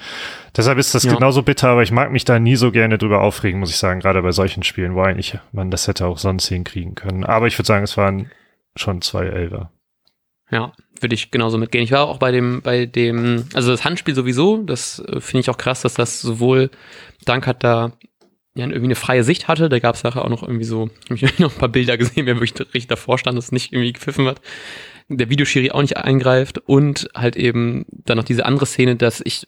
Deshalb 0.56 0.78
ist 0.78 0.96
das 0.96 1.04
ja. 1.04 1.14
genauso 1.14 1.44
bitter, 1.44 1.70
aber 1.70 1.84
ich 1.84 1.92
mag 1.92 2.12
mich 2.12 2.26
da 2.26 2.40
nie 2.40 2.56
so 2.56 2.72
gerne 2.72 2.98
drüber 2.98 3.22
aufregen, 3.22 3.60
muss 3.60 3.70
ich 3.70 3.78
sagen, 3.78 4.00
gerade 4.00 4.22
bei 4.22 4.32
solchen 4.32 4.64
Spielen, 4.64 4.96
wo 4.96 5.02
eigentlich 5.02 5.38
man 5.52 5.72
das 5.72 5.88
hätte 5.88 6.06
auch 6.06 6.18
sonst 6.18 6.48
hinkriegen 6.48 6.96
können. 6.96 7.24
Aber 7.24 7.48
ich 7.48 7.58
würde 7.58 7.68
sagen, 7.68 7.84
es 7.84 7.98
waren 7.98 8.32
schon 8.76 9.02
zwei 9.02 9.26
Elfer. 9.26 9.72
Ja, 10.50 10.74
würde 11.00 11.16
ich 11.16 11.32
genauso 11.32 11.58
mitgehen. 11.58 11.84
Ich 11.84 11.92
war 11.92 12.08
auch 12.08 12.18
bei 12.18 12.32
dem, 12.32 12.62
bei 12.62 12.86
dem, 12.86 13.46
also 13.54 13.72
das 13.72 13.86
Handspiel 13.86 14.16
sowieso, 14.16 14.58
das 14.64 15.00
äh, 15.00 15.22
finde 15.22 15.42
ich 15.42 15.50
auch 15.50 15.58
krass, 15.58 15.82
dass 15.82 15.94
das 15.94 16.22
sowohl 16.22 16.70
Dank 17.26 17.48
hat 17.48 17.64
da 17.64 17.94
ja, 18.54 18.66
irgendwie 18.66 18.86
eine 18.86 18.96
freie 18.96 19.24
Sicht 19.24 19.48
hatte. 19.48 19.70
Da 19.70 19.80
gab 19.80 19.96
es 19.96 20.04
nachher 20.04 20.26
auch 20.26 20.30
noch 20.30 20.44
irgendwie 20.44 20.66
so, 20.66 20.90
habe 21.10 21.16
ich 21.16 21.22
noch 21.40 21.54
ein 21.54 21.58
paar 21.58 21.70
Bilder 21.70 21.98
gesehen, 21.98 22.26
wer 22.26 22.36
wirklich 22.36 22.60
richtig 22.60 22.88
davor 22.88 23.18
stand, 23.18 23.38
dass 23.38 23.46
es 23.46 23.52
nicht 23.52 23.72
irgendwie 23.72 23.94
gepfiffen 23.94 24.28
hat. 24.28 24.42
Der 25.18 25.30
Videoschiri 25.30 25.72
auch 25.72 25.82
nicht 25.82 25.98
eingreift 25.98 26.58
und 26.58 27.10
halt 27.16 27.36
eben 27.36 27.86
dann 27.90 28.18
noch 28.18 28.24
diese 28.24 28.46
andere 28.46 28.66
Szene, 28.66 28.96
dass 28.96 29.22
ich, 29.22 29.48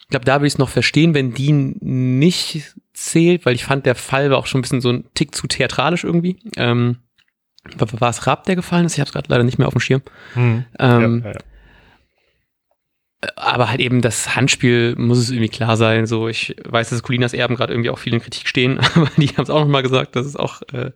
ich 0.00 0.08
glaube, 0.08 0.24
da 0.24 0.36
würde 0.36 0.46
ich 0.46 0.54
es 0.54 0.58
noch 0.58 0.68
verstehen, 0.68 1.14
wenn 1.14 1.34
die 1.34 1.52
nicht 1.52 2.74
zählt, 2.92 3.46
weil 3.46 3.54
ich 3.54 3.64
fand, 3.64 3.86
der 3.86 3.94
Fall 3.94 4.30
war 4.30 4.38
auch 4.38 4.46
schon 4.46 4.60
ein 4.60 4.62
bisschen 4.62 4.80
so 4.80 4.90
ein 4.90 5.04
Tick 5.14 5.34
zu 5.34 5.46
theatralisch 5.46 6.04
irgendwie. 6.04 6.38
Ähm, 6.56 6.98
war, 7.76 7.88
war 8.00 8.10
es 8.10 8.26
Raab, 8.26 8.44
der 8.44 8.56
gefallen 8.56 8.86
ist? 8.86 8.94
Ich 8.94 9.00
habe 9.00 9.08
es 9.08 9.12
gerade 9.12 9.28
leider 9.28 9.44
nicht 9.44 9.58
mehr 9.58 9.66
auf 9.66 9.74
dem 9.74 9.80
Schirm. 9.80 10.02
Hm. 10.34 10.64
Ähm, 10.78 11.22
ja, 11.24 11.30
ja, 11.30 11.34
ja 11.34 11.40
aber 13.36 13.70
halt 13.70 13.80
eben 13.80 14.02
das 14.02 14.36
Handspiel 14.36 14.94
muss 14.96 15.18
es 15.18 15.30
irgendwie 15.30 15.48
klar 15.48 15.76
sein. 15.76 16.06
So, 16.06 16.28
ich 16.28 16.56
weiß, 16.64 16.90
dass 16.90 17.02
Colinas 17.02 17.32
Erben 17.32 17.56
gerade 17.56 17.72
irgendwie 17.72 17.90
auch 17.90 17.98
viel 17.98 18.14
in 18.14 18.20
Kritik 18.20 18.48
stehen, 18.48 18.78
aber 18.94 19.10
die 19.16 19.28
haben 19.28 19.44
es 19.44 19.50
auch 19.50 19.60
nochmal 19.60 19.82
gesagt, 19.82 20.16
dass 20.16 20.26
es 20.26 20.36
auch 20.36 20.62
äh, 20.72 20.90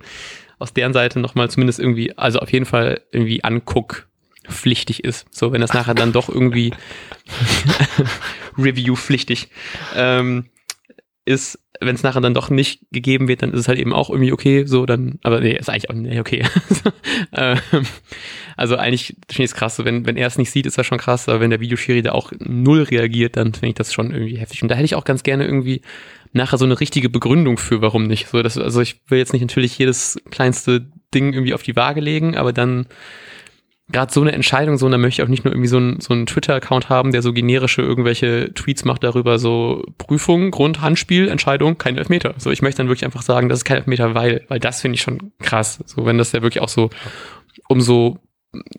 aus 0.58 0.72
deren 0.72 0.92
Seite 0.92 1.20
nochmal 1.20 1.50
zumindest 1.50 1.78
irgendwie, 1.78 2.16
also 2.16 2.40
auf 2.40 2.52
jeden 2.52 2.66
Fall 2.66 3.02
irgendwie 3.12 3.44
anguckpflichtig 3.44 5.04
ist. 5.04 5.26
So, 5.34 5.52
wenn 5.52 5.60
das 5.60 5.72
nachher 5.72 5.94
dann 5.94 6.12
doch 6.12 6.28
irgendwie 6.28 6.72
Review-pflichtig 8.58 9.48
ähm, 9.94 10.46
ist, 11.24 11.58
wenn 11.80 11.94
es 11.94 12.02
nachher 12.02 12.20
dann 12.20 12.34
doch 12.34 12.50
nicht 12.50 12.80
gegeben 12.90 13.28
wird, 13.28 13.42
dann 13.42 13.52
ist 13.52 13.60
es 13.60 13.68
halt 13.68 13.78
eben 13.78 13.92
auch 13.92 14.10
irgendwie 14.10 14.32
okay, 14.32 14.64
so 14.66 14.86
dann, 14.86 15.18
aber 15.22 15.40
nee, 15.40 15.56
ist 15.56 15.70
eigentlich 15.70 15.90
auch 15.90 15.94
nicht 15.94 16.18
okay. 16.18 16.44
ähm, 17.32 17.58
also 18.56 18.76
eigentlich 18.76 19.16
finde 19.30 19.44
ich 19.44 19.50
es 19.50 19.54
krass, 19.54 19.76
so 19.76 19.84
wenn, 19.84 20.06
wenn 20.06 20.16
er 20.16 20.26
es 20.26 20.38
nicht 20.38 20.50
sieht, 20.50 20.66
ist 20.66 20.78
das 20.78 20.86
schon 20.86 20.98
krass, 20.98 21.28
aber 21.28 21.40
wenn 21.40 21.50
der 21.50 21.60
Videoschiri 21.60 22.02
da 22.02 22.12
auch 22.12 22.32
null 22.38 22.82
reagiert, 22.82 23.36
dann 23.36 23.52
finde 23.54 23.68
ich 23.68 23.74
das 23.74 23.92
schon 23.92 24.10
irgendwie 24.12 24.38
heftig. 24.38 24.62
Und 24.62 24.68
da 24.68 24.74
hätte 24.74 24.86
ich 24.86 24.96
auch 24.96 25.04
ganz 25.04 25.22
gerne 25.22 25.44
irgendwie 25.44 25.82
nachher 26.32 26.58
so 26.58 26.64
eine 26.64 26.78
richtige 26.78 27.08
Begründung 27.08 27.58
für, 27.58 27.80
warum 27.80 28.06
nicht. 28.06 28.28
So, 28.28 28.42
das, 28.42 28.58
also 28.58 28.80
ich 28.80 29.00
will 29.08 29.18
jetzt 29.18 29.32
nicht 29.32 29.42
natürlich 29.42 29.78
jedes 29.78 30.18
kleinste 30.30 30.90
Ding 31.14 31.32
irgendwie 31.32 31.54
auf 31.54 31.62
die 31.62 31.76
Waage 31.76 32.00
legen, 32.00 32.36
aber 32.36 32.52
dann 32.52 32.86
gerade 33.90 34.12
so 34.12 34.20
eine 34.20 34.32
Entscheidung, 34.32 34.76
so, 34.76 34.86
und 34.86 34.92
dann 34.92 35.00
möchte 35.00 35.22
ich 35.22 35.26
auch 35.26 35.30
nicht 35.30 35.44
nur 35.44 35.52
irgendwie 35.52 35.68
so 35.68 35.78
ein, 35.78 36.00
so 36.00 36.12
einen 36.12 36.26
Twitter-Account 36.26 36.88
haben, 36.88 37.10
der 37.12 37.22
so 37.22 37.32
generische 37.32 37.80
irgendwelche 37.80 38.52
Tweets 38.52 38.84
macht 38.84 39.02
darüber, 39.02 39.38
so 39.38 39.82
Prüfung, 39.96 40.50
Grund, 40.50 40.82
Handspiel, 40.82 41.28
Entscheidung, 41.28 41.78
kein 41.78 41.96
Elfmeter. 41.96 42.34
So, 42.36 42.50
ich 42.50 42.60
möchte 42.60 42.78
dann 42.78 42.88
wirklich 42.88 43.06
einfach 43.06 43.22
sagen, 43.22 43.48
das 43.48 43.60
ist 43.60 43.64
kein 43.64 43.78
Elfmeter, 43.78 44.14
weil, 44.14 44.44
weil 44.48 44.60
das 44.60 44.82
finde 44.82 44.96
ich 44.96 45.00
schon 45.00 45.32
krass. 45.40 45.82
So, 45.86 46.04
wenn 46.04 46.18
das 46.18 46.32
ja 46.32 46.42
wirklich 46.42 46.62
auch 46.62 46.68
so 46.68 46.90
um 47.68 47.80
so 47.80 48.18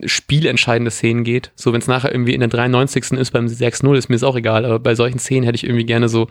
spielentscheidende 0.04 0.90
Szenen 0.90 1.24
geht. 1.24 1.52
So, 1.54 1.72
wenn 1.72 1.80
es 1.80 1.86
nachher 1.86 2.12
irgendwie 2.12 2.34
in 2.34 2.40
der 2.40 2.48
93. 2.48 3.12
ist 3.12 3.30
beim 3.30 3.46
6-0, 3.46 3.96
ist 3.96 4.08
mir 4.08 4.16
das 4.16 4.24
auch 4.24 4.36
egal, 4.36 4.64
aber 4.64 4.78
bei 4.78 4.94
solchen 4.94 5.18
Szenen 5.18 5.44
hätte 5.44 5.56
ich 5.56 5.64
irgendwie 5.64 5.86
gerne 5.86 6.08
so, 6.08 6.28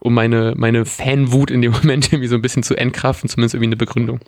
um 0.00 0.14
meine, 0.14 0.54
meine 0.56 0.84
Fanwut 0.84 1.50
in 1.50 1.62
dem 1.62 1.72
Moment 1.82 2.12
irgendwie 2.12 2.28
so 2.28 2.34
ein 2.34 2.42
bisschen 2.42 2.62
zu 2.62 2.76
entkraften, 2.76 3.28
zumindest 3.28 3.54
irgendwie 3.54 3.68
eine 3.68 3.76
Begründung. 3.76 4.20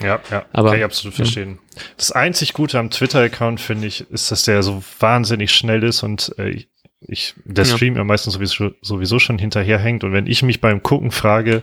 Ja, 0.00 0.20
ja, 0.30 0.46
aber, 0.52 0.70
kann 0.70 0.78
ich 0.78 0.84
absolut 0.84 1.14
verstehen. 1.14 1.58
Ja. 1.74 1.82
Das 1.96 2.12
einzig 2.12 2.52
Gute 2.52 2.78
am 2.78 2.90
Twitter-Account, 2.90 3.60
finde 3.60 3.88
ich, 3.88 4.08
ist, 4.10 4.30
dass 4.30 4.44
der 4.44 4.62
so 4.62 4.82
wahnsinnig 5.00 5.52
schnell 5.52 5.82
ist 5.82 6.04
und 6.04 6.34
äh, 6.38 6.64
ich, 7.00 7.34
der 7.44 7.64
Stream 7.64 7.96
ja 7.96 8.04
meistens 8.04 8.34
sowieso, 8.34 8.70
sowieso 8.80 9.18
schon 9.18 9.38
hinterherhängt 9.38 10.04
und 10.04 10.12
wenn 10.12 10.26
ich 10.26 10.42
mich 10.42 10.60
beim 10.60 10.82
Gucken 10.82 11.10
frage, 11.10 11.62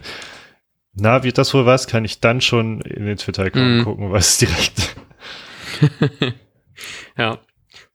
na, 0.93 1.23
wird 1.23 1.37
das 1.37 1.53
wohl 1.53 1.65
was, 1.65 1.87
kann 1.87 2.05
ich 2.05 2.19
dann 2.19 2.41
schon 2.41 2.81
in 2.81 3.05
den 3.05 3.17
Twitter-Account 3.17 3.81
mm. 3.81 3.83
gucken, 3.83 4.11
was 4.11 4.37
direkt 4.37 4.95
ja. 7.17 7.39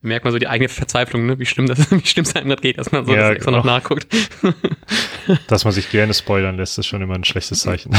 Merkt 0.03 0.25
man 0.25 0.31
so 0.31 0.39
die 0.39 0.47
eigene 0.47 0.67
Verzweiflung, 0.67 1.27
ne? 1.27 1.37
wie 1.37 1.45
schlimm 1.45 1.67
das, 1.67 1.91
wie 1.91 2.05
schlimm 2.05 2.25
es 2.25 2.35
einem 2.35 2.49
das 2.49 2.61
geht, 2.61 2.77
dass 2.77 2.91
man 2.91 3.05
so 3.05 3.13
ja, 3.13 3.29
das 3.29 3.35
extra 3.35 3.51
genau. 3.51 3.63
noch 3.63 3.65
nachguckt. 3.65 4.07
dass 5.47 5.63
man 5.63 5.73
sich 5.73 5.89
gerne 5.89 6.13
spoilern 6.13 6.57
lässt, 6.57 6.77
ist 6.79 6.87
schon 6.87 7.01
immer 7.01 7.15
ein 7.15 7.23
schlechtes 7.23 7.61
Zeichen. 7.61 7.93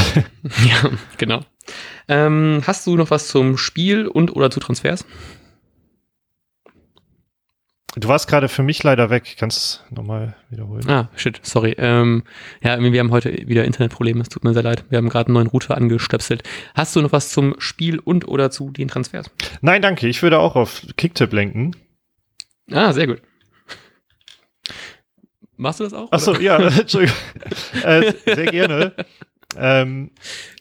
ja, 0.67 0.89
genau. 1.17 1.41
Ähm, 2.07 2.61
hast 2.67 2.85
du 2.85 2.95
noch 2.95 3.09
was 3.09 3.27
zum 3.27 3.57
Spiel 3.57 4.07
und 4.07 4.35
oder 4.35 4.51
zu 4.51 4.59
Transfers? 4.59 5.05
Du 7.95 8.07
warst 8.07 8.27
gerade 8.27 8.49
für 8.49 8.63
mich 8.63 8.81
leider 8.81 9.11
weg. 9.11 9.35
Kannst 9.37 9.83
du 9.89 9.95
nochmal 9.95 10.35
wiederholen? 10.49 10.89
Ah, 10.89 11.09
shit, 11.15 11.39
sorry. 11.43 11.75
Ähm, 11.77 12.23
ja, 12.63 12.79
wir 12.79 12.99
haben 12.99 13.11
heute 13.11 13.47
wieder 13.47 13.65
Internetprobleme. 13.65 14.19
Es 14.21 14.29
tut 14.29 14.43
mir 14.43 14.53
sehr 14.53 14.63
leid. 14.63 14.83
Wir 14.89 14.97
haben 14.97 15.09
gerade 15.09 15.27
einen 15.27 15.35
neuen 15.35 15.47
Router 15.47 15.77
angestöpselt. 15.77 16.41
Hast 16.73 16.95
du 16.95 17.01
noch 17.01 17.11
was 17.11 17.29
zum 17.29 17.53
Spiel 17.59 17.99
und 17.99 18.27
oder 18.27 18.49
zu 18.49 18.71
den 18.71 18.87
Transfers? 18.87 19.29
Nein, 19.61 19.83
danke. 19.83 20.07
Ich 20.07 20.23
würde 20.23 20.39
auch 20.39 20.55
auf 20.55 20.81
Kicktip 20.97 21.33
lenken. 21.33 21.75
Ah, 22.71 22.93
sehr 22.93 23.07
gut. 23.07 23.21
Machst 25.57 25.79
du 25.79 25.83
das 25.83 25.93
auch? 25.93 26.11
Achso, 26.11 26.35
ja, 26.39 26.57
Entschuldigung. 26.79 27.15
äh, 27.83 28.13
sehr 28.25 28.45
gerne. 28.47 28.93
Ähm, 29.57 30.11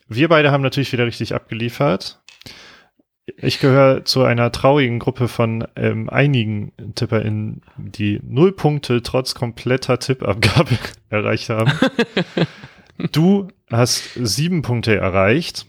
wir 0.09 0.29
beide 0.29 0.51
haben 0.51 0.63
natürlich 0.63 0.93
wieder 0.93 1.07
richtig 1.07 1.35
abgeliefert. 1.35 2.21
Ich 3.37 3.61
gehöre 3.61 4.05
zu 4.05 4.25
einer 4.25 4.51
traurigen 4.53 4.99
Gruppe 4.99 5.29
von 5.29 5.67
ähm, 5.77 6.11
einigen 6.11 6.73
TipperInnen, 6.95 7.63
die 7.77 8.21
null 8.23 8.53
Punkte 8.53 9.03
trotz 9.03 9.35
kompletter 9.35 9.99
Tippabgabe 9.99 10.77
erreicht 11.09 11.49
haben. 11.49 11.73
du 13.13 13.49
hast 13.71 14.15
sieben 14.15 14.63
Punkte 14.63 14.97
erreicht. 14.97 15.67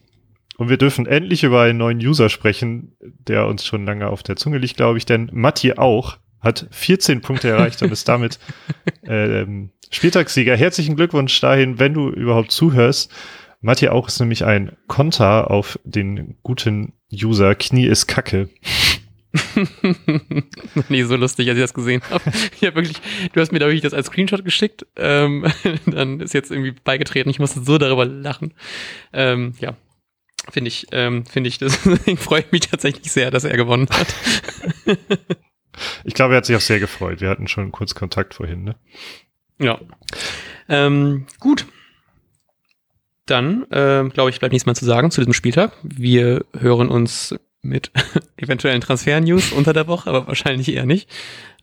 Und 0.57 0.69
wir 0.69 0.77
dürfen 0.77 1.07
endlich 1.07 1.43
über 1.43 1.61
einen 1.63 1.79
neuen 1.79 1.97
User 1.97 2.29
sprechen, 2.29 2.95
der 3.01 3.47
uns 3.47 3.65
schon 3.65 3.85
lange 3.85 4.07
auf 4.07 4.21
der 4.21 4.35
Zunge 4.35 4.59
liegt, 4.59 4.77
glaube 4.77 4.99
ich, 4.99 5.05
denn 5.05 5.29
Matti 5.33 5.73
auch 5.73 6.17
hat 6.43 6.67
14 6.71 7.21
Punkte 7.21 7.49
erreicht 7.49 7.81
und 7.81 7.91
ist 7.91 8.07
damit 8.07 8.37
ähm, 9.03 9.71
Spieltagssieger. 9.89 10.55
Herzlichen 10.55 10.95
Glückwunsch 10.95 11.39
dahin, 11.39 11.79
wenn 11.79 11.93
du 11.93 12.09
überhaupt 12.09 12.51
zuhörst. 12.51 13.11
Matti 13.61 13.87
auch 13.87 14.09
ist 14.09 14.19
nämlich 14.19 14.43
ein 14.43 14.75
Konter 14.87 15.49
auf 15.49 15.79
den 15.85 16.35
guten 16.43 16.93
User 17.11 17.55
Knie 17.55 17.85
ist 17.85 18.07
Kacke. 18.07 18.49
nee, 20.89 21.03
so 21.03 21.15
lustig, 21.15 21.47
als 21.47 21.57
ich 21.57 21.63
das 21.63 21.73
gesehen 21.73 22.01
habe. 22.09 22.23
Habe 22.25 22.75
wirklich, 22.75 22.97
du 23.31 23.39
hast 23.39 23.51
mir 23.51 23.59
da 23.59 23.65
wirklich 23.65 23.81
das 23.81 23.93
als 23.93 24.07
Screenshot 24.07 24.43
geschickt, 24.43 24.85
ähm, 24.97 25.45
dann 25.85 26.19
ist 26.19 26.33
jetzt 26.33 26.51
irgendwie 26.51 26.71
beigetreten. 26.71 27.29
Ich 27.29 27.39
musste 27.39 27.63
so 27.63 27.77
darüber 27.77 28.05
lachen. 28.05 28.53
Ähm, 29.11 29.53
ja, 29.59 29.75
finde 30.51 30.67
ich, 30.67 30.87
ähm, 30.91 31.25
finde 31.25 31.47
ich, 31.47 31.57
deswegen 31.57 32.17
freue 32.17 32.41
ich 32.41 32.51
mich 32.51 32.61
tatsächlich 32.61 33.11
sehr, 33.11 33.31
dass 33.31 33.43
er 33.43 33.55
gewonnen 33.55 33.87
hat. 33.89 34.13
Ich 36.03 36.13
glaube, 36.13 36.33
er 36.33 36.37
hat 36.37 36.45
sich 36.45 36.55
auch 36.55 36.61
sehr 36.61 36.79
gefreut. 36.79 37.21
Wir 37.21 37.29
hatten 37.29 37.47
schon 37.47 37.71
kurz 37.71 37.95
Kontakt 37.95 38.33
vorhin, 38.33 38.63
ne? 38.63 38.75
Ja. 39.59 39.79
Ähm, 40.69 41.25
gut 41.39 41.65
dann, 43.25 43.63
äh, 43.71 44.09
glaube 44.09 44.29
ich, 44.29 44.39
bleibt 44.39 44.53
nichts 44.53 44.65
mehr 44.65 44.75
zu 44.75 44.85
sagen 44.85 45.11
zu 45.11 45.21
diesem 45.21 45.33
Spieltag. 45.33 45.71
Wir 45.83 46.45
hören 46.57 46.89
uns 46.89 47.35
mit 47.61 47.91
eventuellen 48.37 48.81
Transfer-News 48.81 49.53
unter 49.53 49.71
der 49.71 49.87
Woche, 49.87 50.09
aber 50.09 50.27
wahrscheinlich 50.27 50.73
eher 50.73 50.85
nicht. 50.85 51.09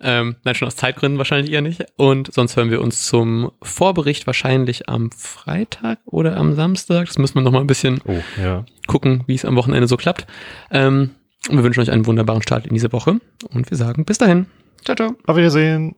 Ähm, 0.01 0.37
nein, 0.45 0.55
schon 0.55 0.67
aus 0.67 0.77
Zeitgründen 0.77 1.19
wahrscheinlich 1.19 1.53
eher 1.53 1.61
nicht. 1.61 1.85
Und 1.97 2.33
sonst 2.33 2.57
hören 2.57 2.71
wir 2.71 2.81
uns 2.81 3.07
zum 3.07 3.53
Vorbericht 3.61 4.27
wahrscheinlich 4.27 4.89
am 4.89 5.11
Freitag 5.11 5.99
oder 6.07 6.39
am 6.39 6.55
Samstag. 6.55 7.07
Das 7.07 7.19
müssen 7.19 7.35
wir 7.35 7.43
noch 7.43 7.53
mal 7.53 7.61
ein 7.61 7.67
bisschen 7.67 8.01
oh, 8.07 8.23
ja. 8.43 8.65
gucken, 8.87 9.25
wie 9.27 9.35
es 9.35 9.45
am 9.45 9.57
Wochenende 9.57 9.87
so 9.87 9.99
klappt. 9.99 10.27
Ähm, 10.71 11.11
wir 11.49 11.63
wünschen 11.63 11.81
euch 11.81 11.91
einen 11.91 12.07
wunderbaren 12.07 12.43
Start 12.43 12.67
in 12.67 12.75
diese 12.75 12.93
Woche. 12.93 13.21
Und 13.53 13.71
wir 13.71 13.77
sagen 13.77 14.05
bis 14.05 14.19
dahin. 14.19 14.47
Ciao, 14.85 14.97
ciao. 14.97 15.15
Auf 15.27 15.37
Wiedersehen. 15.37 15.95